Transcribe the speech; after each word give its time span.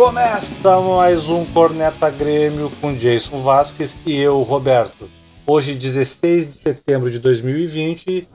Começa 0.00 0.80
mais 0.80 1.28
um 1.28 1.44
Corneta 1.44 2.08
Grêmio 2.08 2.70
com 2.80 2.94
Jason 2.94 3.42
Vasquez 3.42 3.94
e 4.06 4.18
eu, 4.18 4.40
Roberto. 4.40 5.06
Hoje, 5.46 5.74
16 5.74 6.46
de 6.46 6.52
setembro 6.54 7.10
de 7.10 7.18
2020, 7.18 8.26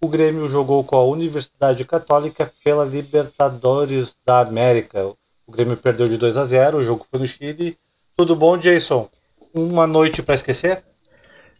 o 0.00 0.06
Grêmio 0.06 0.48
jogou 0.48 0.84
com 0.84 0.94
a 0.94 1.04
Universidade 1.04 1.84
Católica 1.84 2.52
pela 2.62 2.84
Libertadores 2.84 4.16
da 4.24 4.38
América. 4.38 5.06
O 5.44 5.50
Grêmio 5.50 5.76
perdeu 5.76 6.06
de 6.06 6.16
2 6.16 6.36
a 6.36 6.44
0, 6.44 6.78
o 6.78 6.84
jogo 6.84 7.04
foi 7.10 7.18
no 7.18 7.26
Chile. 7.26 7.76
Tudo 8.16 8.36
bom, 8.36 8.56
Jason? 8.56 9.10
Uma 9.52 9.88
noite 9.88 10.22
para 10.22 10.36
esquecer? 10.36 10.84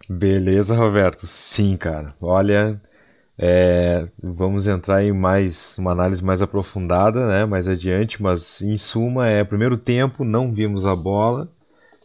Beleza, 0.08 0.76
Roberto. 0.76 1.26
Sim, 1.26 1.76
cara. 1.76 2.14
Olha, 2.20 2.80
é, 3.38 4.08
vamos 4.20 4.66
entrar 4.66 5.04
em 5.04 5.12
mais 5.12 5.78
uma 5.78 5.92
análise 5.92 6.24
mais 6.24 6.42
aprofundada, 6.42 7.28
né, 7.28 7.46
mais 7.46 7.68
adiante, 7.68 8.20
mas 8.20 8.60
em 8.60 8.76
suma 8.76 9.28
é 9.28 9.44
primeiro 9.44 9.76
tempo 9.76 10.24
não 10.24 10.52
vimos 10.52 10.84
a 10.84 10.96
bola 10.96 11.48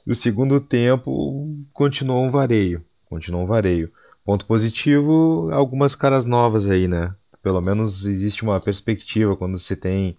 e 0.05 0.11
o 0.11 0.15
segundo 0.15 0.59
tempo 0.59 1.47
continuou 1.73 2.23
um 2.23 2.29
vareio, 2.29 2.85
continuou 3.09 3.43
um 3.43 3.47
vareio. 3.47 3.91
Ponto 4.23 4.45
positivo, 4.45 5.49
algumas 5.51 5.95
caras 5.95 6.25
novas 6.25 6.69
aí, 6.69 6.87
né? 6.87 7.13
Pelo 7.41 7.59
menos 7.59 8.05
existe 8.05 8.43
uma 8.43 8.61
perspectiva 8.61 9.35
quando 9.35 9.57
se 9.59 9.75
tem 9.75 10.17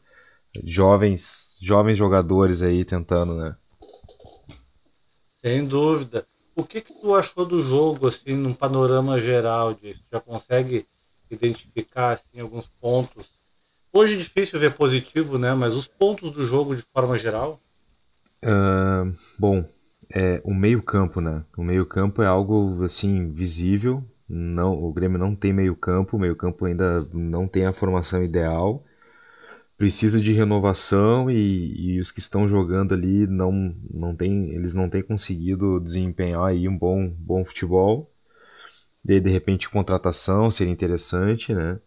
jovens, 0.64 1.54
jovens 1.62 1.96
jogadores 1.96 2.60
aí 2.60 2.84
tentando, 2.84 3.34
né? 3.36 3.56
Sem 5.40 5.64
dúvida. 5.64 6.26
O 6.56 6.64
que 6.64 6.80
que 6.80 6.92
tu 6.92 7.14
achou 7.14 7.46
do 7.46 7.62
jogo 7.62 8.08
assim, 8.08 8.34
num 8.34 8.52
panorama 8.52 9.18
geral 9.18 9.74
disso? 9.74 10.02
Já 10.12 10.20
consegue 10.20 10.86
identificar 11.34 12.12
assim, 12.12 12.40
alguns 12.40 12.68
pontos. 12.80 13.30
Hoje 13.92 14.14
é 14.14 14.18
difícil 14.18 14.58
ver 14.58 14.74
positivo, 14.74 15.38
né? 15.38 15.54
Mas 15.54 15.74
os 15.74 15.86
pontos 15.86 16.30
do 16.32 16.44
jogo 16.44 16.74
de 16.74 16.82
forma 16.92 17.16
geral. 17.16 17.60
Uh, 18.42 19.14
bom, 19.38 19.64
é, 20.12 20.40
o 20.44 20.52
meio 20.52 20.82
campo, 20.82 21.20
né? 21.20 21.44
O 21.56 21.62
meio 21.62 21.86
campo 21.86 22.22
é 22.22 22.26
algo 22.26 22.84
assim 22.84 23.32
visível. 23.32 24.02
Não, 24.28 24.72
o 24.72 24.92
Grêmio 24.92 25.18
não 25.18 25.34
tem 25.34 25.52
meio 25.52 25.76
campo. 25.76 26.16
O 26.16 26.20
meio 26.20 26.36
campo 26.36 26.64
ainda 26.64 27.06
não 27.12 27.46
tem 27.46 27.66
a 27.66 27.72
formação 27.72 28.22
ideal. 28.22 28.84
Precisa 29.76 30.20
de 30.20 30.32
renovação 30.32 31.30
e, 31.30 31.96
e 31.96 32.00
os 32.00 32.10
que 32.10 32.20
estão 32.20 32.48
jogando 32.48 32.94
ali 32.94 33.26
não, 33.26 33.74
não 33.92 34.14
tem, 34.14 34.50
eles 34.50 34.72
não 34.72 34.88
têm 34.88 35.02
conseguido 35.02 35.80
desempenhar 35.80 36.44
aí 36.44 36.68
um 36.68 36.76
bom, 36.76 37.08
bom 37.08 37.44
futebol. 37.44 38.10
De, 39.04 39.20
de 39.20 39.30
repente, 39.30 39.68
contratação 39.68 40.50
seria 40.50 40.72
interessante, 40.72 41.52
né? 41.52 41.78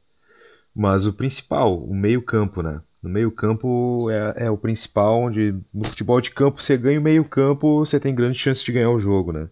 Mas 0.76 1.08
o 1.08 1.14
principal, 1.14 1.78
o 1.78 1.96
meio-campo, 1.96 2.62
né? 2.62 2.82
No 3.02 3.10
meio-campo 3.10 4.10
é, 4.12 4.46
é, 4.46 4.52
o 4.52 4.58
principal, 4.58 5.22
onde 5.22 5.56
no 5.74 5.86
futebol 5.86 6.22
de 6.22 6.30
campo 6.32 6.62
você 6.62 6.78
ganha 6.78 7.00
o 7.00 7.04
meio-campo, 7.04 7.80
você 7.80 8.00
tem 8.00 8.14
grande 8.14 8.38
chance 8.38 8.64
de 8.64 8.72
ganhar 8.72 8.92
o 8.92 9.00
jogo, 9.00 9.32
né? 9.32 9.50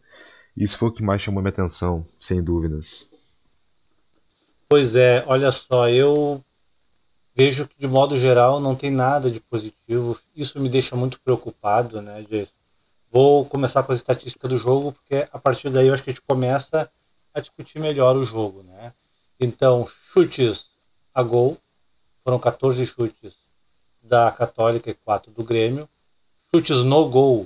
Isso 0.55 0.77
foi 0.77 0.89
o 0.89 0.91
que 0.91 1.03
mais 1.03 1.21
chamou 1.21 1.41
minha 1.41 1.49
atenção, 1.49 2.05
sem 2.19 2.43
dúvidas. 2.43 3.07
Pois 4.69 4.95
é, 4.95 5.23
olha 5.27 5.51
só, 5.51 5.89
eu 5.89 6.43
vejo 7.35 7.67
que 7.67 7.75
de 7.77 7.87
modo 7.87 8.17
geral 8.17 8.59
não 8.59 8.75
tem 8.75 8.89
nada 8.89 9.29
de 9.29 9.39
positivo. 9.39 10.17
Isso 10.35 10.59
me 10.59 10.69
deixa 10.69 10.95
muito 10.95 11.19
preocupado, 11.19 12.01
né, 12.01 12.23
Jason? 12.29 12.53
Vou 13.11 13.45
começar 13.45 13.83
com 13.83 13.91
as 13.91 13.99
estatísticas 13.99 14.49
do 14.49 14.57
jogo, 14.57 14.91
porque 14.91 15.27
a 15.31 15.39
partir 15.39 15.69
daí 15.69 15.87
eu 15.87 15.93
acho 15.93 16.03
que 16.03 16.09
a 16.09 16.13
gente 16.13 16.25
começa 16.25 16.89
a 17.35 17.41
discutir 17.41 17.79
melhor 17.79 18.15
o 18.15 18.23
jogo, 18.23 18.63
né? 18.63 18.93
Então, 19.37 19.85
chutes 20.13 20.69
a 21.13 21.21
gol, 21.21 21.57
foram 22.23 22.39
14 22.39 22.85
chutes 22.85 23.35
da 24.01 24.31
Católica 24.31 24.89
e 24.89 24.93
4 24.93 25.31
do 25.33 25.43
Grêmio. 25.43 25.89
Chutes 26.53 26.81
no 26.83 27.09
gol, 27.09 27.45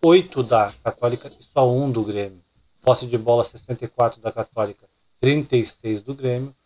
8 0.00 0.42
da 0.42 0.72
Católica 0.82 1.30
e 1.38 1.44
só 1.44 1.70
1 1.70 1.90
do 1.90 2.02
Grêmio. 2.02 2.42
Posse 2.80 3.06
de 3.06 3.18
bola 3.18 3.44
64 3.44 4.18
da 4.20 4.32
Católica, 4.32 4.88
36 5.20 6.02
do 6.02 6.14
Grêmio. 6.14 6.56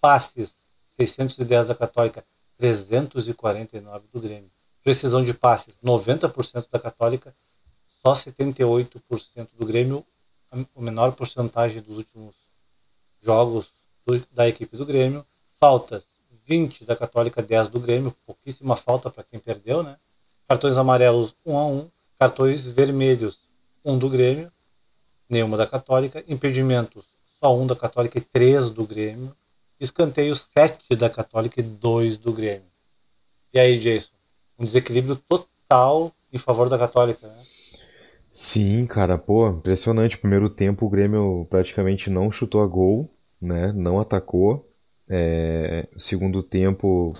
Passes 0.00 0.52
610 0.98 1.68
da 1.68 1.74
Católica, 1.76 2.24
349 2.58 4.06
do 4.12 4.20
Grêmio. 4.20 4.50
Precisão 4.82 5.24
de 5.24 5.32
passes 5.32 5.74
90% 5.82 6.66
da 6.70 6.78
Católica, 6.78 7.34
só 8.02 8.12
78% 8.12 9.48
do 9.56 9.64
Grêmio, 9.64 10.04
a 10.54 10.80
menor 10.80 11.12
porcentagem 11.12 11.82
dos 11.82 11.98
últimos 11.98 12.34
jogos 13.20 13.72
do, 14.06 14.24
da 14.32 14.48
equipe 14.48 14.76
do 14.76 14.86
Grêmio. 14.86 15.26
Faltas 15.58 16.06
20 16.46 16.84
da 16.84 16.94
Católica, 16.94 17.42
10 17.42 17.68
do 17.68 17.80
Grêmio, 17.80 18.14
pouquíssima 18.26 18.76
falta 18.76 19.10
para 19.10 19.24
quem 19.24 19.40
perdeu, 19.40 19.82
né? 19.82 19.96
Cartões 20.46 20.76
amarelos 20.76 21.34
1 21.44 21.58
a 21.58 21.66
1, 21.66 21.90
cartões 22.18 22.68
vermelhos 22.68 23.38
1 23.84 23.98
do 23.98 24.10
Grêmio, 24.10 24.52
nenhuma 25.28 25.56
da 25.56 25.66
Católica, 25.66 26.22
impedimentos 26.28 27.06
só 27.40 27.54
1 27.54 27.66
da 27.66 27.76
Católica 27.76 28.18
e 28.18 28.20
3 28.20 28.70
do 28.70 28.86
Grêmio, 28.86 29.34
escanteios 29.80 30.48
7 30.52 30.94
da 30.96 31.08
Católica 31.08 31.60
e 31.60 31.62
2 31.62 32.16
do 32.18 32.32
Grêmio. 32.32 32.68
E 33.52 33.58
aí, 33.58 33.78
Jason? 33.78 34.12
Um 34.58 34.64
desequilíbrio 34.64 35.16
total 35.16 36.12
em 36.32 36.38
favor 36.38 36.68
da 36.68 36.78
Católica, 36.78 37.26
né? 37.26 37.44
Sim, 38.34 38.86
cara, 38.86 39.16
pô, 39.16 39.48
impressionante. 39.48 40.18
Primeiro 40.18 40.50
tempo 40.50 40.86
o 40.86 40.90
Grêmio 40.90 41.46
praticamente 41.48 42.10
não 42.10 42.30
chutou 42.32 42.62
a 42.62 42.66
gol, 42.66 43.08
né? 43.40 43.72
Não 43.72 44.00
atacou. 44.00 44.68
É, 45.08 45.88
segundo 45.98 46.42
tempo, 46.42 47.14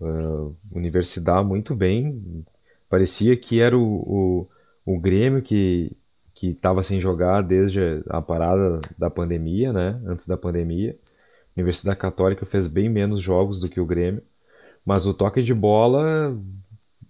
uh, 0.00 0.56
Universidade 0.72 1.46
muito 1.46 1.74
bem. 1.74 2.44
Parecia 2.88 3.36
que 3.36 3.60
era 3.60 3.76
o, 3.78 4.48
o, 4.86 4.94
o 4.96 5.00
Grêmio 5.00 5.42
que 5.42 5.92
que 6.34 6.48
estava 6.50 6.82
sem 6.82 7.00
jogar 7.00 7.42
desde 7.42 7.78
a 8.08 8.20
parada 8.20 8.80
da 8.98 9.08
pandemia, 9.10 9.72
né? 9.72 10.00
Antes 10.06 10.26
da 10.26 10.36
pandemia. 10.36 10.96
A 11.56 11.60
Universidade 11.60 11.98
Católica 11.98 12.46
fez 12.46 12.66
bem 12.68 12.88
menos 12.90 13.22
jogos 13.22 13.60
do 13.60 13.68
que 13.70 13.80
o 13.80 13.86
Grêmio, 13.86 14.22
mas 14.84 15.06
o 15.06 15.14
toque 15.14 15.42
de 15.42 15.54
bola 15.54 16.36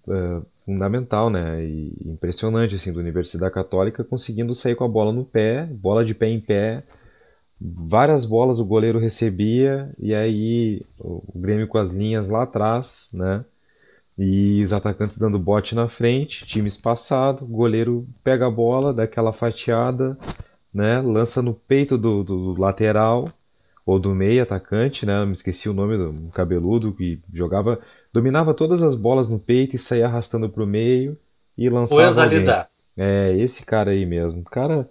uh, 0.08 0.46
fundamental, 0.64 1.30
né? 1.30 1.64
E 1.64 1.94
impressionante 2.06 2.74
assim 2.74 2.92
do 2.92 3.00
Universidade 3.00 3.52
Católica 3.54 4.04
conseguindo 4.04 4.54
sair 4.54 4.74
com 4.74 4.84
a 4.84 4.88
bola 4.88 5.12
no 5.12 5.24
pé, 5.24 5.66
bola 5.66 6.04
de 6.04 6.14
pé 6.14 6.28
em 6.28 6.40
pé, 6.40 6.82
várias 7.60 8.26
bolas 8.26 8.58
o 8.58 8.64
goleiro 8.64 8.98
recebia 8.98 9.92
e 9.98 10.14
aí 10.14 10.82
o 10.98 11.22
Grêmio 11.38 11.68
com 11.68 11.78
as 11.78 11.92
linhas 11.92 12.28
lá 12.28 12.42
atrás, 12.44 13.08
né? 13.12 13.44
E 14.16 14.62
os 14.64 14.72
atacantes 14.72 15.18
dando 15.18 15.38
bote 15.38 15.74
na 15.74 15.88
frente, 15.88 16.46
time 16.46 16.68
espaçado, 16.68 17.44
goleiro 17.46 18.06
pega 18.22 18.46
a 18.46 18.50
bola, 18.50 18.94
dá 18.94 19.04
aquela 19.04 19.32
fatiada, 19.32 20.16
né? 20.72 21.00
Lança 21.00 21.42
no 21.42 21.54
peito 21.54 21.98
do, 21.98 22.22
do 22.24 22.60
lateral 22.60 23.32
ou 23.86 23.98
do 23.98 24.14
meio 24.14 24.42
atacante, 24.42 25.04
né? 25.06 25.24
Me 25.24 25.32
esqueci 25.32 25.68
o 25.68 25.74
nome 25.74 25.96
do 25.96 26.30
cabeludo 26.30 26.92
que 26.94 27.20
jogava 27.32 27.80
dominava 28.12 28.54
todas 28.54 28.82
as 28.82 28.94
bolas 28.94 29.28
no 29.28 29.38
peito 29.38 29.76
e 29.76 29.78
saía 29.78 30.06
arrastando 30.06 30.48
pro 30.48 30.66
meio 30.66 31.18
e 31.56 31.68
lançava 31.68 32.20
o 32.20 32.22
alguém. 32.22 32.58
É, 32.96 33.36
esse 33.38 33.64
cara 33.64 33.90
aí 33.90 34.06
mesmo. 34.06 34.42
Cara, 34.44 34.88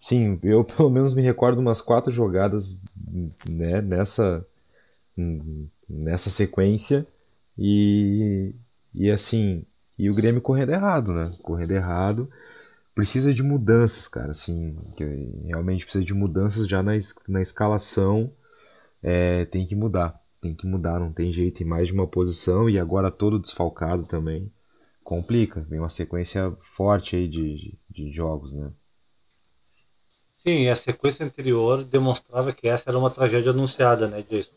sim, 0.00 0.38
eu 0.42 0.64
pelo 0.64 0.90
menos 0.90 1.14
me 1.14 1.22
recordo 1.22 1.60
umas 1.60 1.80
quatro 1.80 2.12
jogadas 2.12 2.80
né, 3.48 3.80
nessa 3.82 4.46
nessa 5.88 6.30
sequência 6.30 7.06
e 7.58 8.54
e 8.94 9.10
assim, 9.10 9.64
e 9.98 10.10
o 10.10 10.14
Grêmio 10.14 10.42
correndo 10.42 10.72
errado, 10.72 11.12
né? 11.14 11.34
Correndo 11.42 11.70
errado. 11.72 12.30
Precisa 12.94 13.32
de 13.32 13.42
mudanças, 13.42 14.06
cara, 14.06 14.32
assim, 14.32 14.76
realmente 15.46 15.84
precisa 15.84 16.04
de 16.04 16.12
mudanças 16.12 16.68
já 16.68 16.82
na, 16.82 16.92
na 17.26 17.40
escalação, 17.40 18.30
é, 19.02 19.46
tem 19.46 19.66
que 19.66 19.74
mudar 19.74 20.22
tem 20.42 20.54
que 20.56 20.66
mudar, 20.66 20.98
não 20.98 21.12
tem 21.12 21.32
jeito, 21.32 21.62
em 21.62 21.66
mais 21.66 21.86
de 21.86 21.94
uma 21.94 22.06
posição 22.06 22.68
e 22.68 22.78
agora 22.78 23.12
todo 23.12 23.38
desfalcado 23.38 24.04
também. 24.04 24.52
Complica, 25.04 25.60
vem 25.60 25.78
uma 25.78 25.88
sequência 25.88 26.52
forte 26.76 27.14
aí 27.14 27.28
de, 27.28 27.56
de, 27.56 27.78
de 27.88 28.12
jogos, 28.12 28.52
né? 28.52 28.72
Sim, 30.34 30.68
a 30.68 30.74
sequência 30.74 31.24
anterior 31.24 31.84
demonstrava 31.84 32.52
que 32.52 32.66
essa 32.66 32.90
era 32.90 32.98
uma 32.98 33.10
tragédia 33.10 33.52
anunciada, 33.52 34.08
né, 34.08 34.24
Jason? 34.28 34.50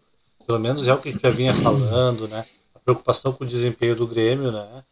Pelo 0.46 0.60
menos 0.60 0.88
é 0.88 0.94
o 0.94 1.00
que 1.00 1.10
a 1.10 1.12
gente 1.12 1.22
já 1.22 1.30
vinha 1.30 1.54
falando, 1.54 2.28
né? 2.28 2.48
A 2.74 2.80
preocupação 2.80 3.32
com 3.32 3.44
o 3.44 3.48
desempenho 3.48 3.96
do 3.96 4.08
Grêmio, 4.08 4.52
né? 4.52 4.84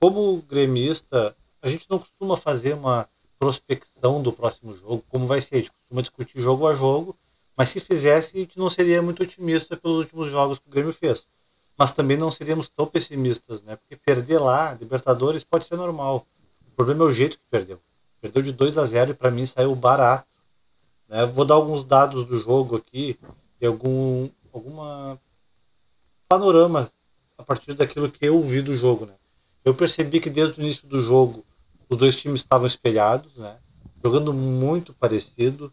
Como 0.00 0.40
gremista, 0.48 1.36
a 1.62 1.68
gente 1.68 1.86
não 1.88 1.98
costuma 1.98 2.36
fazer 2.36 2.74
uma 2.74 3.08
prospecção 3.38 4.22
do 4.22 4.32
próximo 4.32 4.74
jogo, 4.74 5.04
como 5.08 5.26
vai 5.26 5.40
ser, 5.40 5.54
a 5.54 5.58
gente 5.58 5.72
costuma 5.72 6.02
discutir 6.02 6.40
jogo 6.40 6.66
a 6.66 6.74
jogo 6.74 7.16
mas 7.56 7.70
se 7.70 7.80
fizesse, 7.80 8.36
a 8.36 8.40
gente 8.40 8.58
não 8.58 8.70
seria 8.70 9.02
muito 9.02 9.22
otimista 9.22 9.76
pelos 9.76 9.98
últimos 9.98 10.30
jogos 10.30 10.58
que 10.58 10.66
o 10.66 10.70
Grêmio 10.70 10.92
fez. 10.92 11.26
Mas 11.76 11.92
também 11.92 12.16
não 12.16 12.30
seríamos 12.30 12.68
tão 12.68 12.86
pessimistas, 12.86 13.62
né? 13.62 13.76
Porque 13.76 13.96
perder 13.96 14.38
lá, 14.38 14.74
Libertadores, 14.74 15.44
pode 15.44 15.66
ser 15.66 15.76
normal. 15.76 16.26
O 16.68 16.70
problema 16.74 17.04
é 17.04 17.08
o 17.08 17.12
jeito 17.12 17.38
que 17.38 17.44
perdeu. 17.50 17.78
Perdeu 18.20 18.42
de 18.42 18.52
2 18.52 18.78
a 18.78 18.86
0 18.86 19.10
e 19.10 19.14
para 19.14 19.30
mim 19.30 19.46
saiu 19.46 19.74
barato. 19.74 20.26
Né? 21.08 21.26
Vou 21.26 21.44
dar 21.44 21.54
alguns 21.54 21.84
dados 21.84 22.24
do 22.24 22.38
jogo 22.38 22.76
aqui 22.76 23.18
e 23.60 23.66
algum 23.66 24.28
alguma 24.52 25.18
panorama 26.28 26.90
a 27.38 27.42
partir 27.42 27.74
daquilo 27.74 28.10
que 28.10 28.24
eu 28.26 28.40
vi 28.42 28.60
do 28.60 28.76
jogo, 28.76 29.06
né? 29.06 29.14
Eu 29.64 29.74
percebi 29.74 30.20
que 30.20 30.28
desde 30.28 30.60
o 30.60 30.62
início 30.62 30.86
do 30.86 31.00
jogo 31.00 31.44
os 31.92 31.98
dois 31.98 32.16
times 32.16 32.40
estavam 32.40 32.66
espelhados, 32.66 33.36
né? 33.36 33.58
jogando 34.02 34.32
muito 34.32 34.94
parecido, 34.94 35.70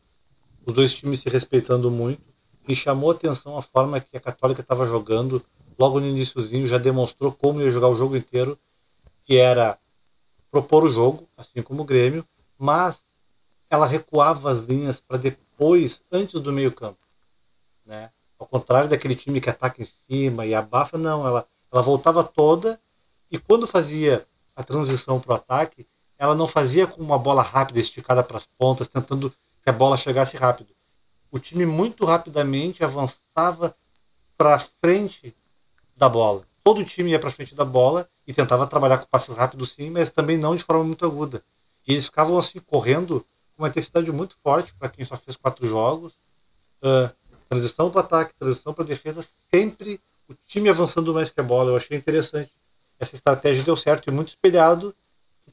os 0.66 0.74
dois 0.74 0.94
times 0.94 1.22
se 1.22 1.30
respeitando 1.30 1.90
muito. 1.90 2.22
E 2.68 2.76
chamou 2.76 3.12
atenção 3.12 3.58
a 3.58 3.62
forma 3.62 4.02
que 4.02 4.18
a 4.18 4.20
Católica 4.20 4.60
estava 4.60 4.86
jogando. 4.86 5.42
Logo 5.80 5.98
no 5.98 6.06
iníciozinho 6.06 6.68
já 6.68 6.78
demonstrou 6.78 7.32
como 7.32 7.62
ia 7.62 7.72
jogar 7.72 7.88
o 7.88 7.96
jogo 7.96 8.18
inteiro, 8.18 8.60
que 9.24 9.38
era 9.38 9.80
propor 10.52 10.84
o 10.84 10.90
jogo, 10.90 11.26
assim 11.38 11.62
como 11.62 11.84
o 11.84 11.86
Grêmio, 11.86 12.26
mas 12.58 13.02
ela 13.70 13.86
recuava 13.86 14.52
as 14.52 14.60
linhas 14.60 15.00
para 15.00 15.18
depois, 15.18 16.04
antes 16.12 16.42
do 16.42 16.52
meio 16.52 16.74
campo. 16.74 17.00
Né? 17.86 18.12
Ao 18.38 18.46
contrário 18.46 18.90
daquele 18.90 19.16
time 19.16 19.40
que 19.40 19.50
ataca 19.50 19.82
em 19.82 19.86
cima 19.86 20.46
e 20.46 20.54
abafa, 20.54 20.98
não, 20.98 21.26
ela, 21.26 21.48
ela 21.72 21.82
voltava 21.82 22.26
toda 22.26 22.78
e 23.32 23.40
quando 23.40 23.66
fazia 23.66 24.28
a 24.54 24.64
transição 24.64 25.22
para 25.22 25.32
o 25.32 25.36
ataque, 25.36 25.88
ela 26.20 26.36
não 26.36 26.48
fazia 26.48 26.86
com 26.86 27.02
uma 27.02 27.18
bola 27.18 27.42
rápida 27.42 27.80
esticada 27.80 28.22
para 28.22 28.38
as 28.38 28.46
pontas, 28.46 28.90
tentando 28.90 29.32
que 29.64 29.70
a 29.70 29.72
bola 29.72 29.96
chegasse 29.96 30.36
rápido. 30.36 30.76
O 31.32 31.40
time 31.40 31.66
muito 31.66 32.04
rapidamente 32.04 32.84
avançava 32.84 33.74
para 34.38 34.60
frente 34.60 35.34
da 35.96 36.10
bola. 36.10 36.44
Todo 36.62 36.82
o 36.82 36.86
time 36.86 37.12
ia 37.12 37.20
para 37.20 37.32
frente 37.32 37.56
da 37.56 37.64
bola 37.64 38.10
e 38.28 38.34
tentava 38.34 38.68
trabalhar 38.68 38.98
com 38.98 39.06
passes 39.06 39.36
rápidos 39.36 39.72
sim, 39.72 39.90
mas 39.90 40.10
também 40.10 40.38
não 40.38 40.56
de 40.56 40.64
forma 40.64 40.84
muito 40.84 41.06
aguda. 41.06 41.42
E 41.88 41.94
eles 41.94 42.06
ficavam 42.06 42.38
assim 42.38 42.60
correndo 42.60 43.26
com 43.56 43.64
uma 43.64 43.70
intensidade 43.70 44.12
muito 44.12 44.36
forte 44.44 44.74
para 44.76 44.90
quem 44.90 45.06
só 45.06 45.16
fez 45.18 45.38
quatro 45.38 45.68
jogos. 45.68 46.20
Uh, 46.84 47.10
transição 47.48 47.90
para 47.90 48.02
ataque, 48.02 48.34
transição 48.36 48.74
para 48.74 48.84
defesa, 48.84 49.26
sempre 49.50 50.02
o 50.28 50.34
time 50.46 50.70
avançando 50.70 51.14
mais 51.14 51.32
que 51.32 51.40
a 51.40 51.44
bola. 51.44 51.72
Eu 51.72 51.78
achei 51.78 51.98
interessante. 51.98 52.52
Essa 53.00 53.16
estratégia 53.16 53.64
deu 53.64 53.78
certo 53.78 54.10
e 54.10 54.12
muito 54.12 54.30
espelhado. 54.30 54.94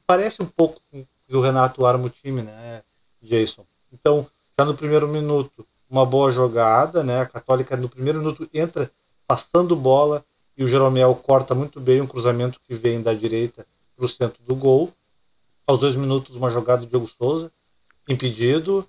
Parece 0.07 0.41
um 0.41 0.45
pouco 0.45 0.81
com 0.89 1.05
o 1.29 1.41
Renato 1.41 1.85
arma 1.85 2.05
o 2.05 2.09
time, 2.09 2.41
né, 2.41 2.81
Jason? 3.21 3.65
Então, 3.91 4.25
já 4.57 4.63
no 4.63 4.73
primeiro 4.73 5.05
minuto, 5.05 5.67
uma 5.89 6.05
boa 6.05 6.31
jogada, 6.31 7.03
né? 7.03 7.19
A 7.19 7.25
Católica 7.25 7.75
no 7.75 7.89
primeiro 7.89 8.19
minuto 8.19 8.49
entra 8.53 8.89
passando 9.27 9.75
bola 9.75 10.23
e 10.57 10.63
o 10.63 10.67
Jeromel 10.69 11.13
corta 11.15 11.53
muito 11.53 11.81
bem 11.81 11.99
um 11.99 12.07
cruzamento 12.07 12.57
que 12.65 12.73
vem 12.73 13.01
da 13.01 13.13
direita 13.13 13.67
para 13.97 14.05
o 14.05 14.07
centro 14.07 14.41
do 14.43 14.55
gol. 14.55 14.93
Aos 15.67 15.77
dois 15.77 15.97
minutos, 15.97 16.37
uma 16.37 16.49
jogada 16.49 16.85
do 16.85 16.87
Diego 16.87 17.05
Souza 17.05 17.51
impedido. 18.07 18.87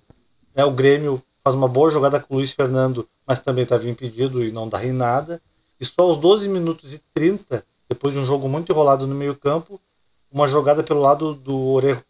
Né, 0.55 0.63
o 0.63 0.71
Grêmio 0.71 1.21
faz 1.43 1.53
uma 1.53 1.67
boa 1.67 1.91
jogada 1.91 2.17
com 2.21 2.35
o 2.35 2.37
Luiz 2.37 2.53
Fernando, 2.53 3.05
mas 3.27 3.41
também 3.41 3.63
estava 3.63 3.89
impedido 3.89 4.41
e 4.41 4.53
não 4.53 4.69
dá 4.69 4.85
em 4.85 4.93
nada. 4.93 5.41
E 5.77 5.83
só 5.83 6.03
aos 6.03 6.17
12 6.17 6.47
minutos 6.47 6.93
e 6.93 7.01
30, 7.13 7.65
depois 7.89 8.13
de 8.13 8.21
um 8.21 8.25
jogo 8.25 8.47
muito 8.47 8.71
enrolado 8.71 9.05
no 9.05 9.13
meio 9.13 9.35
campo, 9.35 9.81
uma 10.31 10.47
jogada 10.47 10.83
pelo 10.83 11.01
lado 11.01 11.33
do 11.33 11.57
Ore... 11.67 12.03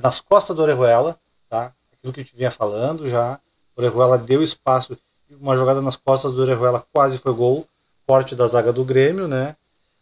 das 0.00 0.20
costas 0.20 0.56
do 0.56 0.62
Orejuela, 0.62 1.18
tá? 1.48 1.72
aquilo 1.92 2.12
que 2.12 2.20
a 2.20 2.22
gente 2.22 2.36
vinha 2.36 2.50
falando 2.50 3.08
já. 3.08 3.40
O 3.76 3.80
Orejuela 3.80 4.16
deu 4.18 4.42
espaço, 4.42 4.96
uma 5.30 5.56
jogada 5.56 5.82
nas 5.82 5.96
costas 5.96 6.32
do 6.32 6.42
Orejuela 6.42 6.86
quase 6.92 7.18
foi 7.18 7.32
gol, 7.32 7.66
forte 8.06 8.34
da 8.34 8.46
zaga 8.46 8.72
do 8.72 8.84
Grêmio, 8.84 9.26
né? 9.26 9.56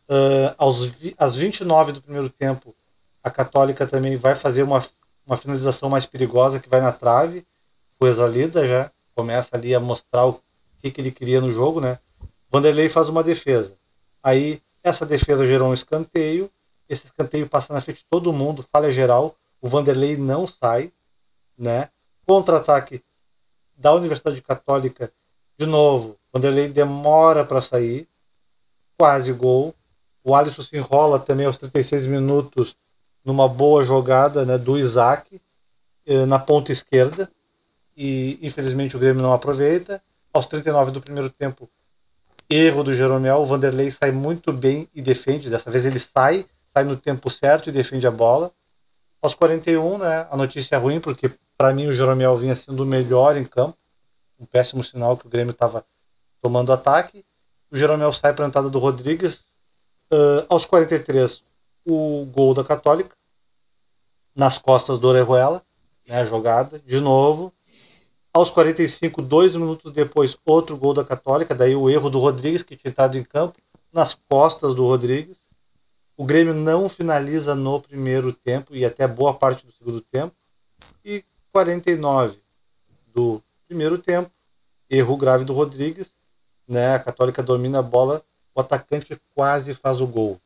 Uh, 0.08 0.54
aos, 0.58 0.92
às 1.16 1.34
29 1.34 1.92
do 1.92 2.02
primeiro 2.02 2.28
tempo, 2.28 2.74
a 3.22 3.30
Católica 3.30 3.86
também 3.86 4.16
vai 4.16 4.34
fazer 4.34 4.62
uma 4.62 4.82
uma 5.26 5.36
finalização 5.36 5.88
mais 5.88 6.04
perigosa 6.06 6.60
que 6.60 6.68
vai 6.68 6.80
na 6.80 6.92
trave. 6.92 7.46
O 7.98 8.06
Exalida 8.06 8.66
já 8.66 8.90
começa 9.14 9.56
ali 9.56 9.74
a 9.74 9.80
mostrar 9.80 10.26
o 10.26 10.40
que, 10.78 10.90
que 10.90 11.00
ele 11.00 11.10
queria 11.10 11.40
no 11.40 11.52
jogo, 11.52 11.80
né? 11.80 11.98
Vanderlei 12.50 12.88
faz 12.88 13.08
uma 13.08 13.22
defesa. 13.22 13.76
Aí 14.22 14.60
essa 14.82 15.06
defesa 15.06 15.46
gerou 15.46 15.70
um 15.70 15.74
escanteio. 15.74 16.50
Esse 16.88 17.06
escanteio 17.06 17.48
passa 17.48 17.72
na 17.72 17.80
frente 17.80 17.98
de 17.98 18.06
todo 18.10 18.32
mundo, 18.32 18.64
falha 18.70 18.92
geral. 18.92 19.36
O 19.60 19.68
Vanderlei 19.68 20.16
não 20.16 20.46
sai, 20.46 20.92
né? 21.56 21.88
Contra-ataque 22.26 23.02
da 23.76 23.92
Universidade 23.94 24.40
Católica, 24.42 25.12
de 25.58 25.66
novo. 25.66 26.18
Vanderlei 26.32 26.68
demora 26.68 27.44
para 27.44 27.62
sair, 27.62 28.08
quase 28.96 29.32
gol. 29.32 29.74
O 30.22 30.34
Alisson 30.34 30.62
se 30.62 30.76
enrola 30.76 31.18
também 31.18 31.46
aos 31.46 31.56
36 31.56 32.06
minutos 32.06 32.76
numa 33.24 33.48
boa 33.48 33.82
jogada 33.82 34.44
né, 34.44 34.58
do 34.58 34.78
Isaac 34.78 35.40
eh, 36.06 36.26
na 36.26 36.38
ponta 36.38 36.72
esquerda 36.72 37.30
e 37.96 38.38
infelizmente 38.42 38.96
o 38.96 38.98
Grêmio 38.98 39.22
não 39.22 39.32
aproveita. 39.32 40.02
Aos 40.32 40.46
39 40.46 40.90
do 40.90 41.00
primeiro 41.00 41.30
tempo, 41.30 41.70
erro 42.50 42.82
do 42.82 42.94
Jeromel, 42.94 43.36
o 43.36 43.44
Vanderlei 43.44 43.90
sai 43.90 44.10
muito 44.10 44.52
bem 44.52 44.88
e 44.94 45.00
defende. 45.00 45.48
Dessa 45.48 45.70
vez 45.70 45.86
ele 45.86 46.00
sai, 46.00 46.44
sai 46.74 46.84
no 46.84 46.96
tempo 46.96 47.30
certo 47.30 47.68
e 47.68 47.72
defende 47.72 48.06
a 48.06 48.10
bola. 48.10 48.52
Aos 49.22 49.34
41, 49.34 49.98
né, 49.98 50.26
a 50.30 50.36
notícia 50.36 50.74
é 50.74 50.78
ruim, 50.78 51.00
porque 51.00 51.32
para 51.56 51.72
mim 51.72 51.86
o 51.86 51.94
Jeromel 51.94 52.36
vinha 52.36 52.54
sendo 52.54 52.82
o 52.82 52.86
melhor 52.86 53.36
em 53.36 53.44
campo. 53.44 53.78
Um 54.38 54.44
péssimo 54.44 54.82
sinal 54.82 55.16
que 55.16 55.26
o 55.26 55.30
Grêmio 55.30 55.52
estava 55.52 55.86
tomando 56.42 56.72
ataque. 56.72 57.24
O 57.70 57.76
Jeromel 57.76 58.12
sai 58.12 58.34
para 58.34 58.44
a 58.44 58.48
entrada 58.48 58.68
do 58.68 58.78
Rodrigues. 58.78 59.44
Uh, 60.12 60.44
aos 60.48 60.66
43, 60.66 61.42
o 61.86 62.26
gol 62.26 62.52
da 62.52 62.64
Católica 62.64 63.16
nas 64.34 64.58
costas 64.58 64.98
do 64.98 65.06
Orejuela, 65.06 65.62
né, 66.06 66.20
a 66.20 66.24
jogada, 66.24 66.78
de 66.80 67.00
novo. 67.00 67.52
Aos 68.32 68.50
45, 68.50 69.22
dois 69.22 69.54
minutos 69.54 69.92
depois, 69.92 70.36
outro 70.44 70.76
gol 70.76 70.92
da 70.92 71.04
Católica, 71.04 71.54
daí 71.54 71.76
o 71.76 71.88
erro 71.88 72.10
do 72.10 72.18
Rodrigues, 72.18 72.64
que 72.64 72.76
tinha 72.76 72.90
entrado 72.90 73.16
em 73.16 73.22
campo, 73.22 73.60
nas 73.92 74.12
costas 74.12 74.74
do 74.74 74.84
Rodrigues. 74.84 75.40
O 76.16 76.24
Grêmio 76.24 76.54
não 76.54 76.88
finaliza 76.88 77.54
no 77.54 77.80
primeiro 77.80 78.32
tempo 78.32 78.74
e 78.74 78.84
até 78.84 79.06
boa 79.06 79.34
parte 79.34 79.66
do 79.66 79.72
segundo 79.72 80.00
tempo. 80.00 80.34
E 81.04 81.24
49 81.52 82.38
do 83.12 83.42
primeiro 83.66 83.98
tempo, 83.98 84.30
erro 84.88 85.16
grave 85.16 85.44
do 85.44 85.52
Rodrigues, 85.52 86.14
né? 86.66 86.94
A 86.94 86.98
Católica 86.98 87.42
domina 87.42 87.80
a 87.80 87.82
bola, 87.82 88.22
o 88.54 88.60
atacante 88.60 89.20
quase 89.34 89.74
faz 89.74 90.00
o 90.00 90.06
gol 90.06 90.40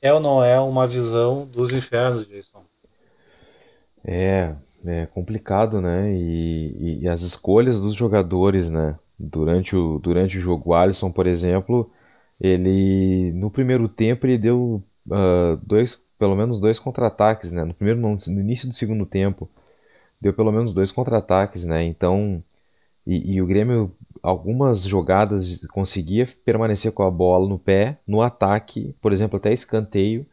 é 0.00 0.12
ou 0.12 0.20
não 0.20 0.42
é 0.42 0.58
uma 0.60 0.86
visão 0.86 1.46
dos 1.46 1.72
infernos, 1.72 2.26
Jason? 2.26 2.64
É, 4.04 4.54
é 4.86 5.06
complicado, 5.06 5.80
né? 5.80 6.12
E, 6.12 7.00
e, 7.02 7.08
as 7.08 7.22
escolhas 7.22 7.80
dos 7.80 7.94
jogadores, 7.94 8.68
né? 8.68 8.96
Durante 9.18 9.74
o, 9.74 9.98
durante 9.98 10.38
o 10.38 10.40
jogo, 10.40 10.70
o 10.70 10.74
Alisson, 10.74 11.10
por 11.10 11.26
exemplo, 11.26 11.90
ele 12.40 13.32
no 13.32 13.50
primeiro 13.50 13.88
tempo 13.88 14.26
ele 14.26 14.38
deu 14.38 14.82
uh, 15.06 15.56
dois, 15.62 16.00
pelo 16.18 16.36
menos 16.36 16.60
dois 16.60 16.78
contra-ataques, 16.78 17.52
né? 17.52 17.64
No 17.64 17.74
primeiro, 17.74 18.00
no, 18.00 18.16
início 18.40 18.68
do 18.68 18.74
segundo 18.74 19.06
tempo, 19.06 19.48
deu 20.20 20.32
pelo 20.34 20.52
menos 20.52 20.74
dois 20.74 20.92
contra-ataques, 20.92 21.64
né? 21.64 21.84
Então, 21.84 22.42
e, 23.06 23.34
e, 23.34 23.42
o 23.42 23.46
Grêmio 23.46 23.92
algumas 24.22 24.82
jogadas 24.84 25.60
conseguia 25.68 26.28
permanecer 26.44 26.92
com 26.92 27.02
a 27.02 27.10
bola 27.10 27.48
no 27.48 27.58
pé, 27.58 27.98
no 28.06 28.22
ataque, 28.22 28.94
por 29.00 29.12
exemplo, 29.12 29.38
até 29.38 29.52
escanteio. 29.52 30.26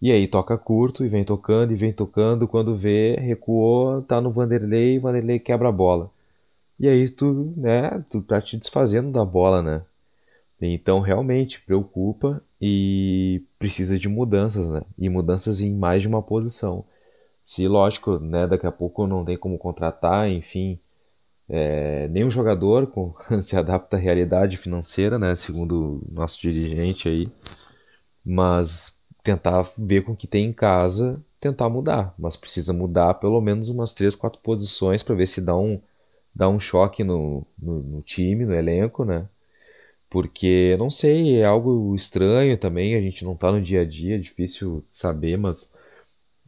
E 0.00 0.12
aí 0.12 0.28
toca 0.28 0.58
curto 0.58 1.04
e 1.04 1.08
vem 1.08 1.24
tocando 1.24 1.72
e 1.72 1.76
vem 1.76 1.92
tocando. 1.92 2.48
Quando 2.48 2.76
vê, 2.76 3.16
recuou, 3.16 4.02
tá 4.02 4.20
no 4.20 4.30
Vanderlei, 4.30 4.98
Vanderlei 4.98 5.38
quebra 5.38 5.68
a 5.68 5.72
bola. 5.72 6.10
E 6.78 6.88
aí 6.88 7.08
tu, 7.10 7.54
né, 7.56 8.04
tu 8.10 8.22
tá 8.22 8.40
te 8.40 8.56
desfazendo 8.58 9.10
da 9.12 9.24
bola, 9.24 9.62
né? 9.62 9.82
Então 10.60 11.00
realmente 11.00 11.60
preocupa 11.60 12.42
e 12.60 13.42
precisa 13.58 13.98
de 13.98 14.08
mudanças, 14.08 14.66
né? 14.70 14.82
E 14.98 15.08
mudanças 15.08 15.60
em 15.60 15.74
mais 15.74 16.02
de 16.02 16.08
uma 16.08 16.22
posição. 16.22 16.84
Se 17.44 17.68
lógico, 17.68 18.18
né, 18.18 18.46
daqui 18.46 18.66
a 18.66 18.72
pouco 18.72 19.06
não 19.06 19.24
tem 19.24 19.36
como 19.36 19.58
contratar, 19.58 20.30
enfim, 20.30 20.78
é, 21.48 22.08
nenhum 22.08 22.30
jogador 22.30 22.86
com, 22.88 23.14
se 23.42 23.56
adapta 23.56 23.96
à 23.96 24.00
realidade 24.00 24.56
financeira, 24.56 25.18
né, 25.18 25.36
segundo 25.36 26.02
nosso 26.10 26.40
dirigente 26.40 27.08
aí, 27.08 27.28
mas 28.24 28.98
tentar 29.22 29.70
ver 29.76 30.04
com 30.04 30.12
o 30.12 30.16
que 30.16 30.26
tem 30.26 30.46
em 30.46 30.52
casa, 30.52 31.22
tentar 31.40 31.68
mudar, 31.68 32.14
mas 32.18 32.36
precisa 32.36 32.72
mudar 32.72 33.14
pelo 33.14 33.40
menos 33.40 33.68
umas 33.68 33.94
três, 33.94 34.14
quatro 34.14 34.40
posições 34.40 35.02
para 35.02 35.14
ver 35.14 35.28
se 35.28 35.40
dá 35.40 35.56
um, 35.56 35.80
dá 36.34 36.48
um 36.48 36.60
choque 36.60 37.04
no, 37.04 37.46
no, 37.58 37.80
no 37.82 38.02
time, 38.02 38.44
no 38.46 38.54
elenco, 38.54 39.04
né? 39.04 39.28
Porque, 40.14 40.76
não 40.78 40.90
sei, 40.90 41.40
é 41.40 41.44
algo 41.44 41.92
estranho 41.96 42.56
também, 42.56 42.94
a 42.94 43.00
gente 43.00 43.24
não 43.24 43.32
está 43.32 43.50
no 43.50 43.60
dia 43.60 43.80
a 43.80 43.84
dia, 43.84 44.14
é 44.14 44.18
difícil 44.18 44.84
saber, 44.88 45.36
mas 45.36 45.68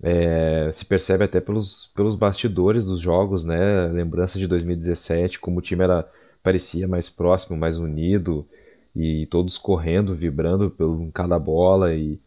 é, 0.02 0.70
se 0.73 0.85
percebe 0.85 1.25
até 1.25 1.40
pelos, 1.40 1.88
pelos 1.94 2.16
bastidores 2.16 2.85
dos 2.85 3.00
jogos, 3.00 3.44
né? 3.44 3.87
Lembrança 3.88 4.38
de 4.38 4.46
2017, 4.46 5.40
como 5.40 5.58
o 5.58 5.62
time 5.62 5.85
era 5.85 6.08
parecia 6.42 6.88
mais 6.88 7.11
próximo, 7.11 7.56
mais 7.58 7.78
unido 7.78 8.46
e 8.94 9.26
todos 9.26 9.58
correndo, 9.58 10.14
vibrando 10.14 10.70
pelo 10.70 11.11
cada 11.12 11.38
bola 11.38 11.94
e, 11.94 12.20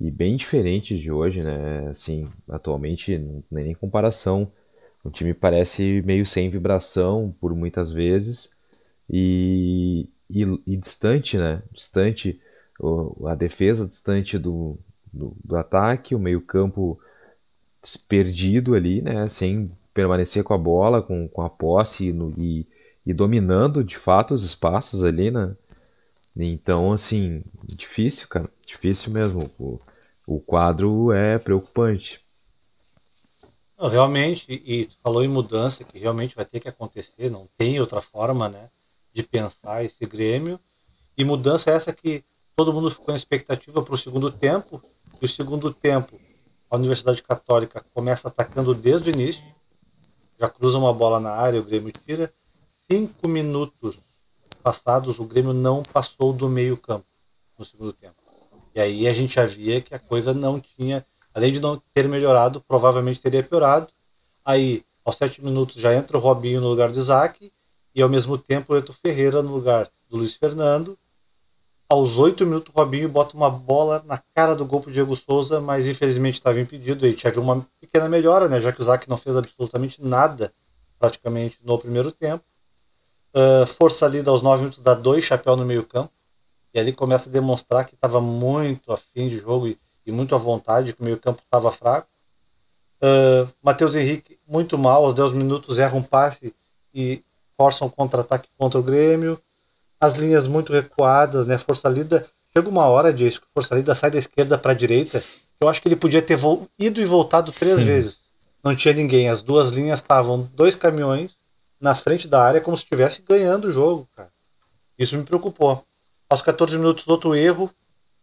e 0.00 0.10
bem 0.10 0.36
diferente 0.36 0.98
de 0.98 1.10
hoje, 1.12 1.42
né? 1.42 1.88
Assim, 1.90 2.28
atualmente 2.48 3.18
não 3.18 3.42
tem 3.42 3.64
nem 3.64 3.74
comparação. 3.74 4.52
O 5.04 5.10
time 5.10 5.34
parece 5.34 6.02
meio 6.04 6.26
sem 6.26 6.50
vibração 6.50 7.34
por 7.40 7.54
muitas 7.54 7.90
vezes 7.92 8.50
e, 9.10 10.08
e, 10.28 10.42
e 10.66 10.76
distante, 10.76 11.36
né? 11.36 11.62
Distante, 11.72 12.40
a 13.26 13.34
defesa 13.34 13.86
distante 13.86 14.38
do, 14.38 14.78
do, 15.12 15.36
do 15.44 15.56
ataque, 15.56 16.14
o 16.14 16.18
meio-campo 16.18 16.98
perdido 18.08 18.74
ali, 18.74 19.02
né? 19.02 19.28
Sem 19.28 19.70
permanecer 19.92 20.42
com 20.42 20.54
a 20.54 20.58
bola, 20.58 21.02
com, 21.02 21.28
com 21.28 21.42
a 21.42 21.50
posse 21.50 22.12
no, 22.12 22.32
e, 22.38 22.66
e 23.04 23.12
dominando 23.12 23.84
de 23.84 23.98
fato 23.98 24.34
os 24.34 24.44
espaços 24.44 25.04
ali, 25.04 25.30
né? 25.30 25.54
Então, 26.34 26.92
assim, 26.92 27.42
difícil, 27.64 28.26
cara. 28.28 28.48
Difícil 28.66 29.12
mesmo. 29.12 29.50
O, 29.58 29.80
o 30.26 30.40
quadro 30.40 31.12
é 31.12 31.38
preocupante. 31.38 32.20
Realmente, 33.78 34.46
e 34.64 34.86
tu 34.86 34.96
falou 35.02 35.24
em 35.24 35.28
mudança, 35.28 35.82
que 35.82 35.98
realmente 35.98 36.36
vai 36.36 36.44
ter 36.44 36.60
que 36.60 36.68
acontecer, 36.68 37.28
não 37.28 37.48
tem 37.58 37.80
outra 37.80 38.00
forma, 38.00 38.48
né, 38.48 38.70
de 39.12 39.22
pensar 39.22 39.84
esse 39.84 40.04
Grêmio. 40.06 40.58
E 41.16 41.24
mudança 41.24 41.70
é 41.70 41.74
essa 41.74 41.92
que 41.92 42.24
todo 42.56 42.72
mundo 42.72 42.90
ficou 42.90 43.12
em 43.12 43.16
expectativa 43.16 43.82
para 43.82 43.94
o 43.94 43.98
segundo 43.98 44.30
tempo, 44.30 44.82
e 45.20 45.24
o 45.24 45.28
segundo 45.28 45.72
tempo, 45.72 46.18
a 46.70 46.76
Universidade 46.76 47.22
Católica 47.22 47.84
começa 47.94 48.28
atacando 48.28 48.74
desde 48.74 49.10
o 49.10 49.12
início, 49.12 49.44
já 50.38 50.48
cruza 50.48 50.78
uma 50.78 50.92
bola 50.92 51.20
na 51.20 51.30
área, 51.30 51.60
o 51.60 51.64
Grêmio 51.64 51.92
tira. 51.92 52.32
Cinco 52.90 53.28
minutos 53.28 53.96
passados, 54.62 55.18
o 55.18 55.24
Grêmio 55.24 55.52
não 55.52 55.82
passou 55.82 56.32
do 56.32 56.48
meio 56.48 56.76
campo 56.76 57.06
no 57.58 57.64
segundo 57.64 57.92
tempo. 57.92 58.16
E 58.74 58.80
aí 58.80 59.06
a 59.06 59.12
gente 59.12 59.34
já 59.34 59.46
via 59.46 59.80
que 59.80 59.94
a 59.94 59.98
coisa 59.98 60.32
não 60.34 60.58
tinha, 60.58 61.06
além 61.32 61.52
de 61.52 61.60
não 61.60 61.80
ter 61.94 62.08
melhorado, 62.08 62.60
provavelmente 62.60 63.20
teria 63.20 63.42
piorado. 63.42 63.92
Aí, 64.44 64.84
aos 65.04 65.16
sete 65.16 65.42
minutos, 65.44 65.76
já 65.76 65.94
entra 65.94 66.16
o 66.16 66.20
Robinho 66.20 66.60
no 66.60 66.68
lugar 66.68 66.90
do 66.90 66.98
Isaac, 66.98 67.52
e 67.94 68.02
ao 68.02 68.08
mesmo 68.08 68.38
tempo 68.38 68.74
o 68.74 68.92
Ferreira 68.92 69.42
no 69.42 69.52
lugar 69.52 69.90
do 70.08 70.16
Luiz 70.18 70.34
Fernando. 70.34 70.98
Aos 71.88 72.16
oito 72.16 72.46
minutos, 72.46 72.72
o 72.74 72.78
Robinho 72.78 73.08
bota 73.08 73.36
uma 73.36 73.50
bola 73.50 74.02
na 74.06 74.18
cara 74.34 74.54
do 74.54 74.64
gol 74.64 74.80
pro 74.80 74.90
Diego 74.90 75.14
Souza, 75.14 75.60
mas 75.60 75.86
infelizmente 75.86 76.34
estava 76.34 76.58
impedido. 76.58 77.06
E 77.06 77.14
tinha 77.14 77.38
uma 77.38 77.66
pequena 77.78 78.08
melhora, 78.08 78.48
né? 78.48 78.60
Já 78.60 78.72
que 78.72 78.80
o 78.80 78.82
Isaac 78.82 79.08
não 79.10 79.18
fez 79.18 79.36
absolutamente 79.36 80.02
nada, 80.02 80.54
praticamente, 80.98 81.58
no 81.62 81.78
primeiro 81.78 82.10
tempo. 82.10 82.42
Uh, 83.34 83.66
força 83.66 84.06
ali 84.06 84.22
aos 84.26 84.40
nove 84.40 84.60
minutos, 84.60 84.82
dá 84.82 84.94
dois 84.94 85.24
chapéu 85.24 85.54
no 85.54 85.66
meio 85.66 85.84
campo. 85.84 86.10
E 86.72 86.80
ali 86.80 86.94
começa 86.94 87.28
a 87.28 87.32
demonstrar 87.32 87.84
que 87.84 87.94
estava 87.94 88.22
muito 88.22 88.90
afim 88.90 89.28
de 89.28 89.38
jogo 89.38 89.68
e, 89.68 89.78
e, 90.06 90.10
muito 90.10 90.34
à 90.34 90.38
vontade, 90.38 90.94
que 90.94 91.02
o 91.02 91.04
meio 91.04 91.18
campo 91.18 91.42
estava 91.42 91.70
fraco. 91.70 92.08
Uh, 93.02 93.52
Matheus 93.62 93.94
Henrique, 93.94 94.38
muito 94.48 94.78
mal, 94.78 95.04
aos 95.04 95.12
10 95.12 95.32
minutos 95.32 95.78
erra 95.78 95.94
um 95.94 96.02
passe 96.02 96.54
e 96.94 97.22
força 97.56 97.84
um 97.84 97.88
contra-ataque 97.88 98.48
contra 98.58 98.78
o 98.78 98.82
Grêmio. 98.82 99.40
As 100.00 100.14
linhas 100.14 100.46
muito 100.46 100.72
recuadas, 100.72 101.46
né? 101.46 101.58
Força 101.58 101.88
Lida. 101.88 102.26
Chega 102.52 102.68
uma 102.68 102.86
hora 102.86 103.12
disso 103.12 103.40
que 103.40 103.46
Força 103.54 103.74
Lida 103.74 103.94
sai 103.94 104.10
da 104.10 104.18
esquerda 104.18 104.58
para 104.58 104.72
a 104.72 104.74
direita. 104.74 105.22
Eu 105.60 105.68
acho 105.68 105.80
que 105.80 105.88
ele 105.88 105.96
podia 105.96 106.20
ter 106.20 106.38
ido 106.78 107.00
e 107.00 107.04
voltado 107.04 107.52
três 107.52 107.82
vezes. 107.82 108.18
Não 108.62 108.74
tinha 108.76 108.92
ninguém. 108.92 109.28
As 109.28 109.42
duas 109.42 109.70
linhas 109.70 110.00
estavam 110.00 110.50
dois 110.54 110.74
caminhões 110.74 111.38
na 111.80 111.94
frente 111.94 112.28
da 112.28 112.42
área 112.42 112.60
como 112.60 112.76
se 112.76 112.84
estivesse 112.84 113.22
ganhando 113.22 113.68
o 113.68 113.72
jogo, 113.72 114.08
cara. 114.14 114.30
Isso 114.98 115.16
me 115.16 115.24
preocupou. 115.24 115.84
Aos 116.28 116.42
14 116.42 116.76
minutos, 116.78 117.06
outro 117.08 117.34
erro, 117.34 117.70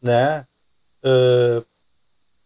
né? 0.01 0.45
Uh, 1.03 1.65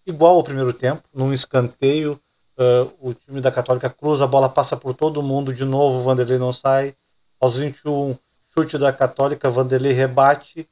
igual 0.06 0.36
ao 0.36 0.44
primeiro 0.44 0.74
tempo, 0.74 1.04
num 1.14 1.34
escanteio, 1.34 2.20
uh, 2.58 2.92
o 3.02 3.14
time 3.14 3.42
da 3.42 3.52
Católica 3.52 3.90
cruza, 3.90 4.24
a 4.24 4.28
bola 4.28 4.50
passa 4.50 4.76
por 4.76 4.94
todo 4.94 5.24
mundo, 5.24 5.54
de 5.54 5.66
novo 5.66 6.00
o 6.00 6.02
Vanderlei 6.02 6.38
não 6.38 6.54
sai. 6.54 6.96
Aos 7.40 7.58
21, 7.58 8.18
chute 8.54 8.78
da 8.78 8.94
Católica, 8.94 9.50
Vanderlei 9.50 9.92
rebate 9.92 10.70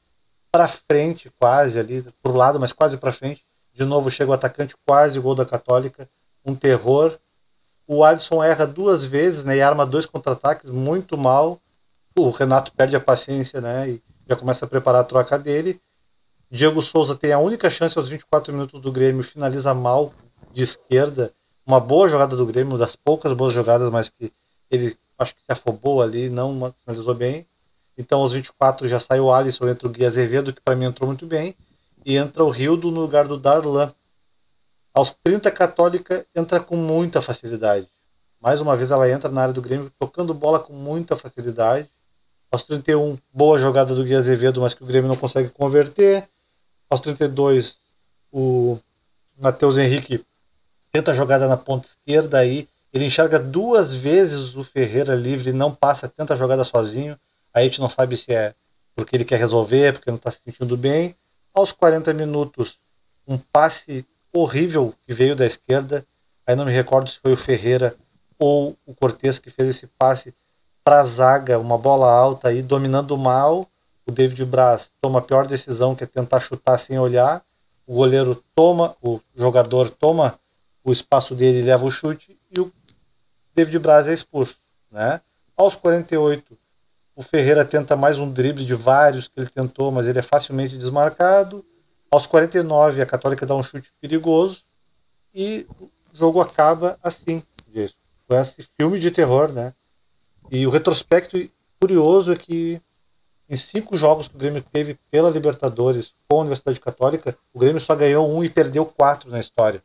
para 0.52 0.68
frente, 0.68 1.32
quase 1.40 1.80
ali, 1.80 2.06
pro 2.22 2.34
lado, 2.34 2.60
mas 2.60 2.72
quase 2.72 2.98
para 2.98 3.14
frente. 3.14 3.44
De 3.74 3.86
novo 3.86 4.12
chega 4.12 4.32
o 4.32 4.34
atacante, 4.34 4.76
quase 4.86 5.20
gol 5.20 5.34
da 5.34 5.46
Católica, 5.46 6.10
um 6.46 6.54
terror. 6.54 7.18
O 7.88 8.04
Alisson 8.04 8.44
erra 8.44 8.68
duas 8.68 9.04
vezes, 9.04 9.46
né, 9.46 9.58
e 9.58 9.62
arma 9.62 9.86
dois 9.86 10.06
contra-ataques 10.06 10.70
muito 10.70 11.18
mal. 11.18 11.60
O 12.18 12.30
Renato 12.30 12.74
perde 12.74 12.96
a 12.96 13.00
paciência, 13.00 13.62
né, 13.62 13.90
e 13.90 14.04
já 14.28 14.36
começa 14.36 14.66
a 14.66 14.68
preparar 14.68 15.02
a 15.02 15.06
troca 15.06 15.40
dele. 15.40 15.82
Diego 16.50 16.82
Souza 16.82 17.16
tem 17.16 17.32
a 17.32 17.40
única 17.40 17.70
chance 17.70 17.98
aos 17.98 18.10
24 18.10 18.52
minutos 18.54 18.82
do 18.82 18.92
Grêmio, 18.92 19.24
finaliza 19.24 19.74
mal 19.74 20.14
de 20.52 20.64
esquerda. 20.64 21.34
Uma 21.65 21.80
boa 21.80 22.08
jogada 22.08 22.36
do 22.36 22.46
Grêmio, 22.46 22.77
das 22.77 22.96
poucas 22.96 23.34
boas 23.34 23.53
jogadas, 23.53 23.91
mas 23.91 24.10
que 24.10 24.32
ele 24.70 24.98
acho 25.18 25.36
que 25.36 25.41
se 25.41 25.51
afobou 25.51 26.01
ali, 26.01 26.30
não 26.30 26.74
finalizou 26.84 27.13
bem. 27.13 27.46
Então 27.98 28.22
aos 28.22 28.34
24 28.34 28.88
já 28.88 29.00
sai 29.00 29.20
o 29.20 29.32
Alisson, 29.32 29.68
entra 29.68 29.88
o 29.88 29.91
Gui 29.91 30.06
Azevedo, 30.06 30.53
que 30.53 30.62
para 30.62 30.75
mim 30.75 30.86
entrou 30.86 31.08
muito 31.08 31.25
bem, 31.27 31.56
e 32.06 32.18
entra 32.18 32.44
o 32.44 32.50
Rildo 32.50 32.89
no 32.89 33.01
lugar 33.01 33.27
do 33.27 33.38
Darlan. 33.38 33.94
Aos 34.94 35.13
30 35.24 35.51
Católica 35.51 36.25
entra 36.36 36.60
com 36.60 36.75
muita 36.75 37.22
facilidade. 37.22 37.88
Mais 38.41 38.60
uma 38.60 38.75
vez 38.75 38.89
ela 38.89 39.10
entra 39.10 39.30
na 39.30 39.44
área 39.44 39.53
do 39.53 39.62
Grêmio, 39.62 39.91
tocando 40.00 40.34
bola 40.34 40.60
com 40.60 40.74
muita 40.74 41.15
facilidade. 41.15 41.88
Aos 42.51 42.63
31, 42.63 43.18
boa 43.32 43.60
jogada 43.60 43.94
do 43.94 44.03
Gui 44.03 44.15
Azevedo, 44.15 44.60
mas 44.60 44.74
que 44.74 44.84
o 44.84 44.88
Grêmio 44.88 45.08
não 45.08 45.15
consegue 45.15 45.50
converter. 45.50 46.27
Aos 46.89 47.00
32, 47.00 47.77
o 48.32 48.77
Matheus 49.38 49.77
Henrique 49.77 50.25
tenta 50.92 51.12
a 51.12 51.14
jogada 51.14 51.48
na 51.48 51.58
ponta 51.58 51.88
esquerda 51.88 52.40
aí. 52.40 52.68
Ele 52.94 53.06
enxerga 53.06 53.40
duas 53.40 53.94
vezes 53.94 54.56
o 54.56 54.64
Ferreira 54.64 55.16
livre, 55.16 55.54
não 55.54 55.74
passa, 55.74 56.10
tenta 56.10 56.34
a 56.34 56.38
jogada 56.38 56.64
sozinho. 56.64 57.18
Aí 57.54 57.64
a 57.64 57.68
gente 57.68 57.80
não 57.80 57.90
sabe 57.90 58.18
se 58.18 58.34
é 58.34 58.54
porque 58.96 59.16
ele 59.16 59.26
quer 59.26 59.40
resolver, 59.40 59.94
porque 59.94 60.12
não 60.12 60.18
está 60.18 60.32
se 60.32 60.40
sentindo 60.44 60.76
bem. 60.76 61.16
Aos 61.54 61.72
40 61.72 62.14
minutos, 62.14 62.78
um 63.28 63.38
passe 63.38 64.06
horrível 64.34 64.94
que 65.06 65.14
veio 65.14 65.36
da 65.36 65.46
esquerda. 65.46 66.06
Aí 66.46 66.56
não 66.56 66.66
me 66.66 66.72
recordo 66.72 67.10
se 67.10 67.20
foi 67.20 67.34
o 67.34 67.38
Ferreira 67.38 67.96
ou 68.38 68.76
o 68.86 68.94
Cortez 68.94 69.40
que 69.40 69.50
fez 69.50 69.70
esse 69.70 69.88
passe 69.88 70.34
para 70.84 71.02
a 71.02 71.04
zaga, 71.04 71.60
uma 71.60 71.78
bola 71.78 72.12
alta 72.12 72.50
aí, 72.50 72.62
dominando 72.62 73.18
mal. 73.18 73.68
O 74.06 74.12
David 74.12 74.44
Braz 74.46 74.92
toma 75.00 75.20
a 75.20 75.22
pior 75.22 75.48
decisão, 75.48 75.96
que 75.96 76.04
é 76.04 76.08
tentar 76.08 76.40
chutar 76.40 76.80
sem 76.80 76.98
olhar. 76.98 77.44
O 77.86 77.96
goleiro 77.96 78.44
toma, 78.56 78.96
o 79.02 79.20
jogador 79.36 79.90
toma 79.90 80.40
o 80.84 80.92
espaço 80.92 81.36
dele 81.36 81.62
leva 81.62 81.86
o 81.86 81.92
chute. 81.92 82.38
E 82.52 82.60
o 82.60 82.72
David 83.54 83.80
Braz 83.80 84.08
é 84.08 84.14
expulso. 84.14 84.58
Né? 84.92 85.22
Aos 85.56 85.76
48, 85.76 86.58
o 87.16 87.22
Ferreira 87.22 87.64
tenta 87.66 87.96
mais 87.96 88.18
um 88.18 88.32
drible 88.32 88.66
de 88.66 88.76
vários 88.76 89.28
que 89.28 89.40
ele 89.40 89.50
tentou, 89.50 89.92
mas 89.92 90.08
ele 90.08 90.20
é 90.20 90.24
facilmente 90.24 90.78
desmarcado. 90.78 91.66
Aos 92.10 92.26
49, 92.26 93.02
a 93.02 93.06
Católica 93.06 93.46
dá 93.46 93.56
um 93.56 93.64
chute 93.64 93.92
perigoso. 94.02 94.64
E 95.34 95.66
o 95.80 95.90
jogo 96.14 96.42
acaba 96.42 97.00
assim, 97.02 97.44
com 98.28 98.36
esse 98.36 98.68
filme 98.78 99.00
de 99.00 99.12
terror, 99.12 99.52
né? 99.52 99.74
E 100.50 100.68
o 100.68 100.70
retrospecto 100.70 101.38
curioso 101.80 102.34
é 102.34 102.36
que 102.36 102.82
em 103.50 103.56
cinco 103.58 103.98
jogos 103.98 104.28
que 104.28 104.36
o 104.36 104.38
Grêmio 104.38 104.64
teve 104.72 104.98
pela 105.10 105.30
Libertadores 105.30 106.14
com 106.28 106.38
a 106.38 106.42
Universidade 106.42 106.80
Católica, 106.80 107.38
o 107.54 107.60
Grêmio 107.60 107.82
só 107.82 107.94
ganhou 107.96 108.30
um 108.30 108.44
e 108.44 108.50
perdeu 108.50 108.86
quatro 108.86 109.30
na 109.30 109.40
história. 109.40 109.84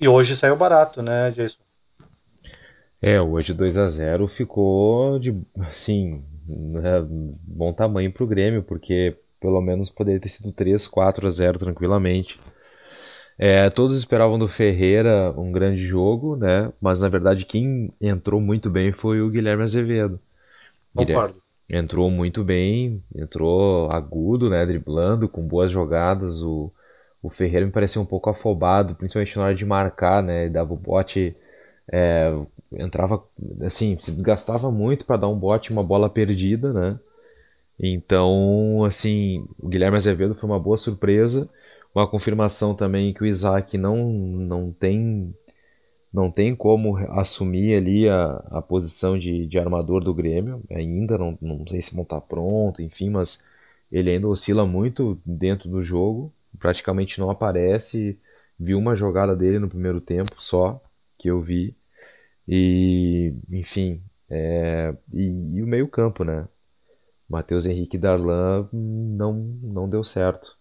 E 0.00 0.08
hoje 0.08 0.34
saiu 0.34 0.56
barato, 0.56 1.02
né, 1.02 1.30
Jason? 1.30 1.58
É, 3.02 3.20
hoje 3.20 3.52
2 3.52 3.76
a 3.76 3.88
0 3.90 4.28
ficou 4.28 5.18
de, 5.18 5.34
assim, 5.58 6.24
né, 6.46 7.04
bom 7.06 7.72
tamanho 7.72 8.10
para 8.10 8.24
o 8.24 8.26
Grêmio, 8.26 8.62
porque 8.62 9.16
pelo 9.38 9.60
menos 9.60 9.90
poderia 9.90 10.20
ter 10.20 10.28
sido 10.28 10.52
3, 10.52 10.86
4 10.86 11.26
a 11.26 11.30
0 11.30 11.58
tranquilamente. 11.58 12.40
É, 13.38 13.70
todos 13.70 13.96
esperavam 13.96 14.38
do 14.38 14.48
Ferreira 14.48 15.32
um 15.36 15.50
grande 15.50 15.86
jogo, 15.86 16.36
né? 16.36 16.70
Mas 16.80 17.00
na 17.00 17.08
verdade 17.08 17.46
quem 17.46 17.90
entrou 18.00 18.38
muito 18.38 18.68
bem 18.68 18.92
foi 18.92 19.22
o 19.22 19.30
Guilherme 19.30 19.64
Azevedo. 19.64 20.20
Concordo. 20.94 21.40
Entrou 21.68 22.10
muito 22.10 22.44
bem, 22.44 23.02
entrou 23.14 23.90
agudo, 23.90 24.50
né? 24.50 24.66
Driblando, 24.66 25.28
com 25.28 25.40
boas 25.46 25.70
jogadas. 25.70 26.42
O, 26.42 26.70
o 27.22 27.30
Ferreira 27.30 27.66
me 27.66 27.72
parecia 27.72 28.00
um 28.00 28.06
pouco 28.06 28.30
afobado, 28.30 28.94
principalmente 28.94 29.36
na 29.36 29.44
hora 29.44 29.54
de 29.54 29.64
marcar, 29.64 30.22
né? 30.22 30.44
Ele 30.44 30.54
dava 30.54 30.72
o 30.72 30.76
bote, 30.76 31.36
é, 31.92 32.32
entrava 32.72 33.24
assim, 33.62 33.98
se 34.00 34.12
desgastava 34.12 34.70
muito 34.70 35.04
para 35.06 35.16
dar 35.18 35.28
um 35.28 35.38
bote, 35.38 35.72
uma 35.72 35.84
bola 35.84 36.10
perdida, 36.10 36.72
né? 36.72 36.98
Então, 37.78 38.84
assim, 38.84 39.46
o 39.58 39.68
Guilherme 39.68 39.96
Azevedo 39.96 40.34
foi 40.34 40.48
uma 40.48 40.60
boa 40.60 40.76
surpresa 40.76 41.48
uma 41.94 42.08
confirmação 42.08 42.74
também 42.74 43.12
que 43.12 43.22
o 43.22 43.26
Isaac 43.26 43.76
não, 43.76 44.10
não 44.10 44.72
tem 44.72 45.34
não 46.12 46.30
tem 46.30 46.56
como 46.56 46.96
assumir 47.20 47.76
ali 47.76 48.08
a, 48.08 48.32
a 48.50 48.62
posição 48.62 49.18
de, 49.18 49.46
de 49.46 49.58
armador 49.58 50.02
do 50.02 50.14
Grêmio 50.14 50.62
ainda, 50.70 51.16
não, 51.16 51.38
não 51.40 51.66
sei 51.68 51.80
se 51.82 51.94
não 51.94 52.02
está 52.02 52.20
pronto, 52.20 52.82
enfim, 52.82 53.10
mas 53.10 53.40
ele 53.92 54.10
ainda 54.10 54.28
oscila 54.28 54.66
muito 54.66 55.20
dentro 55.24 55.68
do 55.68 55.82
jogo, 55.84 56.32
praticamente 56.58 57.18
não 57.18 57.30
aparece. 57.30 58.18
Vi 58.58 58.74
uma 58.74 58.94
jogada 58.94 59.34
dele 59.34 59.58
no 59.58 59.68
primeiro 59.68 60.00
tempo 60.00 60.34
só, 60.38 60.82
que 61.18 61.28
eu 61.28 61.40
vi. 61.40 61.76
E, 62.46 63.34
enfim, 63.50 64.02
é, 64.28 64.94
e, 65.12 65.56
e 65.56 65.62
o 65.62 65.66
meio-campo, 65.66 66.24
né? 66.24 66.48
Matheus 67.28 67.64
Henrique 67.64 67.96
e 67.96 68.00
Darlan 68.00 68.68
não, 68.72 69.32
não 69.62 69.88
deu 69.88 70.02
certo. 70.02 70.58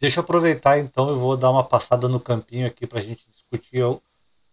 Deixa 0.00 0.20
eu 0.20 0.24
aproveitar 0.24 0.78
então, 0.78 1.08
eu 1.08 1.16
vou 1.16 1.36
dar 1.36 1.50
uma 1.50 1.64
passada 1.64 2.08
no 2.08 2.18
campinho 2.18 2.66
aqui 2.66 2.86
para 2.86 2.98
a 2.98 3.02
gente 3.02 3.28
discutir 3.30 3.82
o, 3.84 4.00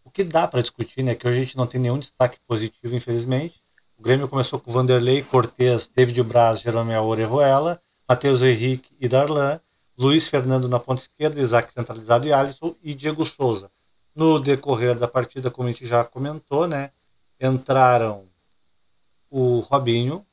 o 0.04 0.12
que 0.12 0.24
dá 0.24 0.48
para 0.48 0.62
discutir, 0.62 1.04
né? 1.04 1.16
Que 1.16 1.28
hoje 1.28 1.38
a 1.38 1.42
gente 1.42 1.58
não 1.58 1.68
tem 1.68 1.80
nenhum 1.80 2.00
destaque 2.00 2.40
positivo, 2.48 2.96
infelizmente. 2.96 3.62
O 3.98 4.02
Grêmio 4.02 4.28
começou 4.28 4.60
com 4.60 4.72
Vanderlei, 4.72 5.24
Cortez, 5.24 5.88
David 5.88 6.24
Braz, 6.24 6.62
Jeromel 6.62 7.04
Orejuela, 7.04 7.82
Matheus 8.08 8.42
Henrique 8.42 8.96
e 9.00 9.08
Darlan, 9.08 9.60
Luiz 10.00 10.30
Fernando 10.30 10.70
na 10.70 10.80
ponta 10.80 11.02
esquerda, 11.02 11.42
Isaac 11.42 11.74
centralizado 11.74 12.26
e 12.26 12.32
Alisson 12.32 12.74
e 12.82 12.94
Diego 12.96 13.26
Souza. 13.26 13.70
No 14.16 14.40
decorrer 14.40 14.98
da 14.98 15.10
partida, 15.10 15.52
como 15.52 15.68
a 15.68 15.72
gente 15.74 15.86
já 15.86 16.06
comentou, 16.06 16.66
né? 16.66 16.94
Entraram 17.38 18.30
o 19.30 19.60
Robinho, 19.60 20.26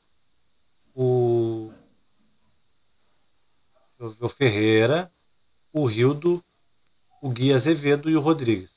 o 0.95 1.73
o 3.99 4.29
Ferreira, 4.29 5.11
o 5.73 5.85
Rildo, 5.85 6.45
o 7.21 7.29
Gui 7.29 7.53
Azevedo 7.53 8.09
e 8.09 8.17
o 8.17 8.21
Rodrigues. 8.21 8.71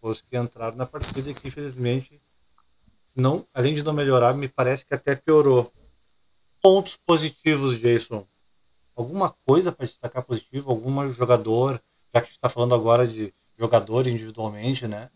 Os 0.00 0.20
que 0.20 0.36
entraram 0.36 0.76
na 0.76 0.86
partida 0.86 1.34
que 1.34 1.48
infelizmente 1.48 2.22
não, 3.16 3.44
além 3.52 3.74
de 3.74 3.82
não 3.82 3.92
melhorar, 3.92 4.32
me 4.32 4.46
parece 4.46 4.86
que 4.86 4.94
até 4.94 5.16
piorou. 5.16 5.72
Pontos 6.62 6.96
positivos, 7.04 7.80
Jason. 7.80 8.24
Alguma 8.96 9.34
coisa 9.46 9.70
para 9.70 9.84
destacar 9.84 10.24
positivo? 10.24 10.70
Algum 10.70 11.10
jogador, 11.12 11.80
já 12.14 12.20
que 12.20 12.26
a 12.26 12.28
gente 12.28 12.32
está 12.32 12.48
falando 12.48 12.74
agora 12.74 13.06
de 13.06 13.32
jogador 13.58 14.06
individualmente, 14.06 14.88
né? 14.88 15.10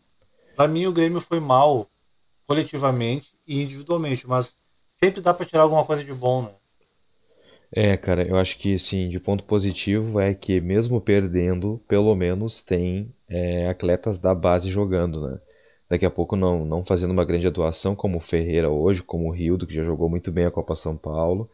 Para 0.55 0.69
mim 0.69 0.87
o 0.87 0.93
Grêmio 0.93 1.21
foi 1.21 1.41
mal 1.41 1.89
coletivamente 2.47 3.29
e 3.47 3.63
individualmente, 3.63 4.27
mas 4.27 4.57
sempre 5.03 5.21
dá 5.21 5.33
para 5.33 5.47
tirar 5.47 5.63
alguma 5.63 5.85
coisa 5.85 6.05
de 6.05 6.13
bom, 6.13 6.43
né? 6.43 6.51
É, 7.73 7.97
cara, 7.97 8.27
eu 8.27 8.37
acho 8.37 8.59
que 8.59 8.79
sim, 8.79 9.09
de 9.09 9.21
ponto 9.21 9.45
positivo 9.45 10.19
é 10.19 10.35
que 10.35 10.61
mesmo 10.61 11.01
perdendo, 11.01 11.81
pelo 11.87 12.15
menos 12.17 12.63
tem 12.63 13.15
é, 13.29 13.69
atletas 13.69 14.19
da 14.19 14.35
base 14.35 14.69
jogando, 14.71 15.27
né? 15.27 15.41
Daqui 15.89 16.05
a 16.05 16.11
pouco 16.11 16.37
não, 16.37 16.65
não 16.65 16.85
fazendo 16.85 17.13
uma 17.13 17.25
grande 17.25 17.47
atuação 17.47 17.95
como 17.95 18.19
o 18.19 18.21
Ferreira 18.21 18.69
hoje, 18.69 19.03
como 19.03 19.29
o 19.29 19.33
Rildo, 19.33 19.67
que 19.67 19.75
já 19.75 19.85
jogou 19.85 20.09
muito 20.09 20.31
bem 20.31 20.45
a 20.47 20.51
Copa 20.51 20.77
São 20.77 20.97
Paulo. 20.97 21.49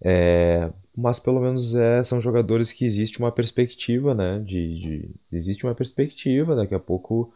É, 0.00 0.70
mas 0.96 1.18
pelo 1.18 1.40
menos 1.40 1.74
é, 1.74 2.02
são 2.04 2.20
jogadores 2.20 2.72
que 2.72 2.84
existe 2.84 3.18
uma 3.18 3.32
perspectiva, 3.32 4.14
né? 4.14 4.40
De, 4.40 4.80
de, 4.80 5.14
existe 5.32 5.64
uma 5.64 5.74
perspectiva, 5.74 6.56
daqui 6.56 6.74
a 6.74 6.80
pouco 6.80 7.32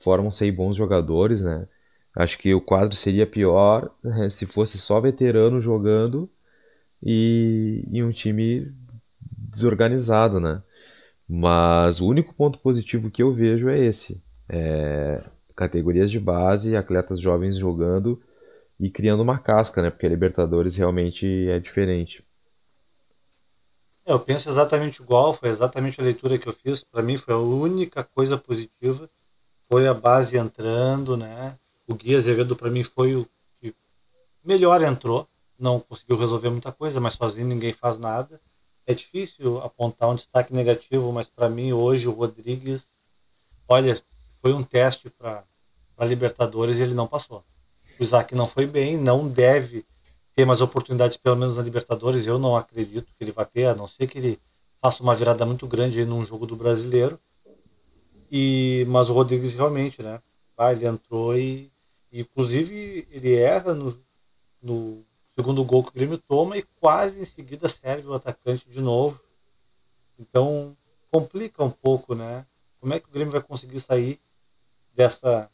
formam-se 0.00 0.50
bons 0.52 0.76
jogadores, 0.76 1.42
né? 1.42 1.68
Acho 2.14 2.38
que 2.38 2.54
o 2.54 2.60
quadro 2.60 2.96
seria 2.96 3.26
pior 3.26 3.90
né, 4.02 4.30
se 4.30 4.46
fosse 4.46 4.78
só 4.78 5.00
veterano 5.00 5.60
jogando 5.60 6.30
e, 7.02 7.84
e 7.90 8.02
um 8.02 8.10
time 8.10 8.72
desorganizado, 9.20 10.40
né? 10.40 10.62
Mas 11.28 12.00
o 12.00 12.06
único 12.08 12.34
ponto 12.34 12.58
positivo 12.58 13.10
que 13.10 13.22
eu 13.22 13.32
vejo 13.34 13.68
é 13.68 13.78
esse. 13.78 14.22
É, 14.48 15.22
categorias 15.56 16.10
de 16.10 16.20
base, 16.20 16.76
atletas 16.76 17.20
jovens 17.20 17.58
jogando 17.58 18.20
e 18.78 18.90
criando 18.90 19.22
uma 19.22 19.38
casca, 19.38 19.82
né? 19.82 19.90
Porque 19.90 20.06
a 20.06 20.10
Libertadores 20.10 20.76
realmente 20.76 21.48
é 21.48 21.58
diferente. 21.58 22.24
É, 24.04 24.12
eu 24.12 24.20
penso 24.20 24.48
exatamente 24.48 25.02
igual, 25.02 25.34
foi 25.34 25.48
exatamente 25.48 26.00
a 26.00 26.04
leitura 26.04 26.38
que 26.38 26.48
eu 26.48 26.52
fiz. 26.52 26.84
Para 26.84 27.02
mim 27.02 27.16
foi 27.16 27.34
a 27.34 27.38
única 27.38 28.04
coisa 28.04 28.38
positiva, 28.38 29.10
foi 29.68 29.86
a 29.88 29.94
base 29.94 30.36
entrando, 30.36 31.16
né? 31.16 31.58
O 31.86 31.94
Gui 31.94 32.14
Azevedo 32.14 32.54
para 32.54 32.70
mim 32.70 32.82
foi 32.82 33.16
o 33.16 33.26
que 33.60 33.74
melhor 34.44 34.82
entrou, 34.82 35.28
não 35.58 35.80
conseguiu 35.80 36.16
resolver 36.16 36.50
muita 36.50 36.70
coisa, 36.70 37.00
mas 37.00 37.14
sozinho 37.14 37.46
ninguém 37.46 37.72
faz 37.72 37.98
nada. 37.98 38.40
É 38.86 38.94
difícil 38.94 39.58
apontar 39.58 40.08
um 40.08 40.14
destaque 40.14 40.54
negativo, 40.54 41.10
mas 41.12 41.28
para 41.28 41.48
mim 41.48 41.72
hoje 41.72 42.06
o 42.06 42.12
Rodrigues, 42.12 42.86
olha, 43.66 44.00
foi 44.40 44.52
um 44.52 44.62
teste 44.62 45.10
para 45.10 45.44
Libertadores 46.02 46.78
e 46.78 46.82
ele 46.82 46.94
não 46.94 47.08
passou. 47.08 47.44
O 47.98 48.02
Isaac 48.02 48.34
não 48.34 48.46
foi 48.46 48.66
bem, 48.66 48.96
não 48.96 49.28
deve 49.28 49.84
ter 50.34 50.44
mais 50.44 50.60
oportunidades, 50.60 51.16
pelo 51.16 51.36
menos 51.36 51.56
na 51.56 51.62
Libertadores. 51.62 52.26
Eu 52.26 52.38
não 52.38 52.56
acredito 52.56 53.06
que 53.06 53.24
ele 53.24 53.32
vai 53.32 53.46
ter, 53.46 53.66
a 53.66 53.74
não 53.74 53.88
ser 53.88 54.06
que 54.06 54.18
ele 54.18 54.40
faça 54.80 55.02
uma 55.02 55.14
virada 55.16 55.46
muito 55.46 55.66
grande 55.66 56.04
num 56.04 56.24
jogo 56.24 56.46
do 56.46 56.54
brasileiro. 56.54 57.18
E, 58.30 58.84
mas 58.88 59.08
o 59.08 59.14
Rodrigues 59.14 59.54
realmente, 59.54 60.02
né? 60.02 60.20
Ah, 60.56 60.72
ele 60.72 60.86
entrou 60.86 61.36
e, 61.36 61.70
e 62.12 62.20
inclusive, 62.20 63.06
ele 63.10 63.34
erra 63.34 63.74
no, 63.74 63.98
no 64.60 65.02
segundo 65.34 65.64
gol 65.64 65.84
que 65.84 65.90
o 65.90 65.92
Grêmio 65.92 66.18
toma 66.18 66.56
e 66.56 66.62
quase 66.80 67.20
em 67.20 67.24
seguida 67.24 67.68
serve 67.68 68.08
o 68.08 68.14
atacante 68.14 68.68
de 68.68 68.80
novo. 68.80 69.20
Então 70.18 70.76
complica 71.10 71.62
um 71.62 71.70
pouco, 71.70 72.14
né? 72.14 72.46
Como 72.80 72.92
é 72.92 73.00
que 73.00 73.08
o 73.08 73.12
Grêmio 73.12 73.32
vai 73.32 73.42
conseguir 73.42 73.80
sair 73.80 74.20
dessa 74.94 75.50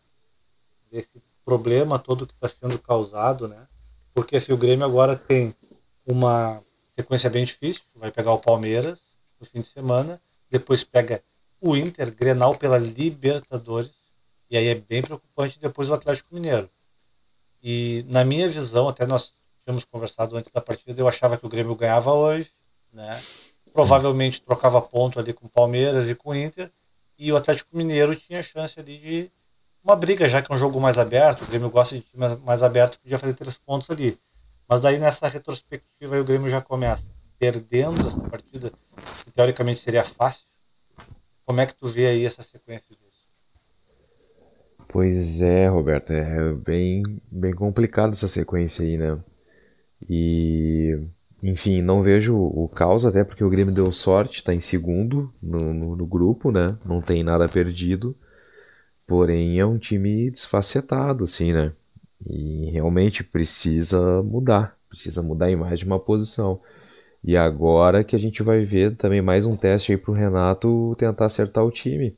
desse 0.90 1.20
problema 1.44 1.98
todo 1.98 2.26
que 2.26 2.34
está 2.34 2.48
sendo 2.48 2.78
causado, 2.78 3.48
né? 3.48 3.66
Porque 4.14 4.38
se 4.40 4.52
o 4.52 4.56
Grêmio 4.56 4.84
agora 4.84 5.16
tem 5.16 5.54
uma 6.06 6.62
sequência 6.94 7.30
bem 7.30 7.44
difícil, 7.44 7.82
vai 7.94 8.10
pegar 8.10 8.32
o 8.32 8.38
Palmeiras 8.38 9.00
no 9.40 9.46
fim 9.46 9.60
de 9.60 9.66
semana, 9.66 10.20
depois 10.50 10.84
pega 10.84 11.22
o 11.60 11.76
Inter, 11.76 12.14
Grenal 12.14 12.56
pela 12.56 12.78
Libertadores, 12.78 13.92
e 14.50 14.56
aí 14.56 14.66
é 14.66 14.74
bem 14.74 15.02
preocupante 15.02 15.58
depois 15.58 15.88
o 15.88 15.94
Atlético 15.94 16.34
Mineiro. 16.34 16.68
E 17.62 18.04
na 18.08 18.24
minha 18.24 18.48
visão, 18.48 18.88
até 18.88 19.06
nós 19.06 19.34
tínhamos 19.64 19.84
conversado 19.84 20.36
antes 20.36 20.52
da 20.52 20.60
partida, 20.60 21.00
eu 21.00 21.08
achava 21.08 21.38
que 21.38 21.46
o 21.46 21.48
Grêmio 21.48 21.74
ganhava 21.74 22.12
hoje, 22.12 22.50
né? 22.92 23.22
Provavelmente 23.72 24.42
trocava 24.42 24.82
ponto 24.82 25.18
ali 25.18 25.32
com 25.32 25.46
o 25.46 25.50
Palmeiras 25.50 26.10
e 26.10 26.14
com 26.14 26.30
o 26.30 26.34
Inter, 26.34 26.70
e 27.16 27.32
o 27.32 27.36
Atlético 27.36 27.76
Mineiro 27.76 28.14
tinha 28.16 28.42
chance 28.42 28.78
ali 28.78 28.98
de 28.98 29.30
uma 29.84 29.96
briga, 29.96 30.28
já 30.28 30.40
que 30.40 30.50
é 30.50 30.54
um 30.54 30.58
jogo 30.58 30.80
mais 30.80 30.98
aberto, 30.98 31.42
o 31.42 31.46
Grêmio 31.46 31.70
gosta 31.70 31.96
de 31.96 32.02
time 32.02 32.24
mais 32.44 32.62
aberto, 32.62 33.00
podia 33.00 33.18
fazer 33.18 33.34
três 33.34 33.56
pontos 33.56 33.90
ali. 33.90 34.18
Mas 34.68 34.80
daí 34.80 34.98
nessa 34.98 35.28
retrospectiva 35.28 36.14
aí, 36.14 36.20
o 36.20 36.24
Grêmio 36.24 36.48
já 36.48 36.60
começa 36.60 37.06
perdendo 37.38 38.06
essa 38.06 38.20
partida, 38.20 38.72
que 39.24 39.30
teoricamente 39.32 39.80
seria 39.80 40.04
fácil. 40.04 40.44
Como 41.44 41.60
é 41.60 41.66
que 41.66 41.74
tu 41.74 41.88
vê 41.88 42.06
aí 42.06 42.24
essa 42.24 42.42
sequência 42.42 42.94
disso? 42.94 43.26
Pois 44.88 45.40
é, 45.40 45.68
Roberto, 45.68 46.12
é 46.12 46.52
bem, 46.52 47.02
bem 47.30 47.52
complicado 47.52 48.12
essa 48.12 48.28
sequência 48.28 48.84
aí, 48.84 48.96
né? 48.96 49.18
E, 50.08 50.98
enfim, 51.42 51.82
não 51.82 52.02
vejo 52.02 52.36
o 52.36 52.68
caos, 52.68 53.04
até 53.04 53.24
porque 53.24 53.42
o 53.42 53.50
Grêmio 53.50 53.74
deu 53.74 53.90
sorte, 53.90 54.38
está 54.38 54.54
em 54.54 54.60
segundo 54.60 55.32
no, 55.42 55.72
no, 55.72 55.96
no, 55.96 56.06
grupo, 56.06 56.52
né? 56.52 56.76
Não 56.84 57.00
tem 57.00 57.22
nada 57.22 57.48
perdido. 57.48 58.16
Porém, 59.12 59.60
é 59.60 59.66
um 59.66 59.76
time 59.76 60.30
desfacetado, 60.30 61.24
assim, 61.24 61.52
né? 61.52 61.74
E 62.26 62.70
realmente 62.70 63.22
precisa 63.22 64.22
mudar. 64.22 64.74
Precisa 64.88 65.22
mudar 65.22 65.50
em 65.50 65.56
mais 65.56 65.78
de 65.78 65.84
uma 65.84 66.00
posição. 66.00 66.58
E 67.22 67.36
agora 67.36 68.02
que 68.04 68.16
a 68.16 68.18
gente 68.18 68.42
vai 68.42 68.64
ver 68.64 68.96
também 68.96 69.20
mais 69.20 69.44
um 69.44 69.54
teste 69.54 69.92
aí 69.92 69.98
pro 69.98 70.14
Renato 70.14 70.96
tentar 70.98 71.26
acertar 71.26 71.62
o 71.62 71.70
time. 71.70 72.16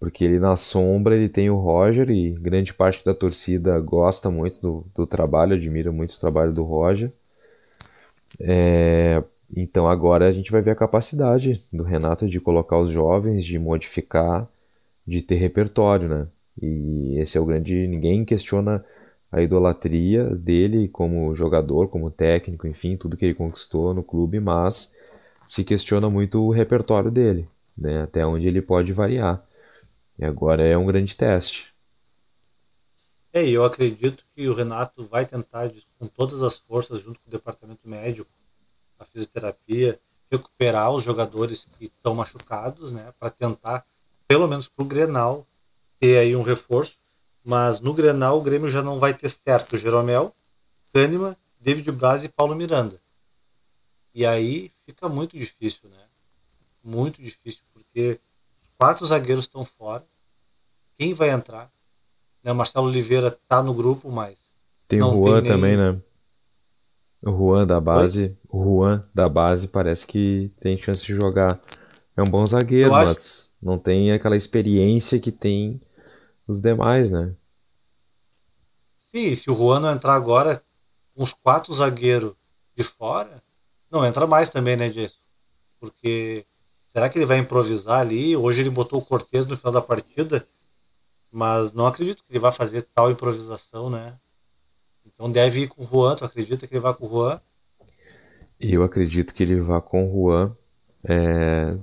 Porque 0.00 0.24
ele 0.24 0.38
na 0.38 0.56
sombra 0.56 1.14
ele 1.14 1.28
tem 1.28 1.50
o 1.50 1.56
Roger 1.56 2.08
e 2.08 2.30
grande 2.30 2.72
parte 2.72 3.04
da 3.04 3.14
torcida 3.14 3.78
gosta 3.78 4.30
muito 4.30 4.58
do, 4.62 4.86
do 4.96 5.06
trabalho, 5.06 5.56
admira 5.56 5.92
muito 5.92 6.14
o 6.14 6.20
trabalho 6.20 6.54
do 6.54 6.62
Roger. 6.62 7.12
É, 8.40 9.22
então 9.54 9.86
agora 9.86 10.26
a 10.26 10.32
gente 10.32 10.50
vai 10.50 10.62
ver 10.62 10.70
a 10.70 10.74
capacidade 10.74 11.62
do 11.70 11.82
Renato 11.82 12.26
de 12.26 12.40
colocar 12.40 12.78
os 12.78 12.90
jovens, 12.90 13.44
de 13.44 13.58
modificar, 13.58 14.48
de 15.06 15.22
ter 15.22 15.36
repertório, 15.36 16.08
né? 16.08 16.28
E 16.60 17.18
esse 17.18 17.36
é 17.36 17.40
o 17.40 17.44
grande. 17.44 17.86
Ninguém 17.86 18.24
questiona 18.24 18.84
a 19.30 19.42
idolatria 19.42 20.24
dele 20.34 20.88
como 20.88 21.34
jogador, 21.34 21.88
como 21.88 22.10
técnico, 22.10 22.66
enfim, 22.66 22.96
tudo 22.96 23.16
que 23.16 23.24
ele 23.24 23.34
conquistou 23.34 23.92
no 23.92 24.02
clube, 24.02 24.38
mas 24.38 24.92
se 25.48 25.64
questiona 25.64 26.08
muito 26.08 26.40
o 26.40 26.50
repertório 26.50 27.10
dele, 27.10 27.48
né? 27.76 28.02
Até 28.02 28.24
onde 28.24 28.46
ele 28.46 28.62
pode 28.62 28.92
variar. 28.92 29.44
E 30.18 30.24
agora 30.24 30.64
é 30.64 30.76
um 30.78 30.86
grande 30.86 31.16
teste. 31.16 31.74
É, 33.32 33.44
eu 33.44 33.64
acredito 33.64 34.24
que 34.32 34.48
o 34.48 34.54
Renato 34.54 35.04
vai 35.04 35.26
tentar, 35.26 35.68
com 35.98 36.06
todas 36.06 36.40
as 36.44 36.56
forças, 36.56 37.02
junto 37.02 37.18
com 37.20 37.28
o 37.28 37.32
departamento 37.32 37.80
médico, 37.88 38.30
a 38.96 39.04
fisioterapia, 39.04 39.98
recuperar 40.30 40.92
os 40.92 41.02
jogadores 41.02 41.66
que 41.76 41.86
estão 41.86 42.14
machucados, 42.14 42.92
né, 42.92 43.12
para 43.18 43.30
tentar, 43.30 43.84
pelo 44.26 44.46
menos 44.46 44.68
para 44.68 44.82
o 44.82 44.86
Grenal, 44.86 45.46
ter 45.98 46.18
aí 46.18 46.34
um 46.34 46.42
reforço. 46.42 46.96
Mas 47.44 47.80
no 47.80 47.92
Grenal, 47.92 48.38
o 48.38 48.42
Grêmio 48.42 48.70
já 48.70 48.82
não 48.82 48.98
vai 48.98 49.12
ter 49.12 49.28
certo 49.28 49.76
Jeromel, 49.76 50.34
Kahneman, 50.92 51.36
David 51.60 51.90
Braz 51.92 52.24
e 52.24 52.28
Paulo 52.28 52.54
Miranda. 52.54 53.00
E 54.14 54.24
aí 54.24 54.70
fica 54.86 55.08
muito 55.08 55.36
difícil, 55.36 55.88
né? 55.90 55.98
Muito 56.82 57.20
difícil, 57.20 57.62
porque 57.72 58.18
quatro 58.78 59.04
zagueiros 59.04 59.44
estão 59.44 59.64
fora. 59.64 60.04
Quem 60.96 61.12
vai 61.12 61.30
entrar? 61.30 61.70
Né, 62.42 62.52
o 62.52 62.54
Marcelo 62.54 62.86
Oliveira 62.86 63.28
está 63.28 63.62
no 63.62 63.74
grupo, 63.74 64.10
mas. 64.10 64.36
Tem 64.86 65.02
o 65.02 65.10
Juan 65.10 65.42
tem 65.42 65.50
também, 65.50 65.76
né? 65.76 65.98
O 67.22 67.30
Juan 67.30 67.66
da 67.66 67.80
base. 67.80 68.24
Oi? 68.24 68.36
O 68.48 68.62
Juan 68.62 69.04
da 69.14 69.28
base 69.28 69.66
parece 69.66 70.06
que 70.06 70.52
tem 70.60 70.76
chance 70.78 71.04
de 71.04 71.14
jogar 71.14 71.60
É 72.16 72.22
um 72.22 72.26
bom 72.26 72.46
zagueiro, 72.46 72.90
mas 72.90 73.43
não 73.64 73.78
tem 73.78 74.12
aquela 74.12 74.36
experiência 74.36 75.18
que 75.18 75.32
tem 75.32 75.80
os 76.46 76.60
demais, 76.60 77.10
né? 77.10 77.34
Sim, 79.10 79.34
se 79.34 79.50
o 79.50 79.54
Juan 79.54 79.80
não 79.80 79.90
entrar 79.90 80.14
agora 80.14 80.62
com 81.14 81.22
os 81.22 81.32
quatro 81.32 81.72
zagueiros 81.72 82.34
de 82.76 82.84
fora, 82.84 83.42
não 83.90 84.04
entra 84.04 84.26
mais 84.26 84.50
também, 84.50 84.76
né, 84.76 84.90
Jason? 84.90 85.16
Porque 85.80 86.44
será 86.92 87.08
que 87.08 87.18
ele 87.18 87.26
vai 87.26 87.38
improvisar 87.38 88.00
ali? 88.00 88.36
Hoje 88.36 88.60
ele 88.60 88.70
botou 88.70 89.00
o 89.00 89.04
Cortez 89.04 89.46
no 89.46 89.56
final 89.56 89.72
da 89.72 89.80
partida, 89.80 90.46
mas 91.30 91.72
não 91.72 91.86
acredito 91.86 92.22
que 92.24 92.32
ele 92.32 92.38
vai 92.40 92.52
fazer 92.52 92.82
tal 92.94 93.10
improvisação, 93.10 93.88
né? 93.88 94.18
Então 95.06 95.30
deve 95.30 95.62
ir 95.62 95.68
com 95.68 95.84
o 95.84 95.86
Juan. 95.86 96.16
Tu 96.16 96.24
acredita 96.24 96.66
que 96.66 96.74
ele 96.74 96.80
vai 96.80 96.92
com 96.92 97.06
o 97.06 97.10
Juan? 97.10 97.40
Eu 98.58 98.82
acredito 98.82 99.32
que 99.32 99.42
ele 99.42 99.60
vá 99.60 99.80
com 99.80 100.06
o 100.06 100.12
Juan. 100.12 100.56
É... 101.04 101.78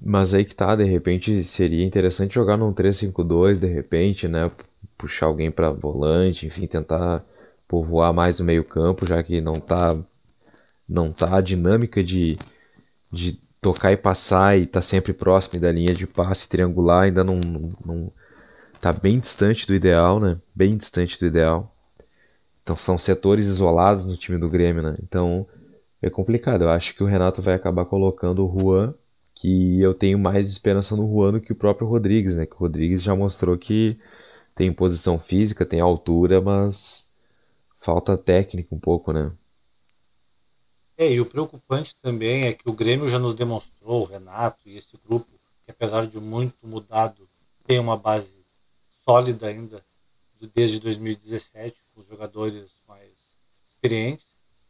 Mas 0.00 0.34
aí 0.34 0.44
que 0.44 0.54
tá, 0.54 0.76
de 0.76 0.84
repente 0.84 1.42
seria 1.44 1.84
interessante 1.84 2.34
jogar 2.34 2.56
num 2.56 2.72
3-5-2, 2.72 3.58
de 3.58 3.66
repente, 3.66 4.28
né? 4.28 4.50
Puxar 4.98 5.26
alguém 5.26 5.50
para 5.50 5.70
volante, 5.70 6.46
enfim, 6.46 6.66
tentar 6.66 7.24
povoar 7.66 8.12
mais 8.12 8.40
o 8.40 8.44
meio-campo, 8.44 9.06
já 9.06 9.22
que 9.22 9.40
não 9.40 9.60
tá 9.60 9.98
não 10.88 11.12
tá 11.12 11.38
a 11.38 11.40
dinâmica 11.40 12.04
de, 12.04 12.38
de 13.10 13.40
tocar 13.60 13.92
e 13.92 13.96
passar 13.96 14.58
e 14.58 14.66
tá 14.66 14.82
sempre 14.82 15.12
próximo 15.12 15.60
da 15.60 15.72
linha 15.72 15.94
de 15.94 16.06
passe 16.06 16.48
triangular, 16.48 17.04
ainda 17.04 17.24
não, 17.24 17.40
não, 17.84 18.12
tá 18.80 18.92
bem 18.92 19.18
distante 19.18 19.66
do 19.66 19.74
ideal, 19.74 20.20
né? 20.20 20.38
Bem 20.54 20.76
distante 20.76 21.18
do 21.18 21.26
ideal. 21.26 21.74
Então 22.62 22.76
são 22.76 22.98
setores 22.98 23.46
isolados 23.46 24.06
no 24.06 24.16
time 24.16 24.38
do 24.38 24.48
Grêmio, 24.50 24.82
né? 24.82 24.96
Então 25.02 25.46
é 26.02 26.10
complicado. 26.10 26.62
Eu 26.64 26.70
acho 26.70 26.94
que 26.94 27.02
o 27.02 27.06
Renato 27.06 27.40
vai 27.40 27.54
acabar 27.54 27.86
colocando 27.86 28.46
o 28.46 28.60
Juan, 28.60 28.94
que 29.44 29.78
eu 29.78 29.92
tenho 29.92 30.18
mais 30.18 30.48
esperança 30.48 30.96
no 30.96 31.06
Juan 31.06 31.32
do 31.32 31.40
que 31.40 31.52
o 31.52 31.54
próprio 31.54 31.86
Rodrigues, 31.86 32.34
né? 32.34 32.46
Que 32.46 32.54
o 32.54 32.60
Rodrigues 32.60 33.02
já 33.02 33.14
mostrou 33.14 33.58
que 33.58 34.00
tem 34.54 34.72
posição 34.72 35.18
física, 35.18 35.66
tem 35.66 35.80
altura, 35.80 36.40
mas 36.40 37.06
falta 37.78 38.16
técnica 38.16 38.74
um 38.74 38.80
pouco, 38.80 39.12
né? 39.12 39.30
É, 40.96 41.12
e 41.12 41.20
o 41.20 41.26
preocupante 41.26 41.94
também 42.00 42.44
é 42.44 42.54
que 42.54 42.66
o 42.66 42.72
Grêmio 42.72 43.06
já 43.10 43.18
nos 43.18 43.34
demonstrou, 43.34 44.00
o 44.00 44.04
Renato 44.06 44.66
e 44.66 44.78
esse 44.78 44.96
grupo, 45.06 45.28
que 45.66 45.70
apesar 45.70 46.06
de 46.06 46.18
muito 46.18 46.66
mudado, 46.66 47.28
tem 47.66 47.78
uma 47.78 47.98
base 47.98 48.32
sólida 49.04 49.46
ainda 49.46 49.84
desde 50.54 50.80
2017, 50.80 51.76
com 51.94 52.00
os 52.00 52.08
jogadores 52.08 52.72
mais 52.88 53.12
experientes, 53.74 54.24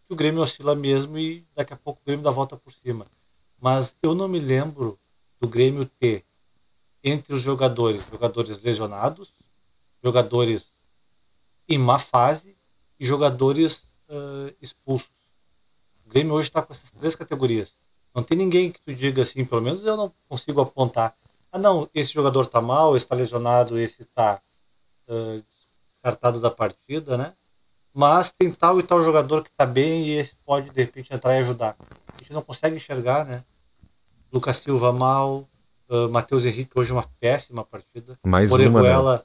que 0.08 0.12
o 0.12 0.16
Grêmio 0.16 0.42
oscila 0.42 0.74
mesmo 0.74 1.16
e 1.16 1.46
daqui 1.54 1.72
a 1.72 1.76
pouco 1.76 2.00
o 2.02 2.04
Grêmio 2.04 2.24
dá 2.24 2.32
volta 2.32 2.56
por 2.56 2.72
cima. 2.72 3.06
Mas 3.64 3.96
eu 4.03 4.14
não 4.14 4.29
me 4.29 4.38
lembro 4.38 4.98
do 5.40 5.48
Grêmio 5.48 5.87
ter 5.87 6.22
entre 7.03 7.33
os 7.33 7.40
jogadores, 7.40 8.05
jogadores 8.11 8.62
lesionados, 8.62 9.33
jogadores 10.03 10.77
em 11.66 11.79
má 11.79 11.98
fase 11.98 12.59
e 13.00 13.07
jogadores 13.07 13.88
uh, 14.11 14.55
expulsos. 14.61 15.09
O 16.05 16.11
Grêmio 16.11 16.35
hoje 16.35 16.50
está 16.50 16.61
com 16.61 16.74
essas 16.74 16.90
três 16.90 17.14
categorias. 17.14 17.72
Não 18.14 18.22
tem 18.22 18.37
ninguém 18.37 18.70
que 18.70 18.83
tu 18.83 18.94
diga 18.94 19.22
assim, 19.22 19.46
pelo 19.46 19.62
menos 19.62 19.83
eu 19.83 19.96
não 19.96 20.12
consigo 20.29 20.61
apontar. 20.61 21.16
Ah, 21.50 21.59
não, 21.59 21.88
esse 21.94 22.12
jogador 22.12 22.44
está 22.44 22.61
mal, 22.61 22.94
esse 22.94 23.07
está 23.07 23.14
lesionado, 23.14 23.79
esse 23.79 24.03
está 24.03 24.42
uh, 25.09 25.42
descartado 25.90 26.38
da 26.38 26.50
partida, 26.50 27.16
né? 27.16 27.33
Mas 27.94 28.31
tem 28.31 28.53
tal 28.53 28.79
e 28.79 28.83
tal 28.83 29.03
jogador 29.03 29.42
que 29.42 29.48
está 29.48 29.64
bem 29.64 30.07
e 30.07 30.18
esse 30.18 30.37
pode 30.44 30.68
de 30.68 30.83
repente 30.83 31.14
entrar 31.14 31.35
e 31.35 31.38
ajudar. 31.38 31.74
A 32.09 32.18
gente 32.18 32.31
não 32.31 32.42
consegue 32.42 32.77
enxergar, 32.77 33.24
né? 33.24 33.42
Lucas 34.35 34.57
Silva 34.57 34.92
mal, 34.92 35.49
uh, 35.88 36.09
Matheus 36.09 36.44
Henrique 36.44 36.73
hoje 36.75 36.92
uma 36.92 37.09
péssima 37.20 37.64
partida. 37.64 38.18
Mais 38.27 38.51
Orejuela, 38.51 39.01
uma, 39.01 39.16
né? 39.16 39.23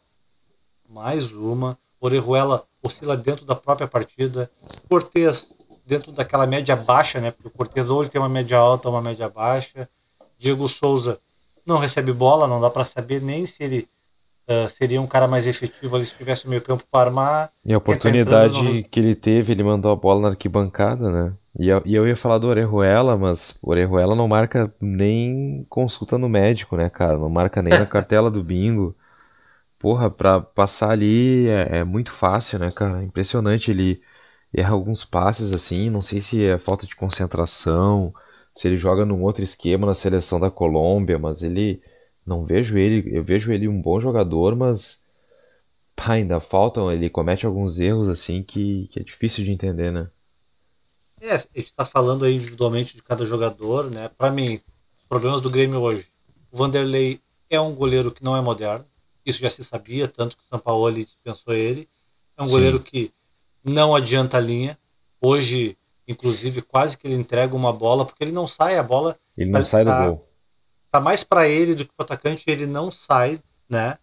mais 0.87 1.31
uma. 1.31 1.79
Orejuela 1.99 2.63
oscila 2.83 3.17
dentro 3.17 3.43
da 3.43 3.55
própria 3.55 3.87
partida. 3.87 4.51
Cortez 4.87 5.51
dentro 5.83 6.11
daquela 6.11 6.45
média 6.45 6.75
baixa, 6.75 7.19
né? 7.19 7.31
Porque 7.31 7.47
o 7.47 7.51
Cortez 7.51 7.89
ou 7.89 8.03
ele 8.03 8.11
tem 8.11 8.21
uma 8.21 8.29
média 8.29 8.59
alta 8.59 8.87
ou 8.87 8.93
uma 8.93 9.01
média 9.01 9.27
baixa. 9.27 9.89
Diego 10.37 10.67
Souza 10.67 11.19
não 11.65 11.79
recebe 11.79 12.13
bola, 12.13 12.47
não 12.47 12.61
dá 12.61 12.69
para 12.69 12.85
saber 12.85 13.19
nem 13.19 13.47
se 13.47 13.63
ele 13.63 13.89
uh, 14.49 14.67
seria 14.69 15.01
um 15.01 15.07
cara 15.07 15.27
mais 15.27 15.47
efetivo 15.47 15.95
ali 15.95 16.05
se 16.05 16.15
tivesse 16.15 16.49
meio 16.49 16.61
campo 16.61 16.83
para 16.91 17.09
armar. 17.09 17.51
E 17.63 17.73
a 17.73 17.77
oportunidade 17.77 18.61
no... 18.61 18.83
que 18.83 18.99
ele 18.99 19.15
teve, 19.15 19.53
ele 19.53 19.63
mandou 19.63 19.91
a 19.91 19.95
bola 19.95 20.21
na 20.21 20.27
arquibancada, 20.29 21.09
né? 21.09 21.33
E 21.57 21.67
eu, 21.67 21.81
e 21.85 21.95
eu 21.95 22.07
ia 22.07 22.15
falar 22.15 22.37
do 22.39 22.47
Orejuela, 22.47 23.17
mas 23.17 23.57
o 23.61 23.69
Orejuela 23.71 24.15
não 24.15 24.27
marca 24.27 24.73
nem 24.79 25.65
consulta 25.69 26.17
no 26.17 26.29
médico, 26.29 26.75
né, 26.75 26.89
cara? 26.89 27.17
Não 27.17 27.29
marca 27.29 27.61
nem 27.61 27.77
na 27.77 27.85
cartela 27.87 28.31
do 28.31 28.43
bingo. 28.43 28.95
Porra, 29.77 30.09
pra 30.09 30.41
passar 30.41 30.91
ali 30.91 31.47
é, 31.47 31.79
é 31.79 31.83
muito 31.83 32.11
fácil, 32.11 32.59
né, 32.59 32.71
cara? 32.71 33.03
Impressionante. 33.03 33.71
Ele 33.71 34.01
erra 34.53 34.73
alguns 34.73 35.05
passes 35.05 35.53
assim. 35.53 35.89
Não 35.89 36.01
sei 36.01 36.21
se 36.21 36.43
é 36.43 36.57
falta 36.57 36.85
de 36.85 36.95
concentração, 36.95 38.13
se 38.53 38.67
ele 38.67 38.77
joga 38.77 39.05
num 39.05 39.21
outro 39.23 39.43
esquema 39.43 39.87
na 39.87 39.93
seleção 39.93 40.39
da 40.39 40.51
Colômbia, 40.51 41.17
mas 41.17 41.43
ele 41.43 41.81
não 42.29 42.45
vejo 42.45 42.77
ele, 42.77 43.09
eu 43.11 43.23
vejo 43.23 43.51
ele 43.51 43.67
um 43.67 43.81
bom 43.81 43.99
jogador, 43.99 44.55
mas 44.55 45.01
pá, 45.95 46.13
ainda 46.13 46.39
faltam, 46.39 46.91
ele 46.91 47.09
comete 47.09 47.45
alguns 47.45 47.79
erros 47.79 48.07
assim 48.07 48.43
que, 48.43 48.87
que 48.91 48.99
é 48.99 49.03
difícil 49.03 49.43
de 49.43 49.51
entender, 49.51 49.91
né? 49.91 50.09
É, 51.19 51.33
a 51.33 51.37
gente 51.37 51.65
está 51.65 51.83
falando 51.83 52.23
aí 52.23 52.35
individualmente 52.35 52.95
de 52.95 53.01
cada 53.01 53.25
jogador, 53.25 53.89
né? 53.89 54.09
Para 54.15 54.31
mim, 54.31 54.61
os 54.97 55.03
problemas 55.09 55.41
do 55.41 55.49
Grêmio 55.49 55.81
hoje. 55.81 56.07
O 56.51 56.57
Vanderlei 56.57 57.19
é 57.49 57.59
um 57.59 57.73
goleiro 57.73 58.11
que 58.11 58.23
não 58.23 58.37
é 58.37 58.41
moderno, 58.41 58.85
isso 59.25 59.41
já 59.41 59.49
se 59.49 59.63
sabia, 59.63 60.07
tanto 60.07 60.37
que 60.37 60.43
o 60.43 60.47
Sampaoli 60.47 61.05
dispensou 61.05 61.53
ele. 61.53 61.89
É 62.37 62.43
um 62.43 62.45
Sim. 62.45 62.51
goleiro 62.53 62.79
que 62.79 63.11
não 63.63 63.95
adianta 63.95 64.37
a 64.37 64.39
linha. 64.39 64.77
Hoje, 65.19 65.75
inclusive, 66.07 66.61
quase 66.61 66.97
que 66.97 67.07
ele 67.07 67.15
entrega 67.15 67.55
uma 67.55 67.73
bola, 67.73 68.05
porque 68.05 68.23
ele 68.23 68.31
não 68.31 68.47
sai, 68.47 68.77
a 68.77 68.83
bola. 68.83 69.19
Ele 69.35 69.51
não 69.51 69.59
tá, 69.59 69.65
sai 69.65 69.83
do 69.83 69.91
tá 69.91 70.07
gol 70.07 70.28
tá 70.91 70.99
mais 70.99 71.23
para 71.23 71.47
ele 71.47 71.75
do 71.75 71.85
que 71.85 71.93
para 71.95 72.03
o 72.03 72.05
atacante, 72.05 72.43
ele 72.47 72.65
não 72.65 72.91
sai, 72.91 73.41
né? 73.67 73.97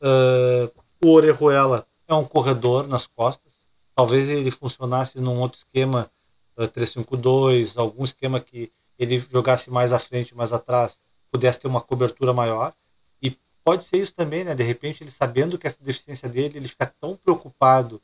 Uh, 0.00 0.70
o 1.04 1.12
Orejuela 1.12 1.86
é 2.06 2.14
um 2.14 2.24
corredor 2.24 2.86
nas 2.86 3.06
costas. 3.06 3.52
Talvez 3.94 4.28
ele 4.28 4.50
funcionasse 4.50 5.18
num 5.20 5.38
outro 5.40 5.58
esquema 5.58 6.10
uh, 6.56 6.64
3-5-2, 6.64 7.76
algum 7.76 8.04
esquema 8.04 8.40
que 8.40 8.70
ele 8.98 9.18
jogasse 9.18 9.70
mais 9.70 9.92
à 9.92 9.98
frente, 9.98 10.34
mais 10.34 10.52
atrás, 10.52 10.98
pudesse 11.30 11.60
ter 11.60 11.68
uma 11.68 11.80
cobertura 11.80 12.32
maior. 12.32 12.72
E 13.20 13.36
pode 13.64 13.84
ser 13.84 13.98
isso 13.98 14.14
também, 14.14 14.44
né? 14.44 14.54
De 14.54 14.62
repente, 14.62 15.02
ele 15.02 15.10
sabendo 15.10 15.58
que 15.58 15.66
essa 15.66 15.82
deficiência 15.82 16.28
dele, 16.28 16.58
ele 16.58 16.68
fica 16.68 16.86
tão 17.00 17.16
preocupado 17.16 18.00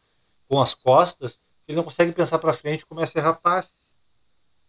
com 0.49 0.61
as 0.61 0.75
costas 0.75 1.41
que 1.65 1.73
ele 1.73 1.77
não 1.77 1.85
consegue 1.85 2.13
pensar 2.13 2.39
para 2.39 2.53
frente 2.53 2.85
começa 2.85 3.19
a 3.19 3.21
errar 3.21 3.35
passe. 3.35 3.73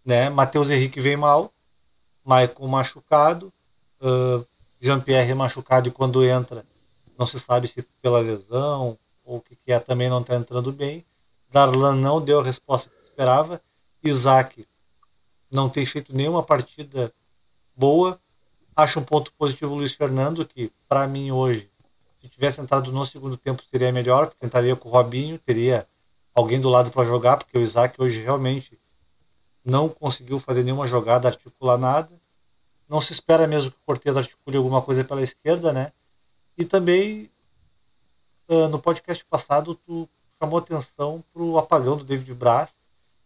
Né? 0.06 0.30
Matheus 0.30 0.70
Henrique 0.70 1.02
vem 1.02 1.18
mal, 1.18 1.54
Maicon 2.24 2.68
machucado, 2.68 3.52
uh, 4.02 4.46
Jean-Pierre 4.80 5.34
machucado 5.34 5.88
e 5.88 5.92
quando 5.92 6.24
entra 6.24 6.66
não 7.18 7.26
se 7.26 7.40
sabe 7.40 7.68
se 7.68 7.82
pela 8.02 8.20
lesão 8.20 8.98
ou 9.24 9.38
o 9.38 9.42
que, 9.42 9.56
que 9.56 9.72
é, 9.72 9.80
também 9.80 10.10
não 10.10 10.22
está 10.22 10.36
entrando 10.36 10.72
bem. 10.72 11.06
Darlan 11.50 11.96
não 11.96 12.20
deu 12.20 12.40
a 12.40 12.44
resposta 12.44 12.90
que 12.90 13.04
esperava. 13.04 13.62
Isaac 14.04 14.68
não 15.50 15.70
tem 15.70 15.86
feito 15.86 16.16
nenhuma 16.16 16.44
partida 16.44 17.14
boa. 17.76 18.20
Acho 18.76 19.00
um 19.00 19.04
ponto 19.04 19.32
positivo 19.34 19.74
o 19.74 19.78
Luiz 19.78 19.94
Fernando, 19.94 20.46
que 20.46 20.72
para 20.88 21.08
mim 21.08 21.32
hoje, 21.32 21.70
se 22.20 22.28
tivesse 22.28 22.60
entrado 22.60 22.92
no 22.92 23.06
segundo 23.06 23.38
tempo 23.38 23.64
seria 23.64 23.92
melhor, 23.92 24.28
porque 24.28 24.46
entraria 24.46 24.76
com 24.76 24.90
o 24.90 24.92
Robinho, 24.92 25.38
teria 25.38 25.88
alguém 26.34 26.60
do 26.60 26.70
lado 26.70 26.90
para 26.92 27.06
jogar, 27.06 27.38
porque 27.38 27.58
o 27.58 27.62
Isaac 27.62 28.02
hoje 28.02 28.22
realmente 28.22 28.80
não 29.64 29.88
conseguiu 29.88 30.40
fazer 30.40 30.64
nenhuma 30.64 30.88
jogada, 30.88 31.28
articular 31.28 31.78
nada. 31.78 32.12
Não 32.88 33.00
se 33.00 33.14
espera 33.14 33.48
mesmo 33.48 33.72
que 33.72 33.78
o 33.78 33.86
Cortez 33.86 34.18
articule 34.18 34.58
alguma 34.58 34.82
coisa 34.82 35.04
pela 35.04 35.22
esquerda, 35.22 35.72
né? 35.72 35.92
E 36.58 36.66
também 36.66 37.30
uh, 38.48 38.68
no 38.68 38.80
podcast 38.80 39.24
passado 39.26 39.76
tu 39.76 40.08
chamou 40.40 40.60
atenção 40.60 41.24
para 41.34 41.42
o 41.42 41.58
apagão 41.58 41.98
do 41.98 42.04
David 42.04 42.34
Braz. 42.34 42.76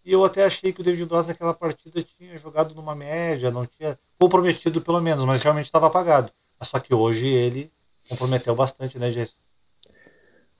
E 0.05 0.11
eu 0.11 0.23
até 0.23 0.45
achei 0.45 0.71
que 0.71 0.79
o 0.79 0.83
David 0.83 1.05
Braz 1.05 1.27
naquela 1.27 1.53
partida 1.53 2.01
tinha 2.01 2.37
jogado 2.37 2.73
numa 2.73 2.95
média, 2.95 3.51
não 3.51 3.65
tinha 3.65 3.99
comprometido 4.17 4.81
pelo 4.81 5.01
menos, 5.01 5.25
mas 5.25 5.41
realmente 5.41 5.65
estava 5.65 5.87
apagado. 5.87 6.31
Só 6.61 6.79
que 6.79 6.93
hoje 6.93 7.27
ele 7.27 7.71
comprometeu 8.07 8.55
bastante, 8.55 8.97
né, 8.97 9.11
Jason? 9.11 9.35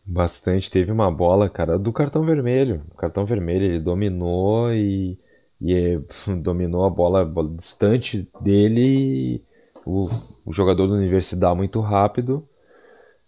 Bastante. 0.06 0.70
Teve 0.70 0.92
uma 0.92 1.12
bola, 1.12 1.50
cara, 1.50 1.78
do 1.78 1.92
cartão 1.94 2.24
vermelho. 2.24 2.84
O 2.92 2.96
cartão 2.96 3.26
vermelho, 3.26 3.66
ele 3.66 3.80
dominou 3.80 4.74
e 4.74 5.18
e 5.62 5.74
é, 5.74 6.00
dominou 6.42 6.86
a 6.86 6.90
bola, 6.90 7.22
a 7.22 7.26
bola 7.26 7.50
distante 7.56 8.28
dele. 8.42 9.44
O, 9.86 10.10
o, 10.46 10.52
jogador 10.52 10.88
da 10.88 10.96
universidade 10.96 11.56
muito 11.56 11.80
rápido 11.80 12.46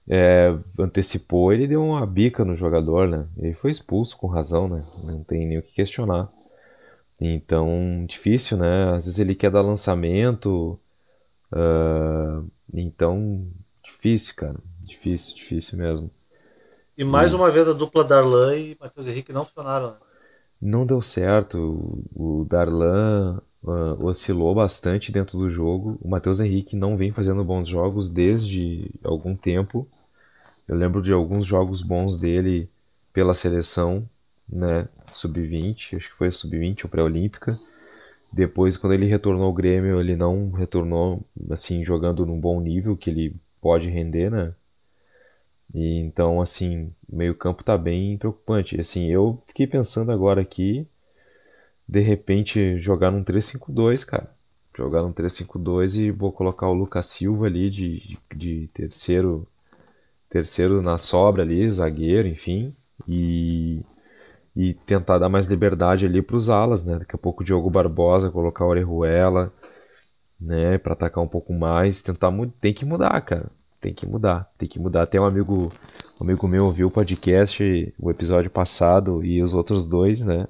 é, 0.09 0.53
antecipou, 0.77 1.53
ele 1.53 1.67
deu 1.67 1.81
uma 1.81 2.05
bica 2.05 2.43
no 2.43 2.57
jogador, 2.57 3.07
né? 3.07 3.25
Ele 3.37 3.53
foi 3.53 3.71
expulso 3.71 4.17
com 4.17 4.27
razão, 4.27 4.67
né? 4.67 4.83
Não 5.03 5.23
tem 5.23 5.47
nem 5.47 5.57
o 5.57 5.61
que 5.61 5.73
questionar. 5.73 6.29
Então, 7.19 8.05
difícil, 8.07 8.57
né? 8.57 8.95
Às 8.97 9.05
vezes 9.05 9.19
ele 9.19 9.35
quer 9.35 9.51
dar 9.51 9.61
lançamento, 9.61 10.77
Uh, 11.51 12.49
então, 12.73 13.47
difícil, 13.83 14.35
cara. 14.35 14.57
Difícil, 14.81 15.35
difícil 15.35 15.77
mesmo. 15.77 16.11
E 16.97 17.03
mais 17.03 17.33
uma 17.33 17.49
vez 17.49 17.67
a 17.67 17.73
dupla 17.73 18.03
Darlan 18.03 18.55
e 18.55 18.77
Matheus 18.79 19.07
Henrique 19.07 19.33
não 19.33 19.45
funcionaram. 19.45 19.91
Né? 19.91 19.97
Não 20.61 20.85
deu 20.85 21.01
certo. 21.01 22.03
O 22.13 22.45
Darlan 22.45 23.41
uh, 23.63 24.05
oscilou 24.05 24.53
bastante 24.53 25.11
dentro 25.11 25.37
do 25.37 25.49
jogo. 25.49 25.97
O 26.01 26.09
Matheus 26.09 26.39
Henrique 26.39 26.75
não 26.75 26.97
vem 26.97 27.11
fazendo 27.11 27.43
bons 27.43 27.67
jogos 27.67 28.09
desde 28.09 28.89
algum 29.03 29.35
tempo. 29.35 29.87
Eu 30.67 30.75
lembro 30.75 31.01
de 31.01 31.11
alguns 31.13 31.47
jogos 31.47 31.81
bons 31.81 32.19
dele 32.19 32.69
pela 33.13 33.33
seleção, 33.33 34.07
né? 34.47 34.87
Sub-20, 35.11 35.95
acho 35.97 36.09
que 36.09 36.17
foi 36.17 36.31
sub-20 36.31 36.83
ou 36.83 36.89
pré-olímpica. 36.89 37.59
Depois, 38.31 38.77
quando 38.77 38.93
ele 38.93 39.07
retornou 39.07 39.45
ao 39.45 39.53
Grêmio, 39.53 39.99
ele 39.99 40.15
não 40.15 40.51
retornou 40.51 41.25
assim 41.49 41.83
jogando 41.83 42.25
num 42.25 42.39
bom 42.39 42.61
nível 42.61 42.95
que 42.95 43.09
ele 43.09 43.35
pode 43.59 43.89
render, 43.89 44.29
né? 44.29 44.53
E 45.73 45.99
então, 45.99 46.41
assim, 46.41 46.93
o 47.08 47.15
meio-campo 47.15 47.63
tá 47.63 47.77
bem 47.77 48.17
preocupante. 48.17 48.79
Assim, 48.79 49.08
eu 49.12 49.41
fiquei 49.47 49.67
pensando 49.67 50.12
agora 50.12 50.41
aqui, 50.41 50.88
de 51.88 52.01
repente 52.01 52.79
jogar 52.79 53.12
num 53.12 53.23
3-5-2, 53.23 54.03
cara. 54.03 54.34
Jogar 54.77 55.01
num 55.03 55.12
3-5-2 55.12 55.95
e 55.95 56.12
vou 56.12 56.32
colocar 56.32 56.67
o 56.69 56.73
Lucas 56.73 57.08
Silva 57.08 57.47
ali 57.47 57.69
de, 57.69 58.17
de 58.36 58.69
terceiro 58.73 59.47
terceiro 60.29 60.82
na 60.82 60.97
sobra 60.97 61.43
ali, 61.43 61.71
zagueiro, 61.71 62.27
enfim, 62.27 62.75
e 63.08 63.82
e 64.55 64.73
tentar 64.73 65.19
dar 65.19 65.29
mais 65.29 65.47
liberdade 65.47 66.05
ali 66.05 66.21
para 66.21 66.36
os 66.36 66.49
alas, 66.49 66.84
né? 66.84 66.99
Daqui 66.99 67.15
a 67.15 67.19
pouco 67.19 67.43
o 67.43 67.45
Diogo 67.45 67.69
Barbosa, 67.69 68.32
colocar 68.32 68.65
o 68.65 68.69
Orejuela, 68.69 69.53
né, 70.39 70.77
para 70.77 70.93
atacar 70.93 71.23
um 71.23 71.27
pouco 71.27 71.53
mais, 71.53 72.01
tentar 72.01 72.32
tem 72.62 72.73
que 72.73 72.86
mudar, 72.86 73.21
cara. 73.21 73.51
Tem 73.81 73.93
que 73.93 74.05
mudar, 74.05 74.49
tem 74.57 74.67
que 74.67 74.79
mudar. 74.79 75.07
Tem 75.07 75.19
um 75.19 75.25
amigo, 75.25 75.71
um 76.19 76.23
amigo 76.23 76.47
meu 76.47 76.65
ouviu 76.65 76.87
o 76.87 76.91
podcast, 76.91 77.93
o 77.99 78.11
episódio 78.11 78.51
passado 78.51 79.23
e 79.23 79.41
os 79.41 79.53
outros 79.53 79.87
dois, 79.87 80.21
né? 80.21 80.47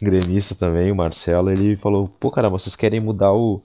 Gremista 0.00 0.54
também, 0.54 0.90
o 0.90 0.96
Marcelo, 0.96 1.50
ele 1.50 1.76
falou: 1.76 2.08
"Pô, 2.08 2.30
cara, 2.30 2.48
vocês 2.48 2.76
querem 2.76 3.00
mudar 3.00 3.32
o 3.32 3.62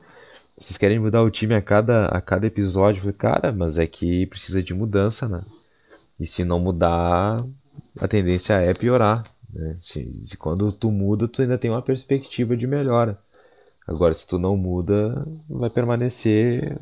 vocês 0.57 0.77
querem 0.77 0.99
mudar 0.99 1.21
o 1.21 1.29
time 1.29 1.53
a 1.55 1.61
cada 1.61 2.07
a 2.07 2.21
cada 2.21 2.47
episódio?" 2.47 2.99
Eu 2.99 3.13
falei: 3.13 3.17
"Cara, 3.17 3.51
mas 3.51 3.77
é 3.77 3.87
que 3.87 4.25
precisa 4.27 4.61
de 4.63 4.73
mudança, 4.73 5.27
né? 5.27 5.43
E 6.19 6.25
se 6.27 6.43
não 6.45 6.59
mudar, 6.59 7.45
a 7.99 8.07
tendência 8.07 8.53
é 8.55 8.73
piorar. 8.73 9.23
Né? 9.53 9.77
Se, 9.81 10.21
se 10.25 10.37
quando 10.37 10.71
tu 10.71 10.91
muda, 10.91 11.27
tu 11.27 11.41
ainda 11.41 11.57
tem 11.57 11.69
uma 11.69 11.81
perspectiva 11.81 12.55
de 12.55 12.67
melhora. 12.67 13.17
Agora, 13.87 14.13
se 14.13 14.27
tu 14.27 14.39
não 14.39 14.57
muda, 14.57 15.25
vai 15.49 15.69
permanecer 15.69 16.77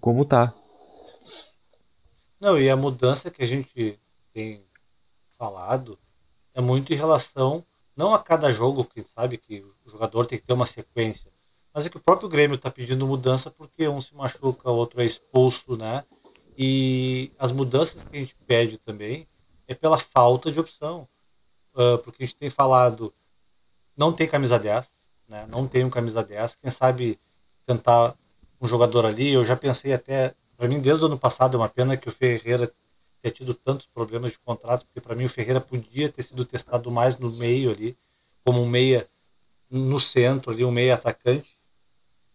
como 0.00 0.24
tá. 0.24 0.54
Não, 2.40 2.58
e 2.58 2.70
a 2.70 2.76
mudança 2.76 3.30
que 3.30 3.42
a 3.42 3.46
gente 3.46 3.98
tem 4.32 4.64
falado 5.36 5.98
é 6.54 6.60
muito 6.60 6.92
em 6.92 6.96
relação, 6.96 7.64
não 7.96 8.14
a 8.14 8.18
cada 8.18 8.52
jogo, 8.52 8.84
que 8.84 9.02
sabe 9.04 9.38
que 9.38 9.60
o 9.84 9.90
jogador 9.90 10.26
tem 10.26 10.38
que 10.38 10.44
ter 10.44 10.52
uma 10.52 10.66
sequência, 10.66 11.30
mas 11.72 11.86
é 11.86 11.90
que 11.90 11.96
o 11.96 12.00
próprio 12.00 12.28
Grêmio 12.28 12.56
está 12.56 12.70
pedindo 12.70 13.06
mudança 13.06 13.50
porque 13.50 13.88
um 13.88 14.00
se 14.00 14.14
machuca, 14.14 14.70
o 14.70 14.74
outro 14.74 15.00
é 15.00 15.04
expulso, 15.04 15.76
né? 15.76 16.04
E 16.56 17.30
as 17.38 17.52
mudanças 17.52 18.02
que 18.02 18.16
a 18.16 18.20
gente 18.20 18.34
pede 18.46 18.78
também 18.78 19.28
é 19.66 19.74
pela 19.74 19.98
falta 19.98 20.50
de 20.50 20.58
opção 20.58 21.08
uh, 21.74 21.98
porque 21.98 22.24
a 22.24 22.26
gente 22.26 22.36
tem 22.36 22.50
falado, 22.50 23.14
não 23.96 24.12
tem 24.12 24.26
camisa 24.26 24.58
10, 24.58 24.90
né? 25.28 25.46
não 25.48 25.68
tem 25.68 25.84
um 25.84 25.90
camisa 25.90 26.22
10. 26.22 26.56
Quem 26.56 26.70
sabe 26.70 27.20
tentar 27.64 28.16
um 28.60 28.66
jogador 28.66 29.06
ali, 29.06 29.30
eu 29.30 29.44
já 29.44 29.56
pensei 29.56 29.92
até, 29.92 30.34
para 30.58 30.68
mim 30.68 30.80
desde 30.80 31.04
o 31.04 31.06
ano 31.06 31.18
passado, 31.18 31.56
é 31.56 31.60
uma 31.60 31.68
pena 31.68 31.96
que 31.96 32.08
o 32.08 32.12
Ferreira 32.12 32.74
tenha 33.22 33.32
tido 33.32 33.54
tantos 33.54 33.86
problemas 33.86 34.32
de 34.32 34.38
contrato, 34.40 34.84
porque 34.84 35.00
para 35.00 35.14
mim 35.14 35.24
o 35.24 35.28
Ferreira 35.28 35.60
podia 35.60 36.10
ter 36.10 36.22
sido 36.24 36.44
testado 36.44 36.90
mais 36.90 37.16
no 37.16 37.30
meio 37.30 37.70
ali, 37.70 37.96
como 38.44 38.60
um 38.60 38.68
meia 38.68 39.08
no 39.70 40.00
centro 40.00 40.50
ali, 40.50 40.64
um 40.64 40.72
meia 40.72 40.96
atacante, 40.96 41.56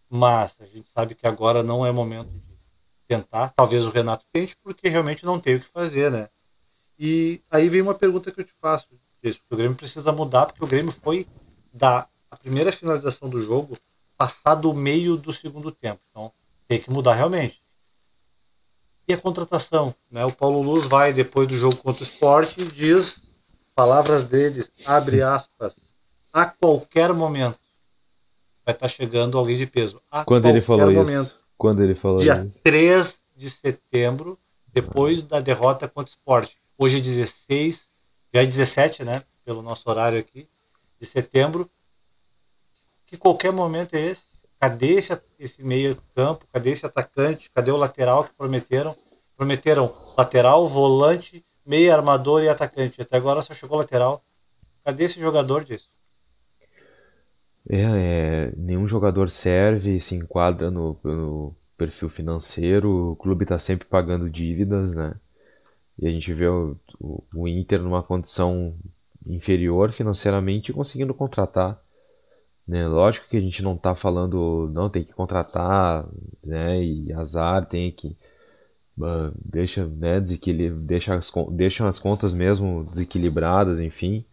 mas 0.08 0.56
a 0.58 0.64
gente 0.64 0.88
sabe 0.88 1.14
que 1.14 1.26
agora 1.26 1.62
não 1.62 1.84
é 1.84 1.92
momento 1.92 2.32
de 2.32 2.56
tentar, 3.06 3.50
talvez 3.50 3.84
o 3.84 3.90
Renato 3.90 4.24
tente, 4.32 4.56
porque 4.62 4.88
realmente 4.88 5.26
não 5.26 5.38
tem 5.38 5.56
o 5.56 5.60
que 5.60 5.68
fazer, 5.68 6.10
né? 6.10 6.30
E 6.98 7.42
aí 7.50 7.68
vem 7.68 7.82
uma 7.82 7.94
pergunta 7.94 8.32
que 8.32 8.40
eu 8.40 8.44
te 8.44 8.54
faço, 8.58 8.88
isso, 9.22 9.40
o 9.50 9.56
Grêmio 9.56 9.76
precisa 9.76 10.12
mudar, 10.12 10.46
porque 10.46 10.64
o 10.64 10.66
Grêmio 10.66 10.92
foi 10.92 11.26
da 11.72 12.08
a 12.30 12.36
primeira 12.36 12.72
finalização 12.72 13.28
do 13.28 13.40
jogo 13.40 13.78
passado 14.16 14.70
o 14.70 14.74
meio 14.74 15.16
do 15.16 15.32
segundo 15.32 15.70
tempo. 15.70 16.00
Então 16.08 16.32
tem 16.66 16.80
que 16.80 16.90
mudar 16.90 17.14
realmente. 17.14 17.63
E 19.06 19.12
a 19.12 19.18
contratação, 19.18 19.94
né? 20.10 20.24
O 20.24 20.32
Paulo 20.32 20.62
Luz 20.62 20.86
vai 20.86 21.12
depois 21.12 21.46
do 21.46 21.58
jogo 21.58 21.76
contra 21.76 22.02
o 22.02 22.06
Sport 22.06 22.56
e 22.58 22.64
diz 22.66 23.22
palavras 23.74 24.24
deles, 24.24 24.70
abre 24.86 25.20
aspas, 25.20 25.74
a 26.32 26.46
qualquer 26.46 27.12
momento 27.12 27.58
vai 28.64 28.74
estar 28.74 28.88
chegando 28.88 29.36
alguém 29.36 29.56
de 29.56 29.66
peso. 29.66 30.00
A 30.10 30.24
Quando 30.24 30.48
ele 30.48 30.62
falou 30.62 30.90
momento. 30.90 31.26
isso? 31.26 31.40
Quando 31.58 31.82
ele 31.82 31.94
falou 31.94 32.18
Dia 32.18 32.44
isso? 32.44 32.60
3 32.62 33.20
de 33.36 33.50
setembro, 33.50 34.38
depois 34.72 35.22
da 35.22 35.40
derrota 35.40 35.88
contra 35.88 36.10
o 36.10 36.16
Sport. 36.16 36.52
Hoje 36.78 36.98
é 36.98 37.00
16 37.00 37.88
já 38.34 38.42
é 38.42 38.46
17, 38.46 39.04
né? 39.04 39.22
Pelo 39.44 39.62
nosso 39.62 39.88
horário 39.88 40.18
aqui, 40.18 40.48
de 40.98 41.06
setembro. 41.06 41.70
Que 43.06 43.16
qualquer 43.16 43.52
momento 43.52 43.94
é 43.94 44.00
esse? 44.00 44.26
Cadê 44.64 44.92
esse, 44.94 45.20
esse 45.38 45.62
meio 45.62 45.98
campo? 46.14 46.46
Cadê 46.50 46.70
esse 46.70 46.86
atacante? 46.86 47.50
Cadê 47.50 47.70
o 47.70 47.76
lateral 47.76 48.24
que 48.24 48.32
prometeram? 48.32 48.96
Prometeram 49.36 49.94
lateral, 50.16 50.66
volante, 50.66 51.44
meio 51.66 51.92
armador 51.92 52.42
e 52.42 52.48
atacante. 52.48 53.02
Até 53.02 53.18
agora 53.18 53.42
só 53.42 53.52
chegou 53.52 53.76
lateral. 53.76 54.24
Cadê 54.82 55.04
esse 55.04 55.20
jogador 55.20 55.66
disso? 55.66 55.90
É, 57.68 57.82
é, 57.82 58.52
nenhum 58.56 58.88
jogador 58.88 59.28
serve, 59.28 60.00
se 60.00 60.14
enquadra 60.14 60.70
no, 60.70 60.98
no 61.04 61.54
perfil 61.76 62.08
financeiro. 62.08 63.12
O 63.12 63.16
clube 63.16 63.44
está 63.44 63.58
sempre 63.58 63.86
pagando 63.86 64.30
dívidas, 64.30 64.94
né? 64.94 65.14
E 65.98 66.06
a 66.08 66.10
gente 66.10 66.32
vê 66.32 66.46
o, 66.46 66.74
o, 66.98 67.22
o 67.34 67.46
Inter 67.46 67.82
numa 67.82 68.02
condição 68.02 68.74
inferior 69.26 69.92
financeiramente 69.92 70.72
conseguindo 70.72 71.12
contratar. 71.12 71.83
Né? 72.66 72.86
Lógico 72.88 73.28
que 73.28 73.36
a 73.36 73.40
gente 73.40 73.62
não 73.62 73.74
está 73.74 73.94
falando, 73.94 74.70
não, 74.72 74.88
tem 74.88 75.04
que 75.04 75.12
contratar, 75.12 76.06
né? 76.42 76.82
E 76.82 77.12
azar, 77.12 77.66
tem 77.66 77.92
que. 77.92 78.16
Uh, 78.96 79.32
deixa, 79.44 79.84
né, 79.86 80.20
deixa, 80.20 81.14
as, 81.16 81.32
deixam 81.50 81.88
as 81.88 81.98
contas 81.98 82.32
mesmo 82.32 82.84
desequilibradas, 82.84 83.80
enfim, 83.80 84.24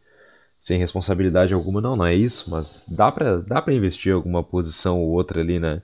sem 0.60 0.80
responsabilidade 0.80 1.54
alguma. 1.54 1.82
Não, 1.82 1.96
não 1.96 2.06
é 2.06 2.16
isso, 2.16 2.50
mas 2.52 2.86
dá 2.90 3.12
para 3.12 3.40
dá 3.42 3.64
investir 3.70 4.14
alguma 4.14 4.44
posição 4.44 5.00
ou 5.02 5.10
outra 5.12 5.42
ali, 5.42 5.60
né? 5.60 5.82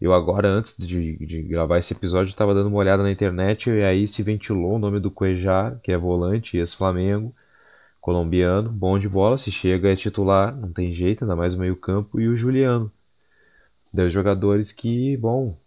Eu 0.00 0.12
agora, 0.12 0.48
antes 0.48 0.76
de, 0.76 1.16
de 1.26 1.42
gravar 1.42 1.78
esse 1.78 1.92
episódio, 1.92 2.30
estava 2.30 2.54
dando 2.54 2.68
uma 2.68 2.78
olhada 2.78 3.02
na 3.02 3.10
internet 3.10 3.68
e 3.70 3.82
aí 3.82 4.06
se 4.06 4.22
ventilou 4.22 4.76
o 4.76 4.78
nome 4.78 5.00
do 5.00 5.10
Cuejar, 5.10 5.78
que 5.82 5.90
é 5.92 5.98
volante, 5.98 6.56
ex-Flamengo, 6.56 7.34
colombiano, 8.08 8.72
bom 8.72 8.98
de 8.98 9.06
bola, 9.06 9.36
se 9.36 9.52
chega 9.52 9.92
é 9.92 9.94
titular, 9.94 10.56
não 10.56 10.72
tem 10.72 10.94
jeito, 10.94 11.24
ainda 11.24 11.36
mais 11.36 11.54
o 11.54 11.58
meio 11.58 11.76
campo, 11.76 12.18
e 12.18 12.26
o 12.26 12.38
Juliano. 12.38 12.90
Dois 13.92 14.10
jogadores 14.10 14.72
que, 14.72 15.14
bom, 15.18 15.58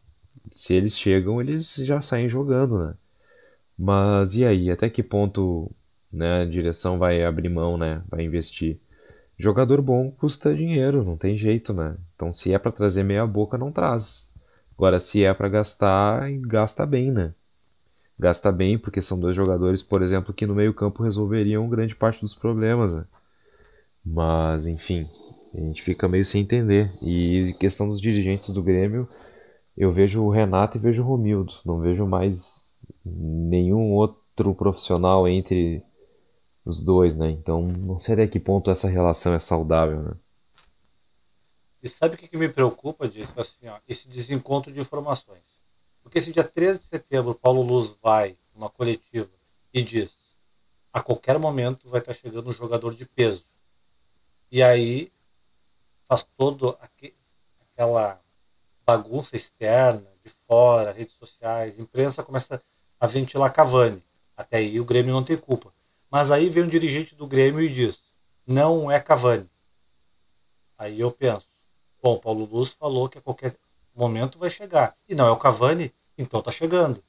se 0.52 0.74
eles 0.74 0.98
chegam, 0.98 1.40
eles 1.40 1.76
já 1.76 2.02
saem 2.02 2.28
jogando, 2.28 2.80
né? 2.84 2.96
Mas 3.78 4.36
e 4.36 4.44
aí, 4.44 4.72
até 4.72 4.90
que 4.90 5.04
ponto 5.04 5.72
né, 6.12 6.42
a 6.42 6.46
direção 6.46 6.98
vai 6.98 7.24
abrir 7.24 7.48
mão, 7.50 7.78
né? 7.78 8.02
Vai 8.10 8.24
investir? 8.24 8.80
Jogador 9.38 9.80
bom 9.80 10.10
custa 10.12 10.56
dinheiro, 10.56 11.04
não 11.04 11.18
tem 11.18 11.38
jeito, 11.38 11.74
né? 11.74 11.96
Então 12.16 12.32
se 12.34 12.52
é 12.54 12.58
para 12.58 12.72
trazer 12.72 13.04
meia 13.04 13.28
boca, 13.28 13.56
não 13.56 13.72
traz. 13.72 14.32
Agora 14.76 15.00
se 15.00 15.24
é 15.24 15.32
para 15.32 15.48
gastar, 15.48 16.32
gasta 16.40 16.88
bem, 16.88 17.12
né? 17.12 17.36
Gasta 18.22 18.52
bem 18.52 18.78
porque 18.78 19.02
são 19.02 19.20
dois 19.20 19.36
jogadores, 19.36 19.82
por 19.82 20.04
exemplo, 20.04 20.32
que 20.32 20.46
no 20.46 20.54
meio-campo 20.54 21.02
resolveriam 21.02 21.68
grande 21.68 21.96
parte 21.96 22.22
dos 22.22 22.36
problemas, 22.36 22.94
né? 22.94 23.04
Mas, 24.06 24.68
enfim, 24.68 25.10
a 25.56 25.58
gente 25.58 25.82
fica 25.82 26.08
meio 26.08 26.24
sem 26.24 26.44
entender. 26.44 26.94
E 27.02 27.56
questão 27.60 27.90
dos 27.90 28.00
dirigentes 28.00 28.52
do 28.52 28.62
Grêmio, 28.62 29.10
eu 29.76 29.92
vejo 29.92 30.22
o 30.22 30.30
Renato 30.30 30.78
e 30.78 30.80
vejo 30.80 31.02
o 31.02 31.06
Romildo. 31.06 31.52
Não 31.66 31.80
vejo 31.80 32.06
mais 32.06 32.64
nenhum 33.04 33.92
outro 33.94 34.54
profissional 34.54 35.28
entre 35.28 35.84
os 36.64 36.84
dois, 36.84 37.18
né? 37.18 37.32
Então 37.32 37.64
não 37.64 38.00
sei 38.00 38.14
até 38.14 38.28
que 38.28 38.40
ponto 38.40 38.70
essa 38.70 38.88
relação 38.88 39.34
é 39.34 39.40
saudável, 39.40 40.00
né? 40.04 40.12
E 41.82 41.90
sabe 41.90 42.14
o 42.14 42.18
que, 42.20 42.38
me 42.38 42.50
preocupa 42.50 43.08
disso? 43.08 43.34
Assim, 43.36 43.68
ó, 43.68 43.80
esse 43.90 44.08
desencontro 44.08 44.72
de 44.72 44.80
informações. 44.80 45.51
Porque 46.02 46.20
se 46.20 46.32
dia 46.32 46.44
13 46.44 46.80
de 46.80 46.86
setembro 46.86 47.36
Paulo 47.36 47.62
Luz 47.62 47.96
vai 48.02 48.38
numa 48.54 48.70
coletiva 48.70 49.30
e 49.74 49.82
diz 49.82 50.16
a 50.94 51.02
qualquer 51.02 51.40
momento 51.40 51.90
vai 51.90 52.02
estar 52.02 52.14
chegando 52.14 52.50
um 52.50 52.54
jogador 52.54 52.94
de 52.94 53.06
peso. 53.06 53.46
E 54.52 54.62
aí 54.62 55.12
faz 56.08 56.24
todo 56.24 56.78
aquela 57.62 58.22
bagunça 58.86 59.36
externa 59.36 60.06
de 60.24 60.30
fora, 60.46 60.92
redes 60.92 61.16
sociais, 61.16 61.80
imprensa 61.80 62.24
começa 62.24 62.62
a 63.00 63.08
ventilar 63.08 63.54
Cavani. 63.54 64.04
Até 64.36 64.58
aí 64.58 64.80
o 64.80 64.86
Grêmio 64.86 65.14
não 65.14 65.24
tem 65.24 65.38
culpa. 65.38 65.74
Mas 66.10 66.30
aí 66.30 66.50
vem 66.50 66.64
um 66.64 66.68
dirigente 66.68 67.16
do 67.16 67.26
Grêmio 67.26 67.62
e 67.62 67.70
diz: 67.70 68.04
não 68.46 68.92
é 68.92 69.00
Cavani. 69.00 69.50
Aí 70.78 71.00
eu 71.00 71.12
penso: 71.12 71.48
bom, 72.02 72.20
Paulo 72.20 72.44
Luz 72.44 72.74
falou 72.74 73.08
que 73.08 73.18
a 73.18 73.22
qualquer 73.22 73.56
momento 74.02 74.40
vai 74.40 74.50
chegar. 74.50 74.96
E 75.08 75.14
não 75.14 75.28
é 75.28 75.32
o 75.32 75.38
Cavani, 75.38 75.94
então 76.18 76.42
tá 76.42 76.52
chegando. 76.52 77.04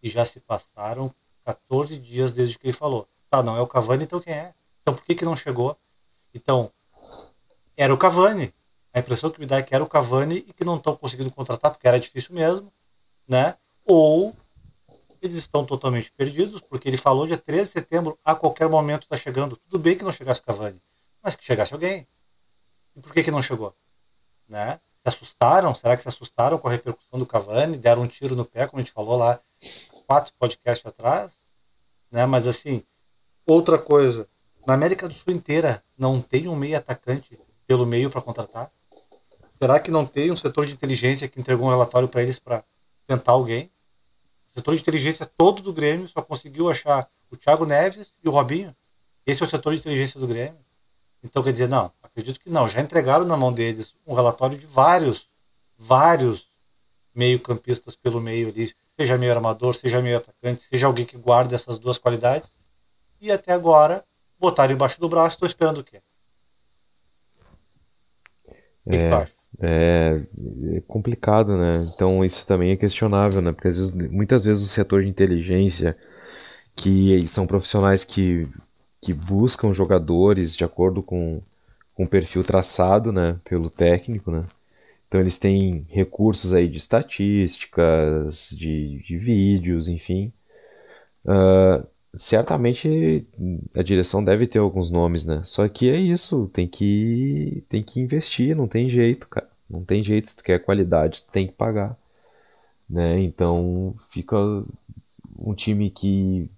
E 0.00 0.08
já 0.08 0.24
se 0.24 0.40
passaram 0.40 1.12
14 1.44 1.98
dias 1.98 2.32
desde 2.32 2.56
que 2.56 2.66
ele 2.66 2.72
falou. 2.72 3.08
Tá, 3.28 3.42
não 3.42 3.56
é 3.56 3.60
o 3.60 3.66
Cavani, 3.66 4.04
então 4.04 4.20
quem 4.20 4.32
é? 4.32 4.54
Então 4.82 4.94
por 4.94 5.04
que, 5.04 5.14
que 5.14 5.24
não 5.24 5.36
chegou? 5.36 5.76
Então, 6.32 6.70
era 7.76 7.92
o 7.92 7.98
Cavani. 7.98 8.54
A 8.92 9.00
impressão 9.00 9.30
que 9.30 9.40
me 9.40 9.46
dá 9.46 9.58
é 9.58 9.62
que 9.62 9.74
era 9.74 9.82
o 9.82 9.88
Cavani 9.88 10.44
e 10.46 10.52
que 10.52 10.64
não 10.64 10.76
estão 10.76 10.96
conseguindo 10.96 11.30
contratar 11.30 11.72
porque 11.72 11.88
era 11.88 11.98
difícil 11.98 12.34
mesmo, 12.34 12.72
né? 13.26 13.56
Ou 13.84 14.34
eles 15.20 15.36
estão 15.36 15.66
totalmente 15.66 16.12
perdidos, 16.12 16.60
porque 16.60 16.88
ele 16.88 16.96
falou 16.96 17.26
dia 17.26 17.36
13 17.36 17.64
de 17.64 17.70
setembro, 17.70 18.18
a 18.24 18.34
qualquer 18.34 18.68
momento 18.68 19.02
está 19.02 19.16
chegando. 19.16 19.56
Tudo 19.56 19.78
bem 19.78 19.96
que 19.96 20.04
não 20.04 20.12
chegasse 20.12 20.40
o 20.40 20.44
Cavani, 20.44 20.80
mas 21.22 21.34
que 21.34 21.44
chegasse 21.44 21.74
alguém. 21.74 22.06
E 22.94 23.00
por 23.00 23.12
que, 23.12 23.24
que 23.24 23.30
não 23.30 23.42
chegou? 23.42 23.74
Né? 24.48 24.80
Assustaram? 25.08 25.74
Será 25.74 25.96
que 25.96 26.02
se 26.02 26.08
assustaram 26.08 26.58
com 26.58 26.68
a 26.68 26.70
repercussão 26.70 27.18
do 27.18 27.26
Cavani? 27.26 27.76
Deram 27.76 28.02
um 28.02 28.06
tiro 28.06 28.36
no 28.36 28.44
pé, 28.44 28.66
como 28.66 28.80
a 28.80 28.84
gente 28.84 28.92
falou 28.92 29.16
lá 29.16 29.40
quatro 30.06 30.32
podcasts 30.38 30.86
atrás? 30.86 31.38
Né? 32.10 32.24
Mas 32.26 32.46
assim, 32.46 32.82
outra 33.46 33.78
coisa, 33.78 34.28
na 34.66 34.74
América 34.74 35.08
do 35.08 35.14
Sul 35.14 35.32
inteira 35.32 35.82
não 35.96 36.20
tem 36.20 36.48
um 36.48 36.56
meio 36.56 36.76
atacante 36.76 37.38
pelo 37.66 37.86
meio 37.86 38.10
para 38.10 38.22
contratar? 38.22 38.70
Será 39.60 39.80
que 39.80 39.90
não 39.90 40.06
tem 40.06 40.30
um 40.30 40.36
setor 40.36 40.66
de 40.66 40.72
inteligência 40.72 41.26
que 41.26 41.40
entregou 41.40 41.66
um 41.66 41.70
relatório 41.70 42.08
para 42.08 42.22
eles 42.22 42.38
para 42.38 42.62
tentar 43.06 43.32
alguém? 43.32 43.72
O 44.50 44.52
setor 44.52 44.74
de 44.74 44.80
inteligência 44.80 45.26
todo 45.26 45.62
do 45.62 45.72
Grêmio 45.72 46.06
só 46.06 46.22
conseguiu 46.22 46.70
achar 46.70 47.08
o 47.30 47.36
Thiago 47.36 47.66
Neves 47.66 48.14
e 48.22 48.28
o 48.28 48.32
Robinho. 48.32 48.74
Esse 49.26 49.42
é 49.42 49.46
o 49.46 49.48
setor 49.48 49.74
de 49.74 49.80
inteligência 49.80 50.20
do 50.20 50.26
Grêmio. 50.26 50.58
Então 51.22 51.42
quer 51.42 51.52
dizer, 51.52 51.68
não, 51.68 51.92
acredito 52.18 52.40
que 52.40 52.50
não. 52.50 52.68
Já 52.68 52.80
entregaram 52.80 53.24
na 53.24 53.36
mão 53.36 53.52
deles 53.52 53.94
um 54.04 54.14
relatório 54.14 54.58
de 54.58 54.66
vários, 54.66 55.28
vários 55.78 56.48
meio-campistas 57.14 57.94
pelo 57.94 58.20
meio 58.20 58.48
ali, 58.48 58.72
seja 58.96 59.16
meio 59.16 59.32
armador, 59.32 59.74
seja 59.74 60.02
meio 60.02 60.18
atacante, 60.18 60.62
seja 60.62 60.86
alguém 60.86 61.06
que 61.06 61.16
guarde 61.16 61.54
essas 61.54 61.78
duas 61.78 61.96
qualidades. 61.96 62.52
E 63.20 63.30
até 63.30 63.52
agora 63.52 64.04
botaram 64.38 64.74
embaixo 64.74 65.00
do 65.00 65.08
braço, 65.08 65.36
estou 65.36 65.46
esperando 65.46 65.78
o 65.78 65.84
quê? 65.84 66.00
O 68.84 68.90
que, 68.90 68.96
é... 68.96 68.98
que 68.98 69.08
tu 69.08 69.14
acha? 69.14 69.38
É, 69.60 70.20
é, 70.76 70.80
complicado, 70.82 71.56
né? 71.56 71.90
Então 71.92 72.24
isso 72.24 72.46
também 72.46 72.70
é 72.72 72.76
questionável, 72.76 73.40
né? 73.40 73.52
Porque 73.52 73.68
às 73.68 73.76
vezes, 73.76 73.92
muitas 73.92 74.44
vezes 74.44 74.62
o 74.62 74.68
setor 74.68 75.02
de 75.02 75.08
inteligência, 75.08 75.96
que 76.76 77.26
são 77.26 77.46
profissionais 77.46 78.04
que, 78.04 78.48
que 79.00 79.12
buscam 79.12 79.72
jogadores 79.72 80.54
de 80.54 80.64
acordo 80.64 81.02
com, 81.02 81.42
com 81.98 82.06
perfil 82.06 82.44
traçado, 82.44 83.12
né? 83.12 83.40
Pelo 83.44 83.68
técnico, 83.68 84.30
né? 84.30 84.46
Então 85.08 85.20
eles 85.20 85.36
têm 85.36 85.84
recursos 85.90 86.54
aí 86.54 86.68
de 86.68 86.78
estatísticas, 86.78 88.50
de, 88.50 89.02
de 89.04 89.18
vídeos, 89.18 89.88
enfim. 89.88 90.32
Uh, 91.24 91.84
certamente 92.16 93.26
a 93.74 93.82
direção 93.82 94.22
deve 94.22 94.46
ter 94.46 94.60
alguns 94.60 94.90
nomes, 94.92 95.26
né? 95.26 95.42
Só 95.44 95.68
que 95.68 95.90
é 95.90 95.96
isso, 95.98 96.48
tem 96.54 96.68
que 96.68 97.64
tem 97.68 97.82
que 97.82 98.00
investir, 98.00 98.54
não 98.54 98.68
tem 98.68 98.88
jeito, 98.88 99.26
cara. 99.28 99.50
Não 99.68 99.84
tem 99.84 100.04
jeito, 100.04 100.30
se 100.30 100.36
tu 100.36 100.44
quer 100.44 100.60
qualidade, 100.60 101.22
tu 101.26 101.32
tem 101.32 101.48
que 101.48 101.52
pagar, 101.54 101.98
né? 102.88 103.20
Então 103.20 103.96
fica 104.10 104.36
um 105.38 105.54
time 105.54 105.90
que 105.90 106.48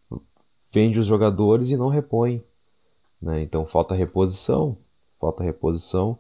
vende 0.73 0.99
os 0.99 1.07
jogadores 1.07 1.71
e 1.71 1.77
não 1.79 1.89
repõe, 1.89 2.43
né? 3.23 3.43
Então 3.43 3.67
falta 3.67 3.95
reposição, 3.95 4.77
falta 5.21 5.45
reposição 5.45 6.19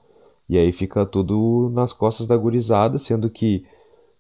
e 0.51 0.59
aí 0.59 0.73
fica 0.73 1.07
tudo 1.07 1.71
nas 1.73 1.93
costas 1.93 2.27
da 2.27 2.37
gurizada, 2.37 2.99
sendo 2.99 3.31
que 3.31 3.65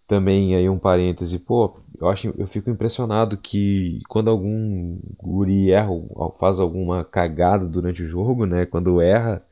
também 0.07 0.55
aí 0.55 0.69
um 0.69 0.79
parêntese, 0.79 1.39
pô, 1.41 1.77
eu 2.01 2.09
acho, 2.09 2.33
eu 2.39 2.47
fico 2.47 2.71
impressionado 2.71 3.37
que 3.37 4.01
quando 4.09 4.31
algum 4.31 4.99
guri 5.19 5.73
erra, 5.73 5.91
faz 6.39 6.61
alguma 6.61 7.05
cagada 7.05 7.67
durante 7.67 8.03
o 8.03 8.09
jogo, 8.09 8.47
né? 8.47 8.65
Quando 8.65 9.01
erra 9.01 9.45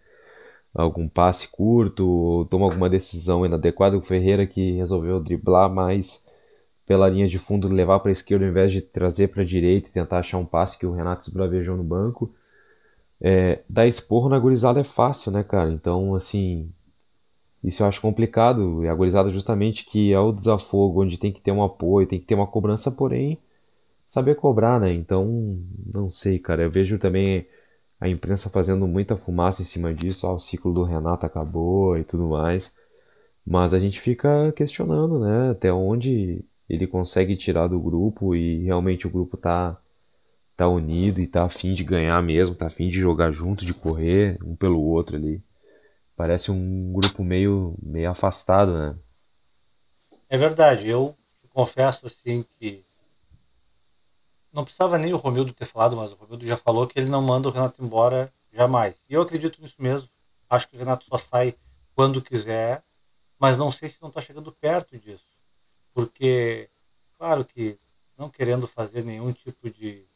algum 0.75 1.09
passe 1.09 1.49
curto, 1.49 2.07
ou 2.09 2.45
toma 2.45 2.67
alguma 2.67 2.89
decisão 2.89 3.45
inadequada, 3.45 3.97
o 3.99 4.03
Ferreira 4.03 4.47
que 4.47 4.73
resolveu 4.73 5.21
driblar 5.21 5.69
mais 5.73 6.23
pela 6.87 7.09
linha 7.09 7.29
de 7.29 7.39
fundo, 7.39 7.69
levar 7.69 7.99
para 8.01 8.11
a 8.11 8.13
esquerda 8.13 8.45
ao 8.45 8.51
invés 8.51 8.73
de 8.73 8.81
trazer 8.81 9.29
para 9.29 9.43
a 9.43 9.47
direita 9.47 9.89
e 9.89 9.93
tentar 9.93 10.21
achar 10.21 10.39
um 10.39 10.47
passe 10.47 10.79
que 10.79 10.87
o 10.87 10.93
Renato 10.93 11.29
esbravejou 11.29 11.77
no 11.77 11.85
banco. 11.85 12.33
É, 13.21 13.63
dar 13.69 13.87
esporro 13.87 14.29
na 14.29 14.39
gurizada 14.39 14.81
é 14.81 14.85
fácil, 14.85 15.33
né, 15.33 15.43
cara? 15.45 15.73
Então, 15.73 16.15
assim, 16.15 16.71
isso 17.63 17.83
eu 17.83 17.87
acho 17.87 18.01
complicado. 18.01 18.85
E 18.85 18.89
a 18.89 18.95
gurizada 18.95 19.31
justamente 19.33 19.85
que 19.85 20.13
é 20.13 20.21
o 20.21 20.33
desafogo, 20.33 21.03
onde 21.03 21.19
tem 21.19 21.33
que 21.33 21.41
ter 21.41 21.53
um 21.53 21.63
apoio, 21.65 22.07
tem 22.09 22.21
que 22.21 22.27
ter 22.27 22.35
uma 22.35 22.47
cobrança, 22.47 22.91
porém 22.91 23.39
saber 24.11 24.37
cobrar, 24.37 24.81
né? 24.81 24.93
Então, 24.95 25.59
não 25.93 26.11
sei, 26.11 26.39
cara. 26.39 26.63
Eu 26.63 26.71
vejo 26.71 26.99
também 26.99 27.47
a 28.01 28.09
imprensa 28.09 28.51
fazendo 28.51 28.87
muita 28.89 29.17
fumaça 29.17 29.63
em 29.63 29.67
cima 29.67 29.95
disso. 29.95 30.27
Ah, 30.27 30.35
o 30.35 30.41
ciclo 30.41 30.73
do 30.75 30.85
Renato 30.85 31.27
acabou 31.27 31.99
e 31.99 32.05
tudo 32.05 32.29
mais. 32.29 32.73
Mas 33.47 33.75
a 33.75 33.81
gente 33.81 34.01
fica 34.01 34.53
questionando, 34.53 35.19
né? 35.21 35.51
Até 35.51 35.73
onde 35.73 36.45
ele 36.69 36.87
consegue 36.87 37.37
tirar 37.37 37.69
do 37.69 37.81
grupo 37.81 38.35
e 38.35 38.65
realmente 38.65 39.07
o 39.07 39.11
grupo 39.11 39.37
tá, 39.37 39.79
tá 40.59 40.67
unido 40.67 41.21
e 41.21 41.27
tá 41.29 41.45
afim 41.45 41.73
de 41.73 41.85
ganhar 41.85 42.21
mesmo, 42.21 42.53
tá 42.53 42.67
afim 42.67 42.89
de 42.89 42.99
jogar 42.99 43.31
junto, 43.31 43.65
de 43.65 43.73
correr 43.73 44.37
um 44.43 44.57
pelo 44.57 44.83
outro 44.83 45.15
ali. 45.15 45.41
Parece 46.17 46.51
um 46.51 46.93
grupo 46.93 47.23
meio, 47.23 47.77
meio 47.81 48.11
afastado, 48.11 48.77
né? 48.77 48.99
É 50.29 50.37
verdade. 50.37 50.89
Eu 50.89 51.17
confesso 51.51 52.09
assim 52.09 52.45
que 52.55 52.85
não 54.53 54.65
precisava 54.65 54.99
nem 54.99 55.15
o 55.15 55.17
Romildo 55.17 55.53
ter 55.53 55.65
falado, 55.65 55.97
mas 55.97 56.11
o 56.11 56.17
Romildo 56.17 56.45
já 56.45 56.57
falou 56.57 56.89
que 56.89 56.99
ele 56.99 57.09
não 57.09 57.23
manda 57.23 57.49
o 57.49 57.53
Renato 57.53 57.81
embora 57.81 58.33
jamais. 58.53 59.01
E 59.09 59.15
eu 59.15 59.23
acredito 59.23 59.63
nisso 59.63 59.77
mesmo. 59.79 60.09
Acho 60.51 60.69
que 60.69 60.75
o 60.75 60.79
Renato 60.81 61.05
só 61.05 61.17
sai 61.17 61.55
quando 61.95 62.21
quiser, 62.21 62.83
mas 63.39 63.57
não 63.57 63.71
sei 63.71 63.89
se 63.89 64.03
não 64.03 64.09
está 64.09 64.21
chegando 64.21 64.51
perto 64.51 64.99
disso. 64.99 65.29
Porque, 65.95 66.69
claro 67.17 67.45
que 67.45 67.79
não 68.17 68.29
querendo 68.29 68.67
fazer 68.67 69.05
nenhum 69.05 69.33
tipo 69.33 69.71
de 69.71 70.08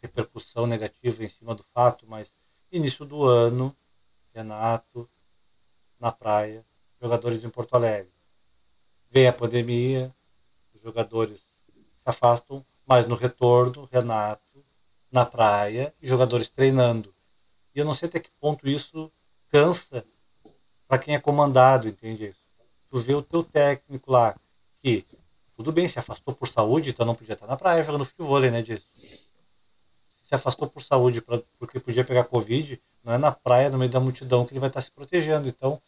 repercussão 0.00 0.66
negativa 0.66 1.24
em 1.24 1.28
cima 1.28 1.54
do 1.54 1.62
fato, 1.62 2.06
mas 2.06 2.34
início 2.70 3.04
do 3.04 3.24
ano, 3.24 3.74
Renato 4.34 5.08
na 5.98 6.12
praia, 6.12 6.64
jogadores 7.00 7.42
em 7.42 7.48
Porto 7.50 7.74
Alegre. 7.74 8.12
Vem 9.10 9.26
a 9.26 9.32
pandemia, 9.32 10.14
os 10.74 10.80
jogadores 10.82 11.40
se 11.40 12.02
afastam, 12.04 12.64
mas 12.86 13.06
no 13.06 13.14
retorno, 13.14 13.88
Renato 13.90 14.64
na 15.10 15.24
praia 15.24 15.94
e 16.02 16.06
jogadores 16.06 16.48
treinando. 16.48 17.14
E 17.74 17.78
eu 17.78 17.84
não 17.84 17.94
sei 17.94 18.08
até 18.08 18.20
que 18.20 18.30
ponto 18.40 18.68
isso 18.68 19.10
cansa 19.48 20.04
para 20.86 20.98
quem 20.98 21.14
é 21.14 21.20
comandado, 21.20 21.88
entende 21.88 22.26
isso? 22.26 22.44
Tu 22.90 22.98
vê 22.98 23.14
o 23.14 23.22
teu 23.22 23.42
técnico 23.42 24.10
lá, 24.10 24.38
que 24.76 25.04
tudo 25.56 25.72
bem, 25.72 25.88
se 25.88 25.98
afastou 25.98 26.34
por 26.34 26.46
saúde, 26.46 26.90
então 26.90 27.06
não 27.06 27.14
podia 27.14 27.32
estar 27.32 27.46
na 27.46 27.56
praia 27.56 27.82
jogando 27.82 28.04
futebol, 28.04 28.38
né, 28.40 28.62
disso. 28.62 28.86
Se 30.26 30.34
afastou 30.34 30.68
por 30.68 30.82
saúde 30.82 31.20
pra, 31.20 31.40
porque 31.58 31.78
podia 31.78 32.04
pegar 32.04 32.24
Covid, 32.24 32.80
não 33.04 33.12
é 33.12 33.18
na 33.18 33.30
praia, 33.30 33.70
no 33.70 33.78
meio 33.78 33.90
da 33.90 34.00
multidão, 34.00 34.44
que 34.44 34.52
ele 34.52 34.60
vai 34.60 34.68
estar 34.68 34.80
se 34.80 34.90
protegendo. 34.90 35.46
Então, 35.46 35.80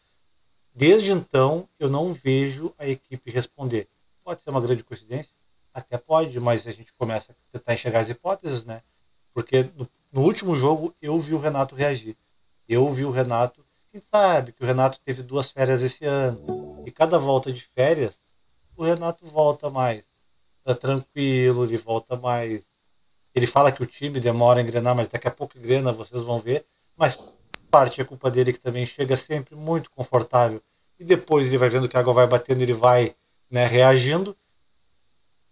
desde 0.72 1.10
então, 1.10 1.68
eu 1.78 1.88
não 1.88 2.12
vejo 2.12 2.72
a 2.78 2.86
equipe 2.86 3.30
responder. 3.30 3.88
Pode 4.22 4.40
ser 4.42 4.50
uma 4.50 4.60
grande 4.60 4.84
coincidência? 4.84 5.34
Até 5.74 5.98
pode, 5.98 6.38
mas 6.38 6.66
a 6.66 6.72
gente 6.72 6.92
começa 6.94 7.32
a 7.32 7.58
tentar 7.58 7.74
enxergar 7.74 8.00
as 8.00 8.10
hipóteses, 8.10 8.64
né? 8.64 8.82
Porque 9.34 9.70
no, 9.74 9.88
no 10.12 10.22
último 10.22 10.54
jogo 10.54 10.94
eu 11.02 11.18
vi 11.18 11.34
o 11.34 11.38
Renato 11.38 11.74
reagir. 11.74 12.16
Eu 12.68 12.88
vi 12.90 13.04
o 13.04 13.10
Renato. 13.10 13.64
Quem 13.90 14.00
sabe 14.00 14.52
que 14.52 14.62
o 14.62 14.66
Renato 14.66 15.00
teve 15.00 15.22
duas 15.22 15.50
férias 15.50 15.82
esse 15.82 16.04
ano. 16.04 16.84
E 16.86 16.92
cada 16.92 17.18
volta 17.18 17.52
de 17.52 17.62
férias, 17.62 18.20
o 18.76 18.84
Renato 18.84 19.26
volta 19.26 19.68
mais 19.68 20.08
tá 20.68 20.74
tranquilo, 20.74 21.64
ele 21.64 21.78
volta 21.78 22.14
mais. 22.14 22.67
Ele 23.34 23.46
fala 23.46 23.70
que 23.70 23.82
o 23.82 23.86
time 23.86 24.20
demora 24.20 24.60
a 24.60 24.62
engrenar, 24.62 24.94
mas 24.94 25.08
daqui 25.08 25.28
a 25.28 25.30
pouco 25.30 25.58
engrena, 25.58 25.92
vocês 25.92 26.22
vão 26.22 26.38
ver. 26.40 26.64
Mas 26.96 27.16
parte 27.70 28.00
é 28.00 28.04
culpa 28.04 28.30
dele 28.30 28.52
que 28.52 28.58
também 28.58 28.86
chega 28.86 29.16
sempre 29.16 29.54
muito 29.54 29.90
confortável. 29.90 30.62
E 30.98 31.04
depois 31.04 31.46
ele 31.46 31.58
vai 31.58 31.68
vendo 31.68 31.88
que 31.88 31.96
a 31.96 32.00
água 32.00 32.12
vai 32.12 32.26
batendo, 32.26 32.62
ele 32.62 32.72
vai 32.72 33.14
né, 33.50 33.66
reagindo. 33.66 34.36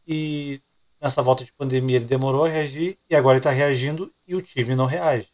E 0.06 0.60
nessa 1.00 1.22
volta 1.22 1.44
de 1.44 1.52
pandemia 1.52 1.96
ele 1.96 2.04
demorou 2.04 2.44
a 2.44 2.48
reagir 2.48 2.98
e 3.08 3.14
agora 3.14 3.34
ele 3.34 3.40
está 3.40 3.50
reagindo 3.50 4.12
e 4.26 4.34
o 4.34 4.42
time 4.42 4.74
não 4.74 4.86
reage. 4.86 5.28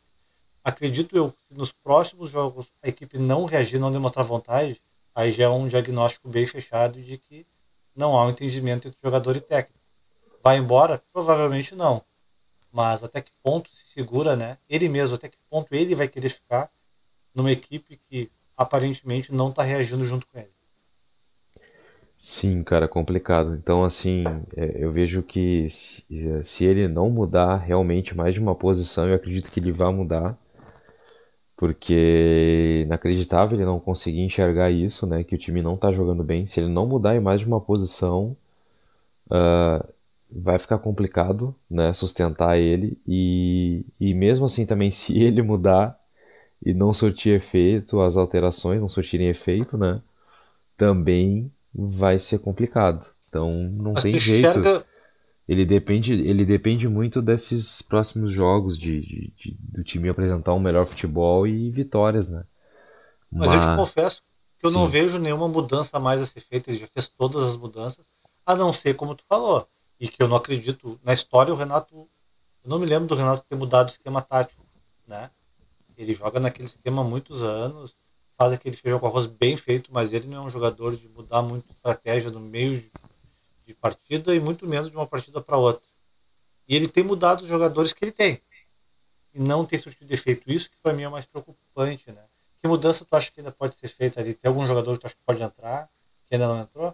Acredito 0.64 1.16
eu 1.16 1.32
que 1.32 1.54
nos 1.54 1.72
próximos 1.72 2.30
jogos 2.30 2.72
a 2.82 2.88
equipe 2.88 3.18
não 3.18 3.44
reagir, 3.44 3.78
não 3.78 3.90
demonstrar 3.90 4.24
vontade, 4.24 4.80
aí 5.14 5.32
já 5.32 5.44
é 5.44 5.48
um 5.48 5.66
diagnóstico 5.66 6.28
bem 6.28 6.46
fechado 6.46 7.00
de 7.00 7.18
que 7.18 7.46
não 7.94 8.16
há 8.16 8.26
um 8.26 8.30
entendimento 8.30 8.88
entre 8.88 8.98
jogador 9.02 9.36
e 9.36 9.40
técnico. 9.40 9.80
Vai 10.42 10.58
embora? 10.58 11.02
Provavelmente 11.12 11.74
não. 11.74 12.04
Mas 12.72 13.04
até 13.04 13.20
que 13.20 13.32
ponto 13.42 13.70
se 13.70 13.92
segura, 13.92 14.34
né? 14.36 14.58
Ele 14.68 14.88
mesmo, 14.88 15.16
até 15.16 15.28
que 15.28 15.38
ponto 15.50 15.72
ele 15.74 15.94
vai 15.94 16.08
querer 16.08 16.30
ficar 16.30 16.70
numa 17.34 17.52
equipe 17.52 17.96
que 17.96 18.30
aparentemente 18.56 19.32
não 19.32 19.50
está 19.50 19.62
reagindo 19.62 20.04
junto 20.06 20.26
com 20.26 20.38
ele. 20.38 20.52
Sim, 22.18 22.62
cara, 22.62 22.88
complicado. 22.88 23.54
Então, 23.56 23.84
assim, 23.84 24.24
é, 24.56 24.84
eu 24.84 24.92
vejo 24.92 25.22
que 25.22 25.68
se, 25.70 26.04
é, 26.10 26.44
se 26.44 26.64
ele 26.64 26.86
não 26.88 27.10
mudar 27.10 27.56
realmente 27.56 28.16
mais 28.16 28.32
de 28.34 28.40
uma 28.40 28.54
posição, 28.54 29.08
eu 29.08 29.14
acredito 29.14 29.50
que 29.50 29.58
ele 29.58 29.72
vai 29.72 29.92
mudar, 29.92 30.38
porque 31.56 31.94
é 31.94 32.82
inacreditável 32.82 33.56
ele 33.56 33.64
não 33.64 33.78
conseguir 33.80 34.20
enxergar 34.20 34.70
isso, 34.70 35.06
né? 35.06 35.22
Que 35.24 35.34
o 35.34 35.38
time 35.38 35.62
não 35.62 35.76
tá 35.76 35.92
jogando 35.92 36.22
bem. 36.24 36.46
Se 36.46 36.60
ele 36.60 36.68
não 36.68 36.86
mudar 36.86 37.14
em 37.16 37.20
mais 37.20 37.40
de 37.40 37.46
uma 37.46 37.60
posição, 37.60 38.36
ah, 39.30 39.84
vai 40.34 40.58
ficar 40.58 40.78
complicado, 40.78 41.54
né? 41.70 41.92
Sustentar 41.94 42.58
ele 42.58 43.00
e, 43.06 43.84
e 44.00 44.14
mesmo 44.14 44.46
assim 44.46 44.66
também, 44.66 44.90
se 44.92 45.18
ele 45.18 45.42
mudar 45.42 45.98
e 46.64 46.74
não 46.74 46.94
surtir 46.94 47.34
efeito, 47.40 48.00
as 48.02 48.16
alterações 48.16 48.80
não 48.80 48.88
surtirem 48.88 49.28
efeito, 49.30 49.78
né? 49.78 50.02
Também 50.76 51.52
vai 51.74 52.20
ser 52.20 52.38
complicado. 52.40 53.06
Então 53.28 53.52
não 53.72 53.96
Mas 53.96 54.04
tem 54.04 54.18
jeito. 54.18 54.70
enxerga, 54.70 54.86
Ele 55.48 55.66
depende, 55.66 56.14
ele 56.14 56.44
depende 56.44 56.88
muito 56.88 57.22
desses 57.22 57.82
próximos 57.82 58.32
jogos 58.34 58.78
de, 58.78 59.00
de- 59.00 59.32
de- 59.36 59.58
do 59.60 59.84
time 59.84 60.08
apresentar 60.08 60.54
um 60.54 60.60
melhor 60.60 60.86
futebol 60.88 61.46
e 61.46 61.70
vitórias, 61.70 62.28
né? 62.28 62.44
mas 63.36 63.52
eu 63.52 63.60
te 63.60 63.68
Mas 63.68 63.68
confesso 63.68 64.22
que 64.58 64.66
eu 64.66 64.70
não 64.70 64.86
sim, 64.86 64.88
vejo 64.88 65.18
nenhuma 65.18 65.48
mudança 65.48 65.98
mais 65.98 66.20
a 66.22 66.26
ser 66.26 66.40
feita. 66.40 66.70
Ele 66.70 66.78
já 66.78 66.86
fez 66.88 67.08
todas 67.08 67.42
as 67.42 67.56
mudanças, 67.56 68.08
a 68.46 68.54
não 68.54 68.72
ser 68.72 68.94
como 68.94 69.14
tu 69.14 69.24
falou. 69.28 69.68
E 70.02 70.08
que 70.08 70.20
eu 70.20 70.26
não 70.26 70.36
acredito. 70.36 70.98
Na 71.04 71.12
história, 71.12 71.54
o 71.54 71.56
Renato. 71.56 71.94
Eu 72.64 72.68
não 72.70 72.80
me 72.80 72.86
lembro 72.86 73.06
do 73.06 73.14
Renato 73.14 73.44
ter 73.48 73.54
mudado 73.54 73.86
o 73.86 73.90
esquema 73.92 74.20
tático, 74.20 74.66
né? 75.06 75.30
Ele 75.96 76.12
joga 76.12 76.40
naquele 76.40 76.66
esquema 76.66 77.02
há 77.02 77.04
muitos 77.04 77.40
anos, 77.40 78.00
faz 78.36 78.52
aquele 78.52 78.76
feijão 78.76 78.98
com 78.98 79.06
arroz 79.06 79.26
bem 79.26 79.56
feito, 79.56 79.92
mas 79.92 80.12
ele 80.12 80.26
não 80.26 80.38
é 80.38 80.46
um 80.46 80.50
jogador 80.50 80.96
de 80.96 81.08
mudar 81.08 81.40
muito 81.40 81.70
estratégia 81.70 82.32
no 82.32 82.40
meio 82.40 82.80
de, 82.80 82.92
de 83.64 83.74
partida 83.74 84.34
e 84.34 84.40
muito 84.40 84.66
menos 84.66 84.90
de 84.90 84.96
uma 84.96 85.06
partida 85.06 85.40
para 85.40 85.56
outra. 85.56 85.88
E 86.66 86.74
ele 86.74 86.88
tem 86.88 87.04
mudado 87.04 87.42
os 87.42 87.48
jogadores 87.48 87.92
que 87.92 88.04
ele 88.04 88.12
tem. 88.12 88.42
E 89.32 89.38
não 89.38 89.64
tem 89.64 89.78
surtido 89.78 90.12
efeito. 90.12 90.50
Isso 90.50 90.68
que 90.68 90.80
para 90.82 90.92
mim 90.92 91.04
é 91.04 91.08
mais 91.08 91.26
preocupante, 91.26 92.10
né? 92.10 92.24
Que 92.58 92.66
mudança 92.66 93.04
tu 93.04 93.14
acha 93.14 93.30
que 93.30 93.38
ainda 93.38 93.52
pode 93.52 93.76
ser 93.76 93.86
feita 93.86 94.20
ali? 94.20 94.34
Tem 94.34 94.48
algum 94.48 94.66
jogador 94.66 94.94
que 94.94 95.02
tu 95.02 95.06
acha 95.06 95.14
que 95.14 95.22
pode 95.24 95.40
entrar, 95.40 95.88
que 96.28 96.34
ainda 96.34 96.48
não 96.48 96.60
entrou? 96.60 96.92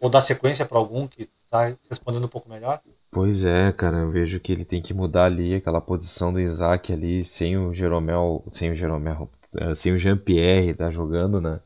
Ou 0.00 0.08
dar 0.08 0.22
sequência 0.22 0.64
para 0.64 0.78
algum 0.78 1.06
que 1.06 1.28
está 1.50 1.76
respondendo 1.88 2.24
um 2.24 2.28
pouco 2.28 2.48
melhor? 2.48 2.80
pois 3.10 3.42
é, 3.44 3.72
cara, 3.72 3.98
eu 3.98 4.10
vejo 4.10 4.38
que 4.40 4.52
ele 4.52 4.64
tem 4.64 4.80
que 4.82 4.94
mudar 4.94 5.24
ali 5.26 5.54
aquela 5.54 5.80
posição 5.80 6.32
do 6.32 6.40
Isaac 6.40 6.92
ali, 6.92 7.24
sem 7.24 7.56
o 7.58 7.74
Jeromel, 7.74 8.44
sem 8.50 8.70
o 8.70 8.76
Jeromel, 8.76 9.28
eh, 9.56 9.74
sem 9.74 9.92
o 9.92 9.98
Jean-Pierre 9.98 10.74
tá 10.74 10.90
jogando, 10.90 11.40
né? 11.40 11.60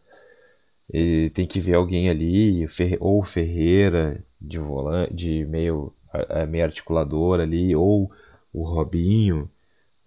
Ele 0.91 1.31
tem 1.31 1.47
que 1.47 1.61
ver 1.61 1.75
alguém 1.75 2.11
ali, 2.11 2.67
ou 3.01 3.25
Ferreira 3.25 4.25
de 4.41 4.59
volante, 4.59 5.15
de 5.15 5.45
meio, 5.47 5.93
eh, 6.13 6.47
meio 6.47 6.65
articulador 6.65 7.41
ali, 7.41 7.75
ou 7.77 8.11
o 8.53 8.65
Robinho. 8.65 9.51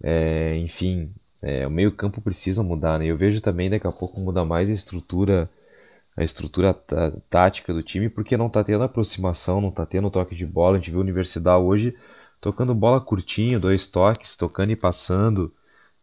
É, 0.04 0.56
enfim, 0.58 1.14
é, 1.42 1.68
o 1.68 1.72
meio-campo 1.72 2.22
precisa 2.22 2.64
mudar, 2.64 3.00
né? 3.00 3.08
Eu 3.08 3.18
vejo 3.18 3.42
também 3.42 3.70
daqui 3.70 3.88
a 3.88 3.92
pouco 3.92 4.20
mudar 4.20 4.46
mais 4.46 4.70
a 4.70 4.74
estrutura, 4.74 5.50
a 6.18 6.24
estrutura 6.26 6.74
tá- 6.74 7.14
tática 7.30 7.74
do 7.74 7.84
time, 7.84 8.10
porque 8.10 8.38
não 8.38 8.50
tá 8.50 8.64
tendo 8.64 8.84
aproximação, 8.84 9.62
não 9.62 9.72
tá 9.72 9.86
tendo 9.86 10.12
toque 10.12 10.36
de 10.36 10.46
bola. 10.48 10.78
A 10.78 10.80
gente 10.80 10.92
viu 10.92 11.00
a 11.00 11.04
Universidade 11.04 11.64
hoje 11.64 11.96
tocando 12.42 12.76
bola 12.76 13.02
curtinho, 13.02 13.60
dois 13.60 13.88
toques, 13.88 14.38
tocando 14.38 14.72
e 14.72 14.78
passando. 14.78 15.54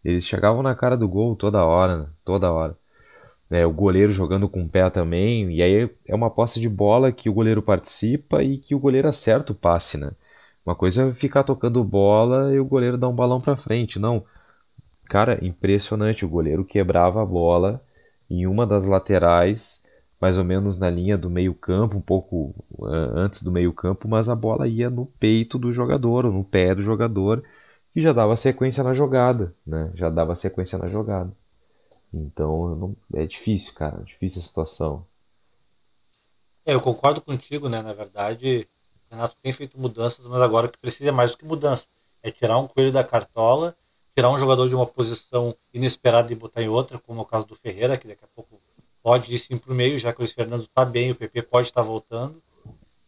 Eles 0.04 0.26
chegavam 0.26 0.62
na 0.62 0.74
cara 0.76 0.96
do 0.96 1.08
gol 1.08 1.36
toda 1.36 1.64
hora, 1.64 1.98
né? 2.04 2.10
Toda 2.24 2.52
hora. 2.52 2.78
É, 3.50 3.66
o 3.66 3.72
goleiro 3.72 4.12
jogando 4.12 4.48
com 4.48 4.64
o 4.64 4.68
pé 4.68 4.88
também, 4.90 5.50
e 5.54 5.62
aí 5.62 5.90
é 6.06 6.14
uma 6.14 6.30
posse 6.30 6.60
de 6.60 6.68
bola 6.68 7.12
que 7.12 7.28
o 7.30 7.34
goleiro 7.34 7.62
participa 7.62 8.42
e 8.42 8.58
que 8.58 8.74
o 8.74 8.78
goleiro 8.78 9.08
acerta 9.08 9.52
o 9.52 9.54
passe, 9.54 9.98
né? 9.98 10.12
Uma 10.66 10.74
coisa 10.74 11.04
é 11.10 11.14
ficar 11.14 11.44
tocando 11.44 11.84
bola 11.84 12.54
e 12.54 12.58
o 12.60 12.64
goleiro 12.64 12.98
dar 12.98 13.08
um 13.08 13.14
balão 13.14 13.40
pra 13.40 13.56
frente. 13.56 13.98
Não, 13.98 14.24
Cara, 15.08 15.38
impressionante. 15.44 16.24
O 16.24 16.28
goleiro 16.28 16.64
quebrava 16.64 17.22
a 17.22 17.26
bola 17.26 17.82
em 18.30 18.46
uma 18.46 18.66
das 18.66 18.84
laterais, 18.84 19.82
mais 20.20 20.38
ou 20.38 20.44
menos 20.44 20.78
na 20.78 20.90
linha 20.90 21.18
do 21.18 21.30
meio-campo, 21.30 21.96
um 21.98 22.00
pouco 22.02 22.54
ah, 22.84 23.12
antes 23.16 23.42
do 23.42 23.50
meio-campo, 23.52 24.08
mas 24.08 24.28
a 24.28 24.34
bola 24.34 24.66
ia 24.68 24.90
no 24.90 25.06
peito 25.06 25.58
do 25.58 25.72
jogador, 25.72 26.26
ou 26.26 26.32
no 26.32 26.44
pé 26.44 26.74
do 26.74 26.82
jogador, 26.82 27.44
que 27.92 28.00
já 28.02 28.12
dava 28.12 28.36
sequência 28.36 28.82
na 28.84 28.94
jogada, 28.94 29.54
né? 29.66 29.90
Já 29.94 30.10
dava 30.10 30.36
sequência 30.36 30.78
na 30.78 30.88
jogada. 30.88 31.32
Então, 32.12 32.74
não- 32.76 32.96
é 33.14 33.26
difícil, 33.26 33.74
cara, 33.74 34.02
difícil 34.04 34.40
a 34.42 34.44
situação. 34.44 35.06
É, 36.64 36.74
eu 36.74 36.80
concordo 36.80 37.20
contigo, 37.20 37.68
né? 37.68 37.82
Na 37.82 37.92
verdade, 37.92 38.68
o 39.10 39.14
Renato 39.14 39.36
tem 39.42 39.52
feito 39.52 39.78
mudanças, 39.78 40.26
mas 40.26 40.40
agora 40.40 40.66
o 40.66 40.70
que 40.70 40.78
precisa 40.78 41.10
é 41.10 41.12
mais 41.12 41.30
do 41.32 41.38
que 41.38 41.44
mudança. 41.44 41.86
É 42.22 42.30
tirar 42.30 42.58
um 42.58 42.66
coelho 42.68 42.92
da 42.92 43.04
cartola, 43.04 43.76
tirar 44.14 44.30
um 44.30 44.38
jogador 44.38 44.68
de 44.68 44.74
uma 44.74 44.86
posição 44.86 45.54
inesperada 45.72 46.32
e 46.32 46.36
botar 46.36 46.62
em 46.62 46.68
outra, 46.68 46.98
como 46.98 47.20
é 47.20 47.22
o 47.22 47.26
caso 47.26 47.46
do 47.46 47.54
Ferreira, 47.56 47.98
que 47.98 48.08
daqui 48.08 48.24
a 48.24 48.28
pouco 48.28 48.60
pode 49.04 49.34
ir 49.34 49.38
sim 49.38 49.58
pro 49.58 49.74
meio, 49.74 49.98
já 49.98 50.14
que 50.14 50.20
o 50.20 50.22
Luiz 50.22 50.32
Fernando 50.32 50.62
está 50.62 50.82
bem, 50.82 51.10
o 51.10 51.14
PP 51.14 51.42
pode 51.42 51.68
estar 51.68 51.82
voltando. 51.82 52.42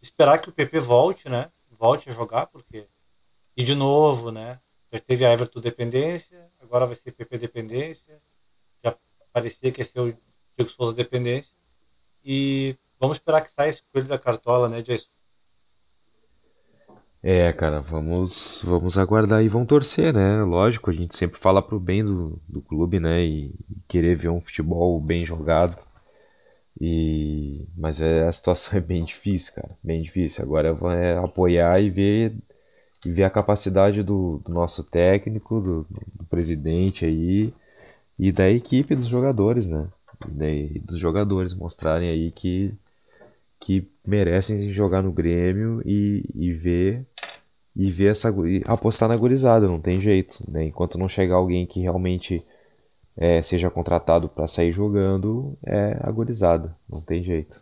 Esperar 0.00 0.36
que 0.38 0.50
o 0.50 0.52
PP 0.52 0.78
volte, 0.78 1.26
né? 1.26 1.50
Volte 1.70 2.10
a 2.10 2.12
jogar, 2.12 2.46
porque. 2.48 2.86
E 3.56 3.64
de 3.64 3.74
novo, 3.74 4.30
né? 4.30 4.60
Já 4.92 5.00
teve 5.00 5.24
a 5.24 5.32
Everton 5.32 5.58
dependência, 5.58 6.50
agora 6.60 6.84
vai 6.84 6.94
ser 6.94 7.12
PP 7.12 7.38
dependência. 7.38 8.20
Já 8.84 8.94
parecia 9.32 9.72
que 9.72 9.80
ia 9.80 9.86
ser 9.86 10.00
o 10.00 10.14
Diego 10.54 10.70
Souza 10.70 10.92
dependência. 10.92 11.56
E 12.22 12.76
vamos 13.00 13.16
esperar 13.16 13.40
que 13.40 13.50
saia 13.50 13.70
esse 13.70 13.82
coelho 13.90 14.06
da 14.06 14.18
cartola, 14.18 14.68
né, 14.68 14.82
Jason? 14.82 15.08
É, 17.22 17.52
cara, 17.54 17.80
vamos, 17.80 18.60
vamos 18.62 18.98
aguardar 18.98 19.42
e 19.42 19.48
vamos 19.48 19.66
torcer, 19.66 20.12
né? 20.12 20.42
Lógico, 20.44 20.90
a 20.90 20.92
gente 20.92 21.16
sempre 21.16 21.40
fala 21.40 21.62
pro 21.62 21.80
bem 21.80 22.04
do, 22.04 22.38
do 22.46 22.60
clube, 22.60 23.00
né? 23.00 23.24
E, 23.24 23.46
e 23.46 23.80
querer 23.88 24.16
ver 24.16 24.28
um 24.28 24.42
futebol 24.42 25.00
bem 25.00 25.24
jogado. 25.24 25.85
E, 26.80 27.66
mas 27.76 28.00
é, 28.00 28.26
a 28.26 28.32
situação 28.32 28.78
é 28.78 28.80
bem 28.80 29.04
difícil, 29.04 29.54
cara, 29.54 29.70
bem 29.82 30.02
difícil. 30.02 30.44
Agora 30.44 30.76
é 30.94 31.16
apoiar 31.18 31.80
e 31.80 31.90
ver, 31.90 32.34
e 33.04 33.12
ver 33.12 33.24
a 33.24 33.30
capacidade 33.30 34.02
do, 34.02 34.40
do 34.44 34.52
nosso 34.52 34.84
técnico, 34.84 35.60
do, 35.60 35.86
do 36.14 36.24
presidente 36.26 37.04
aí 37.04 37.52
e 38.18 38.32
da 38.32 38.50
equipe 38.50 38.94
dos 38.94 39.08
jogadores, 39.08 39.68
né? 39.68 39.88
E 40.28 40.30
daí, 40.30 40.78
dos 40.80 40.98
jogadores 41.00 41.54
mostrarem 41.54 42.08
aí 42.10 42.30
que, 42.32 42.72
que 43.60 43.88
merecem 44.06 44.72
jogar 44.72 45.02
no 45.02 45.12
Grêmio 45.12 45.82
e, 45.84 46.24
e 46.34 46.52
ver 46.52 47.06
e 47.74 47.90
ver 47.90 48.12
essa 48.12 48.30
e 48.46 48.62
apostar 48.64 49.08
na 49.08 49.16
gurizada, 49.16 49.68
não 49.68 49.80
tem 49.80 50.00
jeito, 50.00 50.38
né? 50.50 50.64
Enquanto 50.64 50.98
não 50.98 51.08
chegar 51.08 51.36
alguém 51.36 51.66
que 51.66 51.80
realmente 51.80 52.42
é, 53.16 53.42
seja 53.42 53.70
contratado 53.70 54.28
para 54.28 54.46
sair 54.46 54.72
jogando, 54.72 55.56
é 55.64 55.98
a 56.02 56.10
gurizada, 56.10 56.76
não 56.88 57.00
tem 57.00 57.22
jeito. 57.22 57.60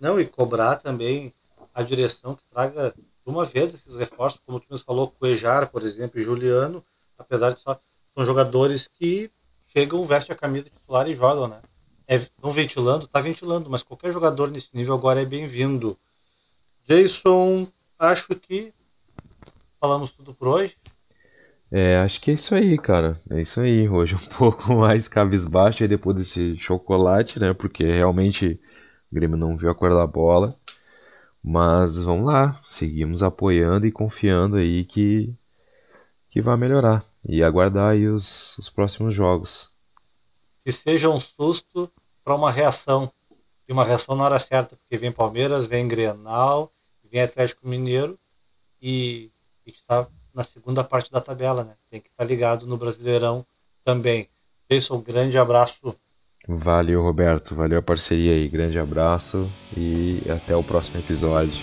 Não, 0.00 0.20
e 0.20 0.24
cobrar 0.24 0.76
também 0.76 1.34
a 1.74 1.82
direção 1.82 2.34
que 2.34 2.44
traga 2.50 2.94
de 2.96 3.30
uma 3.30 3.44
vez 3.44 3.74
esses 3.74 3.96
reforços, 3.96 4.40
como 4.46 4.60
tu 4.60 4.66
mesmo 4.70 4.84
falou, 4.84 5.10
Cuejar, 5.10 5.70
por 5.70 5.82
exemplo, 5.82 6.20
e 6.20 6.24
Juliano, 6.24 6.84
apesar 7.18 7.52
de 7.52 7.60
só 7.60 7.78
são 8.14 8.24
jogadores 8.24 8.88
que 8.88 9.30
chegam, 9.68 10.04
vestem 10.04 10.34
a 10.34 10.38
camisa 10.38 10.70
titular 10.70 11.08
e 11.08 11.14
jogam, 11.14 11.48
né? 11.48 11.60
É, 12.06 12.20
não 12.42 12.50
ventilando, 12.50 13.06
tá 13.06 13.20
ventilando, 13.20 13.70
mas 13.70 13.82
qualquer 13.82 14.12
jogador 14.12 14.50
nesse 14.50 14.68
nível 14.74 14.94
agora 14.94 15.22
é 15.22 15.24
bem-vindo. 15.24 15.96
Jason, 16.88 17.68
acho 17.96 18.34
que 18.34 18.74
falamos 19.80 20.10
tudo 20.10 20.34
por 20.34 20.48
hoje. 20.48 20.76
É, 21.72 21.98
acho 21.98 22.20
que 22.20 22.30
é 22.32 22.34
isso 22.34 22.54
aí, 22.54 22.76
cara. 22.78 23.20
É 23.30 23.40
isso 23.40 23.60
aí. 23.60 23.88
Hoje 23.88 24.14
um 24.16 24.26
pouco 24.36 24.74
mais 24.74 25.08
cabisbaixo 25.08 25.82
aí 25.82 25.88
depois 25.88 26.16
desse 26.16 26.56
chocolate, 26.58 27.38
né? 27.38 27.54
Porque 27.54 27.84
realmente 27.84 28.60
o 29.10 29.14
Grêmio 29.14 29.36
não 29.36 29.56
viu 29.56 29.70
a 29.70 29.74
cor 29.74 29.90
da 29.90 30.06
bola. 30.06 30.58
Mas 31.42 32.02
vamos 32.02 32.26
lá, 32.26 32.60
seguimos 32.64 33.22
apoiando 33.22 33.86
e 33.86 33.92
confiando 33.92 34.56
aí 34.56 34.84
que, 34.84 35.34
que 36.28 36.42
vai 36.42 36.56
melhorar. 36.56 37.04
E 37.26 37.42
aguardar 37.42 37.92
aí 37.92 38.06
os, 38.08 38.56
os 38.58 38.68
próximos 38.68 39.14
jogos. 39.14 39.70
Que 40.64 40.72
seja 40.72 41.08
um 41.08 41.18
susto 41.20 41.90
para 42.22 42.34
uma 42.34 42.50
reação. 42.50 43.10
E 43.66 43.72
uma 43.72 43.84
reação 43.84 44.16
na 44.16 44.24
hora 44.24 44.38
certa, 44.38 44.76
porque 44.76 44.98
vem 44.98 45.12
Palmeiras, 45.12 45.64
vem 45.64 45.86
Grenal, 45.86 46.72
vem 47.10 47.22
Atlético 47.22 47.68
Mineiro 47.68 48.18
e 48.82 49.30
gente 49.70 49.76
está 49.76 50.08
na 50.34 50.42
segunda 50.42 50.82
parte 50.84 51.10
da 51.10 51.20
tabela, 51.20 51.64
né? 51.64 51.74
Tem 51.90 52.00
que 52.00 52.08
estar 52.08 52.24
ligado 52.24 52.66
no 52.66 52.76
Brasileirão 52.76 53.44
também. 53.84 54.28
Jason, 54.70 54.96
um 54.96 55.02
grande 55.02 55.36
abraço. 55.36 55.94
Valeu, 56.46 57.02
Roberto. 57.02 57.54
Valeu 57.54 57.78
a 57.78 57.82
parceria 57.82 58.32
aí. 58.32 58.48
Grande 58.48 58.78
abraço 58.78 59.48
e 59.76 60.20
até 60.30 60.56
o 60.56 60.62
próximo 60.62 61.00
episódio. 61.00 61.60